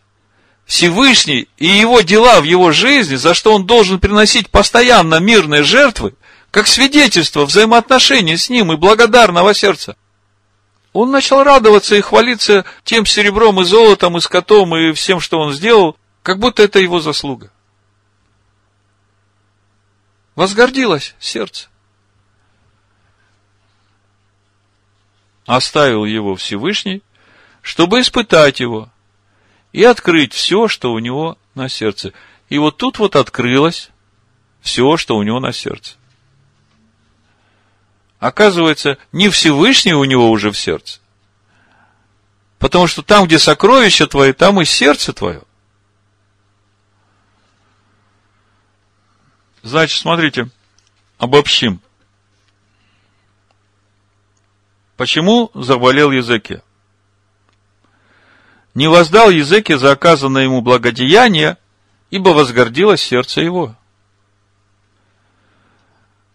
Всевышний 0.64 1.48
и 1.58 1.66
его 1.66 2.00
дела 2.00 2.40
в 2.40 2.44
его 2.44 2.72
жизни, 2.72 3.16
за 3.16 3.34
что 3.34 3.52
он 3.54 3.66
должен 3.66 3.98
приносить 3.98 4.48
постоянно 4.48 5.16
мирные 5.16 5.64
жертвы, 5.64 6.14
как 6.50 6.68
свидетельство 6.68 7.44
взаимоотношений 7.44 8.36
с 8.36 8.48
ним 8.48 8.72
и 8.72 8.76
благодарного 8.76 9.54
сердца. 9.54 9.96
Он 10.92 11.10
начал 11.10 11.42
радоваться 11.44 11.94
и 11.94 12.00
хвалиться 12.00 12.64
тем 12.82 13.06
серебром 13.06 13.60
и 13.60 13.64
золотом, 13.64 14.16
и 14.16 14.20
скотом, 14.20 14.74
и 14.76 14.92
всем, 14.92 15.20
что 15.20 15.38
он 15.38 15.52
сделал, 15.52 15.96
как 16.22 16.38
будто 16.38 16.62
это 16.62 16.80
его 16.80 17.00
заслуга. 17.00 17.52
Возгордилось 20.34 21.14
сердце. 21.20 21.68
Оставил 25.46 26.04
его 26.04 26.34
Всевышний, 26.36 27.02
чтобы 27.62 28.00
испытать 28.00 28.60
его 28.60 28.88
и 29.72 29.84
открыть 29.84 30.32
все, 30.32 30.68
что 30.68 30.92
у 30.92 30.98
него 30.98 31.38
на 31.54 31.68
сердце. 31.68 32.12
И 32.48 32.58
вот 32.58 32.76
тут 32.78 32.98
вот 32.98 33.16
открылось 33.16 33.90
все, 34.60 34.96
что 34.96 35.16
у 35.16 35.22
него 35.22 35.40
на 35.40 35.52
сердце. 35.52 35.96
Оказывается, 38.20 38.98
не 39.12 39.30
Всевышний 39.30 39.94
у 39.94 40.04
него 40.04 40.30
уже 40.30 40.52
в 40.52 40.58
сердце. 40.58 41.00
Потому 42.58 42.86
что 42.86 43.02
там, 43.02 43.26
где 43.26 43.38
сокровища 43.38 44.06
твои, 44.06 44.32
там 44.32 44.60
и 44.60 44.64
сердце 44.64 45.12
твое. 45.12 45.42
Значит, 49.62 49.98
смотрите, 49.98 50.50
обобщим. 51.18 51.80
Почему 54.96 55.50
заболел 55.54 56.10
Языке? 56.10 56.62
не 58.74 58.88
воздал 58.88 59.30
языке 59.30 59.78
за 59.78 59.92
оказанное 59.92 60.44
ему 60.44 60.60
благодеяние, 60.60 61.56
ибо 62.10 62.30
возгордилось 62.30 63.02
сердце 63.02 63.40
его. 63.40 63.76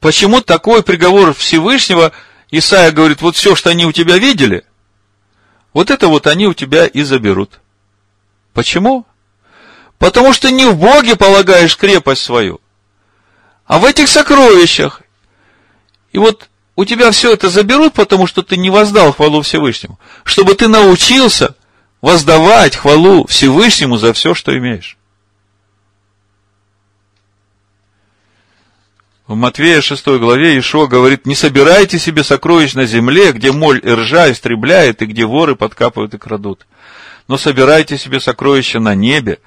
Почему 0.06 0.40
такой 0.40 0.84
приговор 0.84 1.34
Всевышнего 1.34 2.12
Исаия 2.52 2.92
говорит, 2.92 3.24
вот 3.24 3.36
все, 3.36 3.56
что 3.56 3.72
они 3.72 3.88
у 3.88 3.92
тебя 3.92 4.20
видели, 4.20 4.64
вот 5.74 5.90
это 5.90 6.10
вот 6.10 6.28
они 6.28 6.46
у 6.46 6.54
тебя 6.54 6.86
и 6.86 7.02
заберут. 7.02 7.60
Почему? 8.54 9.08
Потому 9.98 10.32
что 10.32 10.52
не 10.52 10.68
в 10.68 10.78
Боге 10.78 11.16
полагаешь 11.16 11.76
крепость 11.76 12.22
свою, 12.22 12.62
а 13.66 13.80
в 13.80 13.86
этих 13.86 14.08
сокровищах. 14.08 15.02
И 16.12 16.20
вот 16.20 16.50
у 16.76 16.86
тебя 16.86 17.10
все 17.10 17.34
это 17.34 17.50
заберут, 17.50 17.96
потому 17.96 18.28
что 18.28 18.44
ты 18.44 18.58
не 18.58 18.70
воздал 18.70 19.12
хвалу 19.12 19.42
Всевышнему. 19.42 20.00
Чтобы 20.24 20.54
ты 20.54 20.68
научился 20.68 21.56
воздавать 22.02 22.76
хвалу 22.76 23.26
Всевышнему 23.26 23.98
за 23.98 24.14
все, 24.14 24.36
что 24.36 24.56
имеешь. 24.56 25.00
В 29.28 29.34
Матвея 29.34 29.82
6 29.82 30.06
главе 30.20 30.60
Ишо 30.60 30.88
говорит, 30.88 31.26
не 31.26 31.34
собирайте 31.34 31.98
себе 31.98 32.24
сокровищ 32.24 32.76
на 32.76 32.86
земле, 32.86 33.32
где 33.32 33.52
моль 33.52 33.82
и 33.84 33.90
ржа 33.90 34.32
истребляет, 34.32 35.02
и 35.02 35.08
где 35.08 35.26
воры 35.26 35.56
подкапывают 35.56 36.14
и 36.14 36.20
крадут. 36.20 36.68
Но 37.28 37.38
собирайте 37.38 37.98
себе 37.98 38.20
сокровища 38.20 38.80
на 38.80 38.94
небе, 38.94 39.40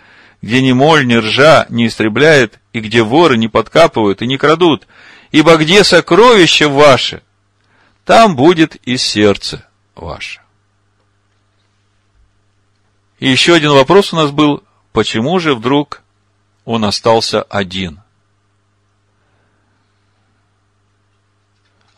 где 0.42 0.62
ни 0.62 0.72
моль, 0.72 1.06
ни 1.06 1.14
ржа 1.14 1.66
не 1.68 1.86
истребляет, 1.86 2.58
и 2.72 2.80
где 2.80 3.04
воры 3.04 3.36
не 3.36 3.46
подкапывают 3.46 4.20
и 4.20 4.26
не 4.26 4.36
крадут. 4.36 4.88
Ибо 5.30 5.56
где 5.56 5.84
сокровище 5.84 6.66
ваше, 6.66 7.22
там 8.04 8.34
будет 8.34 8.74
и 8.84 8.96
сердце 8.96 9.64
ваше. 9.94 10.40
И 13.20 13.28
еще 13.28 13.54
один 13.54 13.70
вопрос 13.70 14.12
у 14.12 14.16
нас 14.16 14.32
был, 14.32 14.64
почему 14.92 15.38
же 15.38 15.54
вдруг 15.54 16.02
он 16.64 16.84
остался 16.84 17.42
один? 17.42 18.00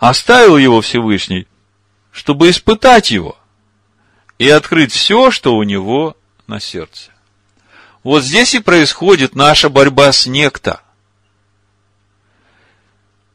Оставил 0.00 0.56
его 0.56 0.80
Всевышний, 0.80 1.46
чтобы 2.10 2.50
испытать 2.50 3.12
его 3.12 3.38
и 4.38 4.50
открыть 4.50 4.90
все, 4.90 5.30
что 5.30 5.54
у 5.54 5.62
него 5.62 6.16
на 6.48 6.58
сердце. 6.58 7.12
Вот 8.02 8.24
здесь 8.24 8.56
и 8.56 8.58
происходит 8.58 9.36
наша 9.36 9.68
борьба 9.68 10.10
с 10.10 10.26
некто. 10.26 10.80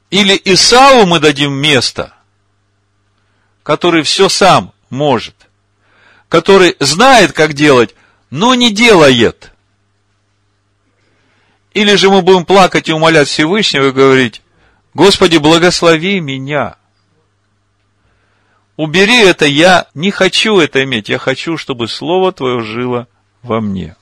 Или 0.09 0.39
Исаву 0.43 1.05
мы 1.05 1.21
дадим 1.21 1.53
место, 1.53 2.13
который 3.63 4.03
все 4.03 4.27
сам 4.27 4.73
может– 4.89 5.35
который 6.29 6.75
знает, 6.79 7.31
как 7.33 7.53
делать, 7.53 7.95
но 8.29 8.55
не 8.55 8.69
делает. 8.69 9.51
Или 11.73 11.95
же 11.95 12.09
мы 12.09 12.21
будем 12.21 12.45
плакать 12.45 12.89
и 12.89 12.93
умолять 12.93 13.27
Всевышнего 13.27 13.87
и 13.87 13.91
говорить, 13.91 14.41
Господи, 14.95 15.35
благослови 15.35 16.21
меня. 16.21 16.77
Убери 18.77 19.23
это, 19.23 19.45
я 19.45 19.87
не 19.93 20.09
хочу 20.09 20.57
это 20.59 20.83
иметь, 20.85 21.09
я 21.09 21.17
хочу, 21.19 21.57
чтобы 21.57 21.89
Слово 21.89 22.31
Твое 22.31 22.61
жило 22.61 23.07
во 23.41 23.59
мне. 23.59 23.97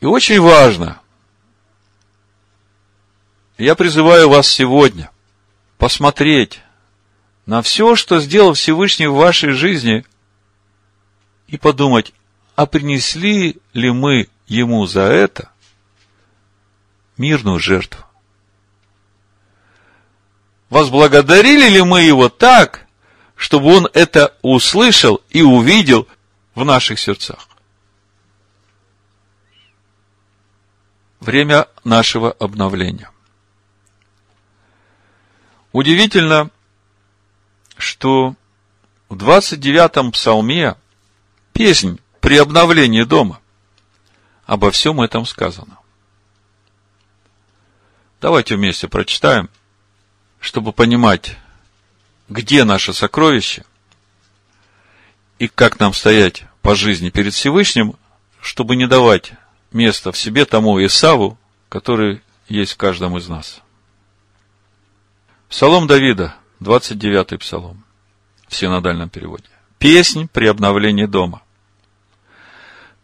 И 0.00 0.06
очень 0.06 0.40
важно, 0.40 1.00
я 3.56 3.74
призываю 3.74 4.28
вас 4.28 4.46
сегодня 4.46 5.10
посмотреть 5.78 6.60
на 7.46 7.62
все, 7.62 7.96
что 7.96 8.20
сделал 8.20 8.52
Всевышний 8.52 9.06
в 9.06 9.14
вашей 9.14 9.52
жизни, 9.52 10.04
и 11.46 11.56
подумать, 11.56 12.12
а 12.56 12.66
принесли 12.66 13.56
ли 13.72 13.90
мы 13.90 14.28
ему 14.46 14.86
за 14.86 15.02
это 15.02 15.50
мирную 17.20 17.58
жертву? 17.58 18.04
Возблагодарили 20.70 21.68
ли 21.68 21.82
мы 21.82 22.02
его 22.02 22.28
так, 22.28 22.86
чтобы 23.36 23.76
он 23.76 23.88
это 23.92 24.34
услышал 24.42 25.20
и 25.28 25.42
увидел 25.42 26.08
в 26.54 26.64
наших 26.64 26.98
сердцах? 26.98 27.48
Время 31.20 31.68
нашего 31.84 32.32
обновления. 32.32 33.10
Удивительно, 35.72 36.50
что 37.76 38.34
в 39.08 39.16
29-м 39.16 40.12
псалме 40.12 40.76
песнь 41.52 41.98
при 42.20 42.38
обновлении 42.38 43.02
дома. 43.02 43.40
Обо 44.46 44.70
всем 44.70 45.00
этом 45.00 45.26
сказано. 45.26 45.79
Давайте 48.20 48.56
вместе 48.56 48.86
прочитаем, 48.86 49.48
чтобы 50.40 50.72
понимать, 50.72 51.36
где 52.28 52.64
наше 52.64 52.92
сокровище 52.92 53.64
и 55.38 55.48
как 55.48 55.80
нам 55.80 55.94
стоять 55.94 56.44
по 56.60 56.74
жизни 56.74 57.08
перед 57.08 57.32
Всевышним, 57.32 57.94
чтобы 58.42 58.76
не 58.76 58.86
давать 58.86 59.32
места 59.72 60.12
в 60.12 60.18
себе 60.18 60.44
тому 60.44 60.84
Исаву, 60.84 61.38
который 61.70 62.20
есть 62.46 62.72
в 62.72 62.76
каждом 62.76 63.16
из 63.16 63.28
нас. 63.28 63.62
Псалом 65.48 65.86
Давида, 65.86 66.34
29-й 66.60 67.38
псалом 67.38 67.84
в 68.48 68.54
синодальном 68.54 69.08
переводе. 69.08 69.48
Песнь 69.78 70.28
при 70.30 70.46
обновлении 70.46 71.06
дома. 71.06 71.42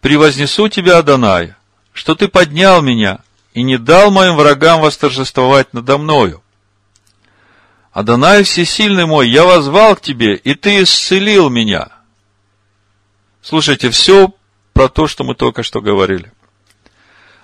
«Превознесу 0.03 0.69
тебя, 0.69 0.99
Адонай, 0.99 1.55
что 1.95 2.15
ты 2.15 2.29
поднял 2.29 2.83
меня 2.83 3.21
и 3.57 3.63
не 3.63 3.79
дал 3.79 4.11
моим 4.11 4.37
врагам 4.37 4.83
восторжествовать 4.83 5.73
надо 5.73 5.97
мною. 5.97 6.43
Адонай 7.91 8.43
всесильный 8.43 9.07
мой, 9.07 9.31
я 9.31 9.45
возвал 9.45 9.97
к 9.97 10.03
тебе, 10.03 10.37
и 10.37 10.55
ты 10.55 10.83
исцелил 10.83 11.49
меня». 11.49 11.89
Слушайте, 13.41 13.89
все 13.89 14.35
про 14.75 14.89
то, 14.89 15.07
что 15.07 15.25
мы 15.25 15.35
только 15.35 15.63
что 15.63 15.81
говорили. 15.81 16.33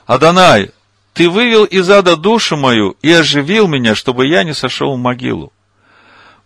Адонай, 0.05 0.73
ты 1.15 1.31
вывел 1.31 1.65
из 1.65 1.89
ада 1.89 2.17
душу 2.17 2.59
мою 2.59 2.95
и 3.01 3.11
оживил 3.11 3.67
меня, 3.67 3.95
чтобы 3.95 4.27
я 4.27 4.45
не 4.45 4.53
сошел 4.53 4.95
в 4.95 4.99
могилу. 4.99 5.51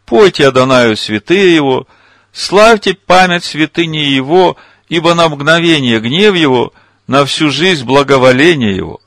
Пойте 0.05 0.47
Адонаю 0.47 0.97
святые 0.97 1.53
его, 1.53 1.89
славьте 2.33 2.95
память 2.95 3.43
святыни 3.43 3.97
его, 3.97 4.57
ибо 4.89 5.15
на 5.15 5.29
мгновение 5.29 5.99
гнев 5.99 6.37
его, 6.37 6.73
на 7.09 7.25
всю 7.25 7.51
жизнь 7.51 7.85
благоволение 7.85 8.77
его. 8.77 9.01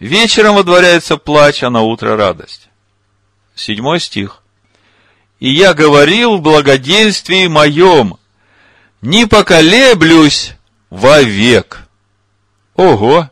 Вечером 0.00 0.54
водворяется 0.54 1.16
плач, 1.16 1.62
а 1.62 1.70
на 1.70 1.82
утро 1.82 2.16
радость. 2.16 2.68
Седьмой 3.54 3.98
стих. 3.98 4.42
И 5.40 5.50
я 5.50 5.74
говорил 5.74 6.36
в 6.36 6.42
благоденствии 6.42 7.46
моем, 7.46 8.18
не 9.00 9.26
поколеблюсь 9.26 10.54
вовек. 10.90 11.88
Ого! 12.74 13.30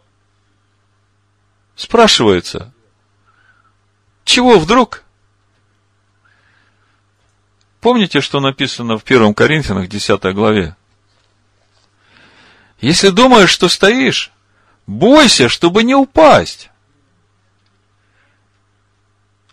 Спрашивается, 1.76 2.72
чего 4.24 4.58
вдруг? 4.58 5.04
Помните, 7.80 8.20
что 8.20 8.40
написано 8.40 8.98
в 8.98 9.04
1 9.04 9.34
Коринфянах 9.34 9.88
10 9.88 10.34
главе? 10.34 10.74
Если 12.80 13.10
думаешь, 13.10 13.50
что 13.50 13.68
стоишь, 13.68 14.32
бойся, 14.86 15.48
чтобы 15.48 15.82
не 15.82 15.94
упасть. 15.94 16.70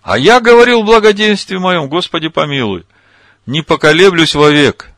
А 0.01 0.17
я 0.17 0.39
говорил 0.39 0.83
в 0.83 0.85
благоденствии 0.85 1.57
моем, 1.57 1.87
Господи 1.87 2.27
помилуй, 2.27 2.85
не 3.45 3.61
поколеблюсь 3.61 4.35
вовек. 4.35 4.89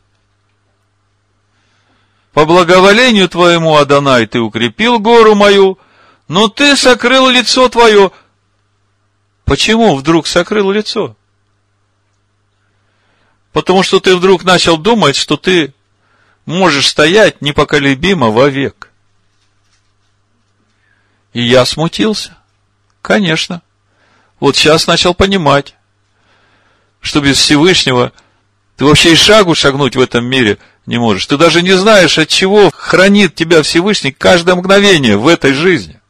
По 2.32 2.44
благоволению 2.44 3.28
твоему, 3.28 3.76
Адонай, 3.76 4.26
ты 4.26 4.40
укрепил 4.40 4.98
гору 4.98 5.34
мою, 5.34 5.78
но 6.28 6.48
ты 6.48 6.76
сокрыл 6.76 7.28
лицо 7.28 7.68
твое. 7.68 8.10
Почему 9.44 9.94
вдруг 9.94 10.26
сокрыл 10.26 10.70
лицо? 10.70 11.16
Потому 13.52 13.82
что 13.82 14.00
ты 14.00 14.16
вдруг 14.16 14.44
начал 14.44 14.76
думать, 14.76 15.16
что 15.16 15.36
ты 15.36 15.72
можешь 16.44 16.88
стоять 16.88 17.40
непоколебимо 17.40 18.28
вовек. 18.28 18.85
И 21.36 21.42
я 21.42 21.66
смутился. 21.66 22.34
Конечно. 23.02 23.60
Вот 24.40 24.56
сейчас 24.56 24.86
начал 24.86 25.12
понимать, 25.12 25.74
что 27.02 27.20
без 27.20 27.36
Всевышнего 27.36 28.12
ты 28.78 28.86
вообще 28.86 29.12
и 29.12 29.16
шагу 29.16 29.54
шагнуть 29.54 29.96
в 29.96 30.00
этом 30.00 30.24
мире 30.24 30.56
не 30.86 30.96
можешь. 30.96 31.26
Ты 31.26 31.36
даже 31.36 31.60
не 31.60 31.72
знаешь, 31.72 32.16
от 32.16 32.28
чего 32.28 32.70
хранит 32.70 33.34
тебя 33.34 33.62
Всевышний 33.62 34.12
каждое 34.12 34.54
мгновение 34.54 35.18
в 35.18 35.28
этой 35.28 35.52
жизни. 35.52 36.00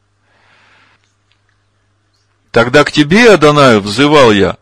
Тогда 2.51 2.85
к 2.85 2.93
тебе, 2.93 3.33
Адонаю, 3.33 3.81
взывал 3.81 4.31
я, 4.31 4.55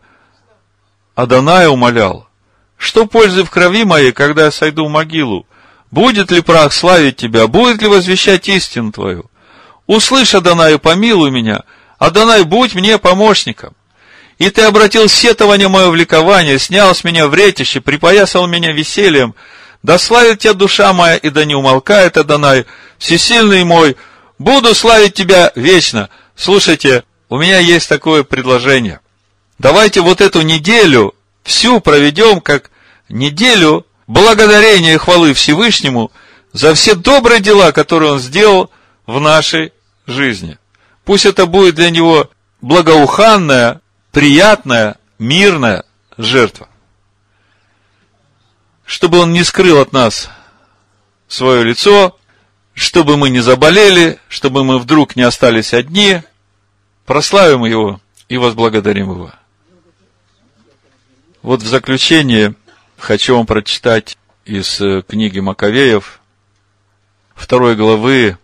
Адонай 1.14 1.68
умолял, 1.68 2.28
что 2.76 3.06
пользы 3.06 3.44
в 3.44 3.50
крови 3.50 3.84
моей, 3.84 4.10
когда 4.10 4.46
я 4.46 4.50
сойду 4.50 4.86
в 4.86 4.90
могилу? 4.90 5.46
Будет 5.92 6.32
ли 6.32 6.40
прах 6.40 6.72
славить 6.72 7.18
тебя? 7.18 7.46
Будет 7.46 7.82
ли 7.82 7.86
возвещать 7.86 8.48
истину 8.48 8.90
твою? 8.90 9.30
Услышь, 9.86 10.34
Адонай, 10.34 10.78
помилуй 10.78 11.30
меня. 11.30 11.62
Адонай, 11.98 12.42
будь 12.44 12.74
мне 12.74 12.98
помощником. 12.98 13.74
И 14.38 14.50
ты 14.50 14.62
обратил 14.62 15.08
сетование 15.08 15.68
мое 15.68 15.88
в 15.88 15.94
ликование, 15.94 16.58
снял 16.58 16.94
с 16.94 17.04
меня 17.04 17.26
вретище, 17.26 17.80
припоясал 17.80 18.46
меня 18.46 18.72
весельем. 18.72 19.34
Да 19.82 19.98
славит 19.98 20.40
тебя 20.40 20.52
душа 20.52 20.92
моя, 20.92 21.16
и 21.16 21.30
да 21.30 21.44
не 21.44 21.54
умолкает, 21.54 22.16
Адонай, 22.16 22.66
всесильный 22.98 23.64
мой, 23.64 23.96
буду 24.38 24.74
славить 24.74 25.14
тебя 25.14 25.52
вечно. 25.54 26.10
Слушайте, 26.34 27.04
у 27.28 27.38
меня 27.38 27.58
есть 27.58 27.88
такое 27.88 28.24
предложение. 28.24 29.00
Давайте 29.58 30.00
вот 30.00 30.20
эту 30.20 30.42
неделю 30.42 31.14
всю 31.42 31.80
проведем 31.80 32.40
как 32.40 32.70
неделю 33.08 33.86
благодарения 34.06 34.94
и 34.94 34.98
хвалы 34.98 35.32
Всевышнему 35.32 36.10
за 36.52 36.74
все 36.74 36.94
добрые 36.94 37.40
дела, 37.40 37.72
которые 37.72 38.12
Он 38.12 38.18
сделал 38.18 38.70
в 39.06 39.20
нашей 39.20 39.72
жизни. 40.06 40.58
Пусть 41.04 41.26
это 41.26 41.46
будет 41.46 41.74
для 41.74 41.90
Него 41.90 42.30
благоуханная, 42.60 43.80
приятная, 44.12 44.96
мирная 45.18 45.84
жертва. 46.16 46.68
Чтобы 48.84 49.18
Он 49.18 49.32
не 49.32 49.44
скрыл 49.44 49.80
от 49.80 49.92
нас 49.92 50.30
свое 51.28 51.64
лицо, 51.64 52.16
чтобы 52.74 53.16
мы 53.16 53.30
не 53.30 53.40
заболели, 53.40 54.18
чтобы 54.28 54.64
мы 54.64 54.78
вдруг 54.78 55.16
не 55.16 55.22
остались 55.22 55.74
одни, 55.74 56.22
прославим 57.04 57.64
Его 57.64 58.00
и 58.28 58.36
возблагодарим 58.36 59.10
Его. 59.10 59.32
Вот 61.42 61.62
в 61.62 61.66
заключение 61.66 62.54
хочу 62.98 63.36
вам 63.36 63.46
прочитать 63.46 64.18
из 64.44 64.80
э, 64.80 65.02
книги 65.02 65.38
Маковеев, 65.40 66.20
второй 67.34 67.76
главы, 67.76 68.38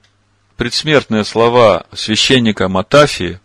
предсмертные 0.63 1.25
слова 1.25 1.87
священника 1.93 2.69
Матафии, 2.69 3.41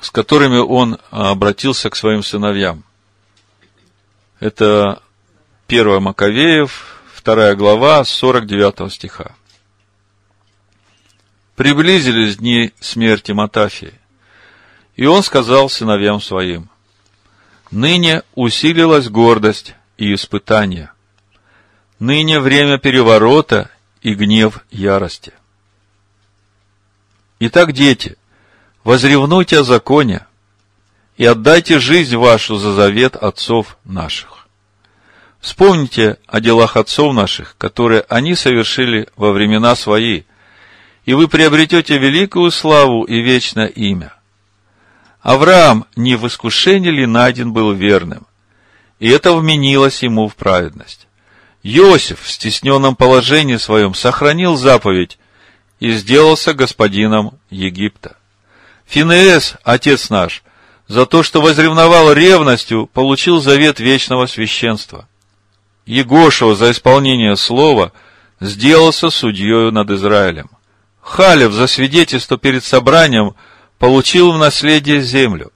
с 0.00 0.10
которыми 0.10 0.56
он 0.58 0.98
обратился 1.12 1.90
к 1.90 1.94
своим 1.94 2.24
сыновьям. 2.24 2.82
Это 4.40 5.00
1 5.68 6.02
Маковеев, 6.02 7.00
2 7.24 7.54
глава, 7.54 8.04
49 8.04 8.92
стиха. 8.92 9.36
Приблизились 11.54 12.38
дни 12.38 12.72
смерти 12.80 13.30
Матафии, 13.30 13.94
и 14.96 15.06
он 15.06 15.22
сказал 15.22 15.70
сыновьям 15.70 16.20
своим, 16.20 16.68
«Ныне 17.70 18.24
усилилась 18.34 19.08
гордость 19.08 19.76
и 19.98 20.14
испытание. 20.14 20.90
Ныне 22.00 22.40
время 22.40 22.78
переворота 22.78 23.70
и 24.02 24.14
гнев 24.14 24.64
ярости. 24.72 25.32
Итак, 27.40 27.72
дети, 27.72 28.16
возревнуйте 28.84 29.60
о 29.60 29.64
законе 29.64 30.26
и 31.16 31.24
отдайте 31.24 31.78
жизнь 31.80 32.16
вашу 32.16 32.56
за 32.56 32.72
завет 32.72 33.16
отцов 33.16 33.76
наших. 33.84 34.48
Вспомните 35.40 36.18
о 36.26 36.40
делах 36.40 36.76
отцов 36.76 37.12
наших, 37.12 37.56
которые 37.58 38.04
они 38.08 38.34
совершили 38.34 39.08
во 39.16 39.32
времена 39.32 39.74
свои, 39.74 40.22
и 41.04 41.12
вы 41.12 41.28
приобретете 41.28 41.98
великую 41.98 42.50
славу 42.50 43.04
и 43.04 43.20
вечное 43.20 43.66
имя. 43.66 44.14
Авраам 45.20 45.86
не 45.96 46.16
в 46.16 46.26
искушении 46.26 46.90
ли 46.90 47.06
найден 47.06 47.52
был 47.52 47.72
верным, 47.72 48.26
и 49.00 49.08
это 49.08 49.34
вменилось 49.34 50.02
ему 50.02 50.28
в 50.28 50.36
праведность. 50.36 51.08
Иосиф 51.62 52.22
в 52.22 52.30
стесненном 52.30 52.94
положении 52.94 53.56
своем 53.56 53.94
сохранил 53.94 54.56
заповедь 54.56 55.18
и 55.84 55.92
сделался 55.92 56.54
господином 56.54 57.38
Египта. 57.50 58.16
Финеес, 58.86 59.56
отец 59.64 60.08
наш, 60.08 60.42
за 60.88 61.04
то, 61.04 61.22
что 61.22 61.42
возревновал 61.42 62.10
ревностью, 62.14 62.86
получил 62.86 63.42
завет 63.42 63.80
вечного 63.80 64.24
священства. 64.24 65.06
Егошева 65.84 66.56
за 66.56 66.70
исполнение 66.70 67.36
слова 67.36 67.92
сделался 68.40 69.10
судьей 69.10 69.70
над 69.72 69.90
Израилем. 69.90 70.48
Халев 71.02 71.52
за 71.52 71.66
свидетельство 71.66 72.38
перед 72.38 72.64
собранием 72.64 73.34
получил 73.78 74.32
в 74.32 74.38
наследие 74.38 75.02
землю. 75.02 75.52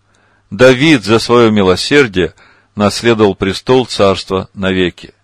Давид 0.50 1.04
за 1.04 1.20
свое 1.20 1.50
милосердие 1.50 2.34
наследовал 2.76 3.34
престол 3.34 3.86
царства 3.86 4.50
навеки. 4.52 5.14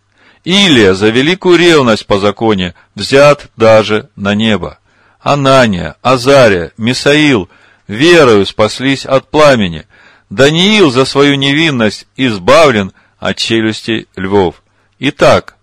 Илия 0.44 0.94
за 0.94 1.11
великую 1.11 1.59
ревность 1.59 2.07
по 2.07 2.18
законе 2.18 2.74
взят 2.94 3.50
даже 3.55 4.09
на 4.16 4.34
небо. 4.34 4.78
Анания, 5.25 5.97
Азария, 6.03 6.72
Мисаил 6.77 7.49
верою 7.89 8.45
спаслись 8.45 9.07
от 9.07 9.31
пламени. 9.31 9.87
Даниил 10.29 10.91
за 10.91 11.07
свою 11.07 11.37
невинность 11.37 12.07
избавлен 12.14 12.93
от 13.18 13.39
челюсти 13.39 14.07
львов. 14.16 14.62
Итак, 14.99 15.57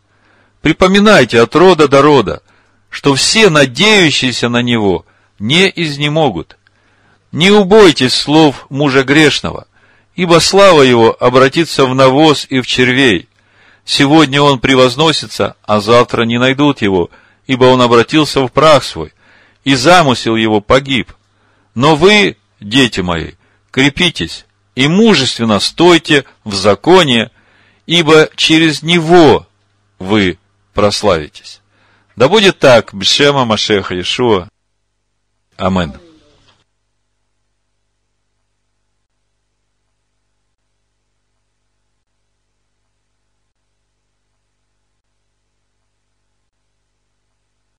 припоминайте 0.61 1.39
от 1.39 1.55
рода 1.55 1.87
до 1.87 2.01
рода, 2.01 2.41
что 2.89 3.13
все 3.13 3.51
надеющиеся 3.51 4.49
на 4.49 4.63
него 4.63 5.05
не 5.37 5.71
изнемогут. 5.75 6.57
Не 7.31 7.51
убойтесь 7.51 8.15
слов 8.15 8.65
мужа 8.69 9.03
грешного, 9.03 9.67
ибо 10.15 10.39
слава 10.39 10.81
его 10.81 11.15
обратится 11.19 11.85
в 11.85 11.93
навоз 11.93 12.47
и 12.49 12.61
в 12.61 12.67
червей. 12.67 13.29
Сегодня 13.85 14.41
он 14.41 14.59
превозносится, 14.59 15.55
а 15.63 15.81
завтра 15.81 16.23
не 16.23 16.39
найдут 16.39 16.81
его, 16.81 17.11
ибо 17.45 17.65
он 17.65 17.81
обратился 17.81 18.41
в 18.41 18.51
прах 18.51 18.83
свой, 18.83 19.13
и 19.63 19.75
замысел 19.75 20.35
его 20.35 20.61
погиб. 20.61 21.13
Но 21.75 21.95
вы, 21.95 22.37
дети 22.59 23.01
мои, 23.01 23.33
крепитесь 23.71 24.45
и 24.75 24.87
мужественно 24.87 25.59
стойте 25.59 26.25
в 26.43 26.53
законе, 26.53 27.31
ибо 27.85 28.29
через 28.35 28.83
него 28.83 29.47
вы 29.99 30.37
прославитесь. 30.73 31.61
Да 32.15 32.27
будет 32.27 32.59
так, 32.59 32.93
Бшема 32.93 33.45
Машеха 33.45 33.95
Иешуа. 33.95 34.47
Амин. 35.57 35.93